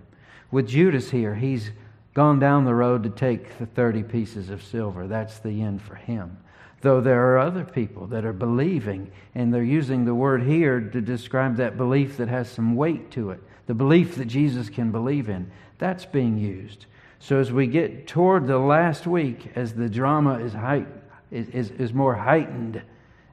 With 0.51 0.69
Judas 0.69 1.11
here, 1.11 1.35
he's 1.35 1.71
gone 2.13 2.41
down 2.41 2.65
the 2.65 2.75
road 2.75 3.05
to 3.05 3.11
take 3.11 3.59
the 3.59 3.67
30 3.67 4.03
pieces 4.03 4.51
of 4.51 4.63
silver. 4.63 5.07
That's 5.07 5.39
the 5.39 5.63
end 5.63 5.81
for 5.81 5.95
him. 5.95 6.39
Though 6.81 7.01
there 7.01 7.33
are 7.33 7.39
other 7.39 7.65
people 7.65 8.07
that 8.09 8.25
are 8.25 8.33
believing, 8.33 9.13
and 9.35 9.53
they're 9.53 9.63
using 9.63 10.05
the 10.05 10.15
word 10.15 10.43
here 10.43 10.81
to 10.81 11.01
describe 11.01 11.57
that 11.57 11.77
belief 11.77 12.17
that 12.17 12.29
has 12.29 12.51
some 12.51 12.75
weight 12.75 13.11
to 13.13 13.31
it, 13.31 13.41
the 13.67 13.75
belief 13.75 14.17
that 14.17 14.25
Jesus 14.25 14.69
can 14.69 14.91
believe 14.91 15.29
in. 15.29 15.51
That's 15.79 16.07
being 16.07 16.39
used. 16.39 16.87
So 17.21 17.39
as 17.39 17.53
we 17.53 17.67
get 17.67 18.07
toward 18.07 18.47
the 18.47 18.59
last 18.59 19.07
week, 19.07 19.53
as 19.55 19.75
the 19.75 19.89
drama 19.89 20.39
is, 20.39 20.55
height, 20.55 20.89
is, 21.31 21.71
is 21.71 21.93
more 21.93 22.15
heightened 22.15 22.83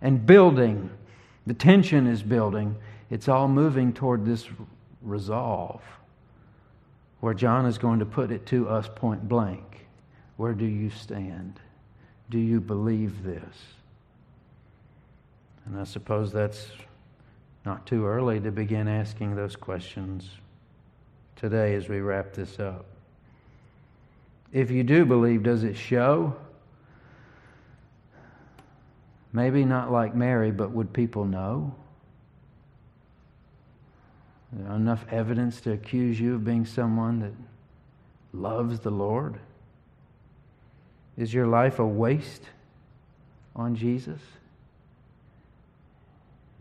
and 0.02 0.26
building, 0.26 0.90
the 1.48 1.54
tension 1.54 2.06
is 2.06 2.22
building, 2.22 2.76
it's 3.10 3.30
all 3.30 3.48
moving 3.48 3.94
toward 3.94 4.26
this 4.26 4.48
resolve 5.02 5.82
where 7.28 7.34
John 7.34 7.66
is 7.66 7.78
going 7.78 8.00
to 8.00 8.06
put 8.06 8.32
it 8.32 8.46
to 8.46 8.70
us 8.70 8.90
point 8.96 9.28
blank. 9.28 9.86
Where 10.38 10.54
do 10.54 10.64
you 10.64 10.90
stand? 10.90 11.60
Do 12.30 12.40
you 12.40 12.62
believe 12.62 13.22
this? 13.22 13.54
And 15.66 15.78
I 15.78 15.84
suppose 15.84 16.32
that's 16.32 16.70
not 17.66 17.86
too 17.86 18.06
early 18.06 18.40
to 18.40 18.50
begin 18.50 18.88
asking 18.88 19.36
those 19.36 19.58
questions 19.58 20.30
today 21.36 21.76
as 21.76 21.90
we 21.90 22.00
wrap 22.00 22.32
this 22.32 22.62
up. 22.62 22.86
If 24.54 24.72
you 24.72 24.86
do 24.86 25.04
believe, 25.04 25.44
does 25.44 25.66
it 25.66 25.76
show? 25.76 26.34
Maybe 29.34 29.66
not 29.66 29.92
like 29.92 30.16
Mary, 30.16 30.52
but 30.52 30.72
would 30.72 30.94
people 30.94 31.26
know? 31.26 31.76
Enough 34.66 35.06
evidence 35.12 35.62
to 35.62 35.72
accuse 35.72 36.20
you 36.20 36.36
of 36.36 36.44
being 36.44 36.66
someone 36.66 37.20
that 37.20 37.34
loves 38.34 38.80
the 38.80 38.92
Lord? 38.92 39.40
Is 41.18 41.34
your 41.34 41.48
life 41.48 41.80
a 41.80 41.86
waste 41.86 42.44
on 43.56 43.76
Jesus? 43.76 44.20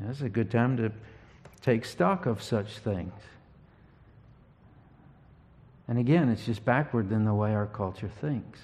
That's 0.00 0.20
a 0.20 0.28
good 0.28 0.50
time 0.50 0.76
to 0.76 0.92
take 1.62 1.84
stock 1.84 2.26
of 2.26 2.42
such 2.42 2.78
things. 2.78 3.12
And 5.88 5.98
again, 5.98 6.28
it's 6.28 6.44
just 6.44 6.64
backward 6.64 7.08
than 7.08 7.24
the 7.24 7.34
way 7.34 7.54
our 7.54 7.66
culture 7.66 8.10
thinks. 8.20 8.58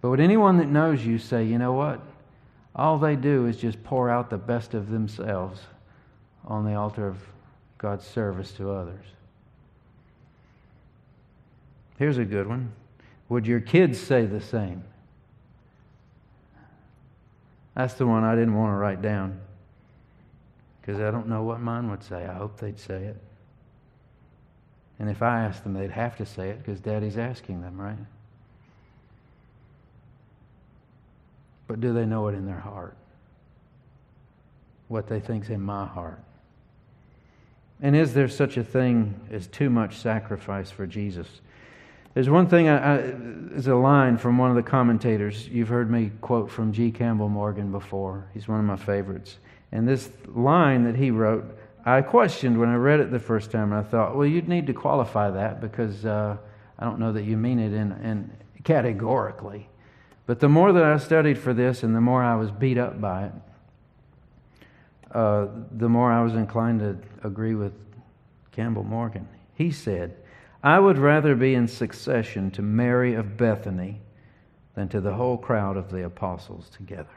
But 0.00 0.10
would 0.10 0.20
anyone 0.20 0.58
that 0.58 0.68
knows 0.68 1.04
you 1.04 1.18
say, 1.18 1.44
you 1.44 1.58
know 1.58 1.72
what? 1.72 2.00
All 2.74 2.98
they 2.98 3.16
do 3.16 3.46
is 3.46 3.56
just 3.56 3.82
pour 3.84 4.10
out 4.10 4.30
the 4.30 4.38
best 4.38 4.74
of 4.74 4.90
themselves 4.90 5.60
on 6.44 6.64
the 6.64 6.74
altar 6.74 7.06
of 7.06 7.18
God's 7.82 8.06
service 8.06 8.52
to 8.52 8.70
others. 8.70 9.04
Here's 11.98 12.16
a 12.16 12.24
good 12.24 12.46
one. 12.46 12.72
Would 13.28 13.46
your 13.46 13.60
kids 13.60 13.98
say 14.00 14.24
the 14.24 14.40
same? 14.40 14.84
That's 17.74 17.94
the 17.94 18.06
one 18.06 18.22
I 18.22 18.34
didn't 18.34 18.54
want 18.54 18.70
to 18.70 18.76
write 18.76 19.02
down 19.02 19.40
because 20.80 21.00
I 21.00 21.10
don't 21.10 21.28
know 21.28 21.42
what 21.42 21.60
mine 21.60 21.90
would 21.90 22.04
say. 22.04 22.24
I 22.24 22.34
hope 22.34 22.58
they'd 22.58 22.78
say 22.78 23.04
it. 23.04 23.16
And 24.98 25.10
if 25.10 25.22
I 25.22 25.40
asked 25.44 25.64
them, 25.64 25.74
they'd 25.74 25.90
have 25.90 26.16
to 26.18 26.26
say 26.26 26.50
it 26.50 26.58
because 26.58 26.80
daddy's 26.80 27.18
asking 27.18 27.62
them, 27.62 27.80
right? 27.80 27.96
But 31.66 31.80
do 31.80 31.92
they 31.92 32.04
know 32.04 32.28
it 32.28 32.34
in 32.34 32.46
their 32.46 32.60
heart? 32.60 32.94
What 34.88 35.08
they 35.08 35.20
think's 35.20 35.48
in 35.48 35.60
my 35.60 35.86
heart? 35.86 36.20
And 37.82 37.96
is 37.96 38.14
there 38.14 38.28
such 38.28 38.56
a 38.56 38.62
thing 38.62 39.20
as 39.32 39.48
too 39.48 39.68
much 39.68 39.98
sacrifice 39.98 40.70
for 40.70 40.86
Jesus? 40.86 41.28
There's 42.14 42.30
one 42.30 42.46
thing, 42.46 42.66
there's 42.66 43.66
a 43.66 43.74
line 43.74 44.18
from 44.18 44.38
one 44.38 44.50
of 44.50 44.56
the 44.56 44.62
commentators. 44.62 45.48
You've 45.48 45.68
heard 45.68 45.90
me 45.90 46.12
quote 46.20 46.50
from 46.50 46.72
G. 46.72 46.92
Campbell 46.92 47.28
Morgan 47.28 47.72
before. 47.72 48.28
He's 48.34 48.46
one 48.46 48.60
of 48.60 48.66
my 48.66 48.76
favorites. 48.76 49.38
And 49.72 49.88
this 49.88 50.10
line 50.28 50.84
that 50.84 50.94
he 50.94 51.10
wrote, 51.10 51.58
I 51.84 52.02
questioned 52.02 52.60
when 52.60 52.68
I 52.68 52.76
read 52.76 53.00
it 53.00 53.10
the 53.10 53.18
first 53.18 53.50
time. 53.50 53.72
And 53.72 53.84
I 53.84 53.88
thought, 53.88 54.14
well, 54.14 54.26
you'd 54.26 54.48
need 54.48 54.68
to 54.68 54.74
qualify 54.74 55.30
that 55.30 55.60
because 55.60 56.06
uh, 56.06 56.36
I 56.78 56.84
don't 56.84 57.00
know 57.00 57.12
that 57.12 57.24
you 57.24 57.36
mean 57.36 57.58
it 57.58 57.72
in, 57.72 57.92
in 58.04 58.30
categorically. 58.62 59.68
But 60.26 60.38
the 60.38 60.48
more 60.48 60.72
that 60.72 60.84
I 60.84 60.98
studied 60.98 61.38
for 61.38 61.52
this 61.52 61.82
and 61.82 61.96
the 61.96 62.00
more 62.00 62.22
I 62.22 62.36
was 62.36 62.52
beat 62.52 62.78
up 62.78 63.00
by 63.00 63.24
it, 63.24 63.32
uh, 65.12 65.46
the 65.72 65.88
more 65.88 66.10
I 66.10 66.22
was 66.22 66.34
inclined 66.34 66.80
to 66.80 66.98
agree 67.26 67.54
with 67.54 67.72
Campbell 68.50 68.84
Morgan. 68.84 69.28
He 69.54 69.70
said, 69.70 70.16
I 70.62 70.78
would 70.78 70.98
rather 70.98 71.34
be 71.34 71.54
in 71.54 71.68
succession 71.68 72.50
to 72.52 72.62
Mary 72.62 73.14
of 73.14 73.36
Bethany 73.36 74.00
than 74.74 74.88
to 74.88 75.00
the 75.00 75.12
whole 75.12 75.36
crowd 75.36 75.76
of 75.76 75.90
the 75.90 76.04
apostles 76.04 76.70
together. 76.70 77.08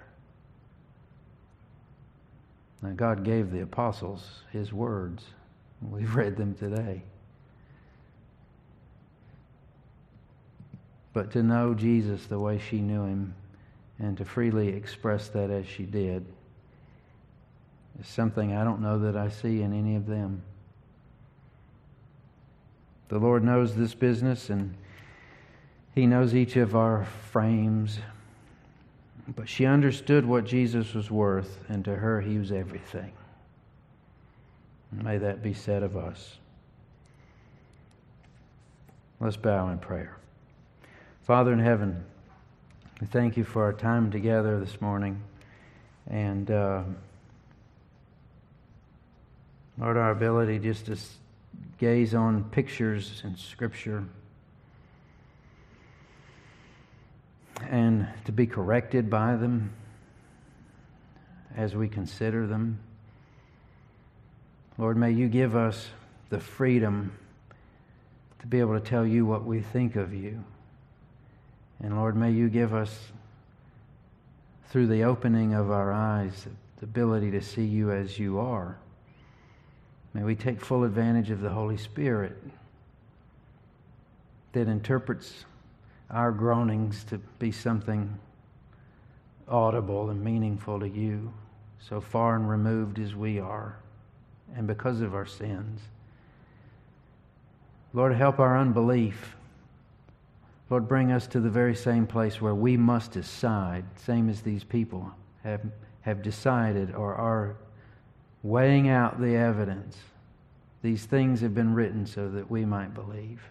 Now, 2.82 2.91
God 2.91 3.24
gave 3.24 3.52
the 3.52 3.62
apostles 3.62 4.41
his 4.52 4.74
words. 4.74 5.24
We've 5.82 6.16
read 6.16 6.36
them 6.36 6.54
today. 6.56 7.04
But 11.14 11.32
to 11.32 11.43
know 11.43 11.74
Jesus 11.74 12.26
the 12.26 12.39
way 12.39 12.60
she 12.60 12.82
knew 12.82 13.06
him 13.06 13.36
and 14.00 14.18
to 14.18 14.26
freely 14.26 14.68
express 14.68 15.30
that 15.30 15.50
as 15.50 15.66
she 15.66 15.84
did 15.84 16.26
is 18.00 18.08
something 18.08 18.54
I 18.56 18.64
don't 18.64 18.82
know 18.82 19.00
that 19.00 19.16
I 19.16 19.30
see 19.30 19.62
in 19.62 19.74
any 19.74 19.96
of 19.96 20.06
them. 20.06 20.41
The 23.08 23.20
Lord 23.20 23.43
knows 23.43 23.76
this 23.76 23.93
business 23.93 24.50
and 24.50 24.76
He 25.93 26.06
knows 26.06 26.34
each 26.34 26.56
of 26.56 26.76
our 26.76 27.06
frames. 27.32 28.00
But 29.36 29.50
she 29.50 29.66
understood 29.66 30.26
what 30.26 30.46
Jesus 30.46 30.93
was 30.93 31.10
worth, 31.10 31.60
and 31.68 31.84
to 31.86 31.96
her, 31.96 32.22
He 32.22 32.38
was 32.38 32.52
everything. 32.52 33.12
May 34.91 35.18
that 35.18 35.41
be 35.41 35.54
said 35.54 35.82
of 35.82 35.98
us. 35.98 36.38
Let's 39.20 39.36
bow 39.36 39.70
in 39.70 39.80
prayer. 39.80 40.16
Father 41.24 41.54
in 41.54 41.60
heaven, 41.60 42.04
we 43.02 43.08
thank 43.08 43.36
you 43.36 43.43
for 43.43 43.64
our 43.64 43.74
time 43.74 44.12
together 44.12 44.60
this 44.60 44.80
morning. 44.80 45.22
And. 46.08 46.52
Uh, 46.52 46.84
Lord, 49.78 49.97
our 49.97 50.11
ability 50.11 50.59
just 50.59 50.86
to 50.86 50.97
gaze 51.80 52.15
on 52.15 52.45
pictures 52.45 53.21
in 53.26 53.36
Scripture 53.36 54.05
and 57.69 58.07
to 58.23 58.32
be 58.32 58.47
corrected 58.47 59.09
by 59.09 59.36
them 59.36 59.73
as 61.57 61.76
we 61.76 61.89
consider 61.89 62.47
them. 62.47 62.80
Lord, 64.78 64.97
may 64.97 65.11
you 65.11 65.28
give 65.28 65.55
us 65.55 65.88
the 66.30 66.39
freedom 66.39 67.17
to 68.39 68.47
be 68.47 68.59
able 68.59 68.80
to 68.80 68.86
tell 68.86 69.05
you 69.05 69.26
what 69.26 69.45
we 69.45 69.61
think 69.61 69.95
of 69.95 70.13
you. 70.13 70.43
And 71.82 71.97
Lord, 71.97 72.15
may 72.15 72.32
you 72.32 72.49
give 72.49 72.73
us, 72.73 72.97
through 74.69 74.88
the 74.88 75.03
opening 75.03 75.53
of 75.53 75.71
our 75.71 75.91
eyes, 75.91 76.47
the 76.80 76.86
ability 76.86 77.32
to 77.32 77.41
see 77.41 77.65
you 77.65 77.91
as 77.91 78.17
you 78.17 78.39
are. 78.39 78.78
May 80.16 80.24
we 80.24 80.36
take 80.36 80.61
full 80.61 80.86
advantage 80.86 81.30
of 81.30 81.41
the 81.41 81.49
Holy 81.49 81.76
Spirit 81.76 82.38
that 84.53 84.70
interprets 84.70 85.43
our 86.09 86.32
groanings 86.32 87.03
to 87.09 87.18
be 87.38 87.51
something 87.51 88.18
audible 89.49 90.09
and 90.09 90.24
meaningful 90.24 90.80
to 90.80 90.88
you, 90.88 91.34
so 91.80 91.99
far 91.99 92.38
and 92.38 92.49
removed 92.49 92.97
as 92.97 93.13
we 93.13 93.41
are, 93.41 93.78
and 94.55 94.66
because 94.66 95.01
of 95.01 95.13
our 95.13 95.26
sins. 95.26 95.82
Lord, 97.91 98.16
help 98.16 98.39
our 98.39 98.57
unbelief. 98.57 99.36
Lord, 100.70 100.88
bring 100.88 101.11
us 101.11 101.28
to 101.28 101.41
the 101.41 101.49
very 101.49 101.76
same 101.76 102.07
place 102.07 102.39
where 102.39 102.55
we 102.55 102.78
must 102.78 103.11
decide, 103.11 103.84
same 103.97 104.30
as 104.30 104.39
these 104.39 104.63
people 104.63 105.11
have, 105.43 105.59
have 106.03 106.22
decided 106.22 106.95
or 106.95 107.16
are 107.16 107.57
weighing 108.46 108.89
out 108.89 109.20
the 109.20 109.36
evidence. 109.36 109.98
These 110.84 111.06
things 111.06 111.41
have 111.41 111.56
been 111.56 111.74
written 111.74 112.06
so 112.06 112.30
that 112.30 112.50
we 112.50 112.64
might 112.64 112.93
believe. 112.93 113.41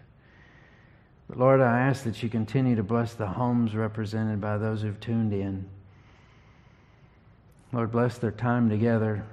But 1.27 1.37
Lord, 1.37 1.59
I 1.59 1.81
ask 1.81 2.05
that 2.05 2.23
you 2.23 2.29
continue 2.29 2.77
to 2.77 2.83
bless 2.83 3.13
the 3.13 3.27
homes 3.27 3.75
represented 3.75 4.39
by 4.39 4.57
those 4.57 4.83
who've 4.83 4.99
tuned 4.99 5.33
in. 5.33 5.65
Lord, 7.73 7.91
bless 7.91 8.17
their 8.17 8.31
time 8.31 8.69
together. 8.69 9.25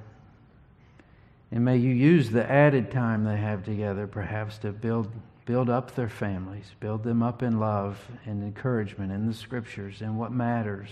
And 1.52 1.64
may 1.64 1.76
you 1.76 1.90
use 1.90 2.30
the 2.30 2.50
added 2.50 2.90
time 2.90 3.22
they 3.22 3.36
have 3.36 3.64
together 3.64 4.08
perhaps 4.08 4.58
to 4.58 4.72
build, 4.72 5.12
build 5.44 5.70
up 5.70 5.94
their 5.94 6.08
families, 6.08 6.72
build 6.80 7.04
them 7.04 7.22
up 7.22 7.40
in 7.40 7.60
love 7.60 8.04
and 8.24 8.42
encouragement 8.42 9.12
in 9.12 9.26
the 9.28 9.34
scriptures 9.34 10.00
and 10.00 10.18
what 10.18 10.32
matters 10.32 10.90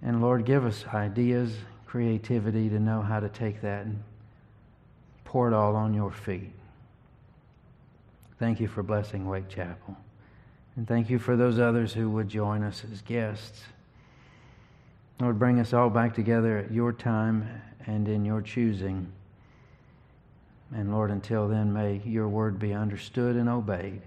And 0.00 0.20
Lord, 0.20 0.44
give 0.44 0.64
us 0.64 0.84
ideas, 0.92 1.56
creativity 1.96 2.68
to 2.68 2.78
know 2.78 3.00
how 3.00 3.18
to 3.18 3.28
take 3.30 3.62
that 3.62 3.86
and 3.86 3.98
pour 5.24 5.48
it 5.48 5.54
all 5.54 5.74
on 5.74 5.94
your 5.94 6.10
feet. 6.10 6.52
Thank 8.38 8.60
you 8.60 8.68
for 8.68 8.82
blessing 8.82 9.26
Wake 9.26 9.48
Chapel. 9.48 9.96
And 10.76 10.86
thank 10.86 11.08
you 11.08 11.18
for 11.18 11.36
those 11.36 11.58
others 11.58 11.94
who 11.94 12.10
would 12.10 12.28
join 12.28 12.62
us 12.62 12.84
as 12.92 13.00
guests. 13.00 13.62
Lord, 15.20 15.38
bring 15.38 15.58
us 15.58 15.72
all 15.72 15.88
back 15.88 16.14
together 16.14 16.58
at 16.58 16.70
your 16.70 16.92
time 16.92 17.62
and 17.86 18.06
in 18.08 18.26
your 18.26 18.42
choosing. 18.42 19.10
And 20.74 20.92
Lord, 20.92 21.10
until 21.10 21.48
then, 21.48 21.72
may 21.72 22.02
your 22.04 22.28
word 22.28 22.58
be 22.58 22.74
understood 22.74 23.36
and 23.36 23.48
obeyed. 23.48 24.02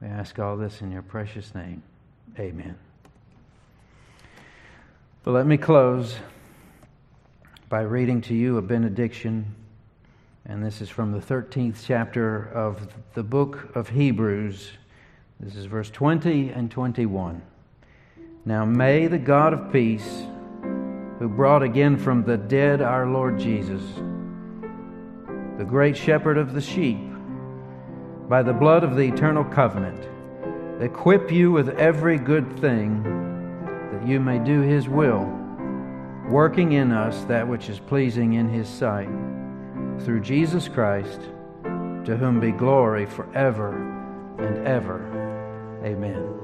We 0.00 0.06
ask 0.06 0.38
all 0.38 0.56
this 0.56 0.80
in 0.80 0.92
your 0.92 1.02
precious 1.02 1.52
name. 1.52 1.82
Amen. 2.38 2.76
But 5.24 5.32
let 5.32 5.46
me 5.46 5.56
close 5.56 6.14
by 7.72 7.80
reading 7.80 8.20
to 8.20 8.34
you 8.34 8.58
a 8.58 8.60
benediction. 8.60 9.46
And 10.44 10.62
this 10.62 10.82
is 10.82 10.90
from 10.90 11.10
the 11.10 11.20
13th 11.20 11.82
chapter 11.86 12.50
of 12.52 12.86
the 13.14 13.22
book 13.22 13.74
of 13.74 13.88
Hebrews. 13.88 14.72
This 15.40 15.56
is 15.56 15.64
verse 15.64 15.88
20 15.88 16.50
and 16.50 16.70
21. 16.70 17.40
Now 18.44 18.66
may 18.66 19.06
the 19.06 19.16
God 19.16 19.54
of 19.54 19.72
peace, 19.72 20.24
who 21.18 21.30
brought 21.30 21.62
again 21.62 21.96
from 21.96 22.24
the 22.24 22.36
dead 22.36 22.82
our 22.82 23.06
Lord 23.06 23.38
Jesus, 23.38 23.82
the 25.56 25.64
great 25.66 25.96
shepherd 25.96 26.36
of 26.36 26.52
the 26.52 26.60
sheep, 26.60 26.98
by 28.28 28.42
the 28.42 28.52
blood 28.52 28.84
of 28.84 28.96
the 28.96 29.08
eternal 29.08 29.44
covenant, 29.44 30.06
equip 30.82 31.32
you 31.32 31.50
with 31.50 31.70
every 31.78 32.18
good 32.18 32.60
thing 32.60 33.02
that 33.90 34.06
you 34.06 34.20
may 34.20 34.38
do 34.38 34.60
his 34.60 34.90
will, 34.90 35.41
working 36.32 36.72
in 36.72 36.92
us 36.92 37.24
that 37.24 37.46
which 37.46 37.68
is 37.68 37.78
pleasing 37.78 38.32
in 38.32 38.48
his 38.48 38.66
sight, 38.66 39.10
through 40.00 40.20
Jesus 40.20 40.66
Christ, 40.66 41.20
to 41.62 42.16
whom 42.18 42.40
be 42.40 42.50
glory 42.50 43.04
forever 43.04 43.76
and 44.38 44.66
ever. 44.66 45.00
Amen. 45.84 46.41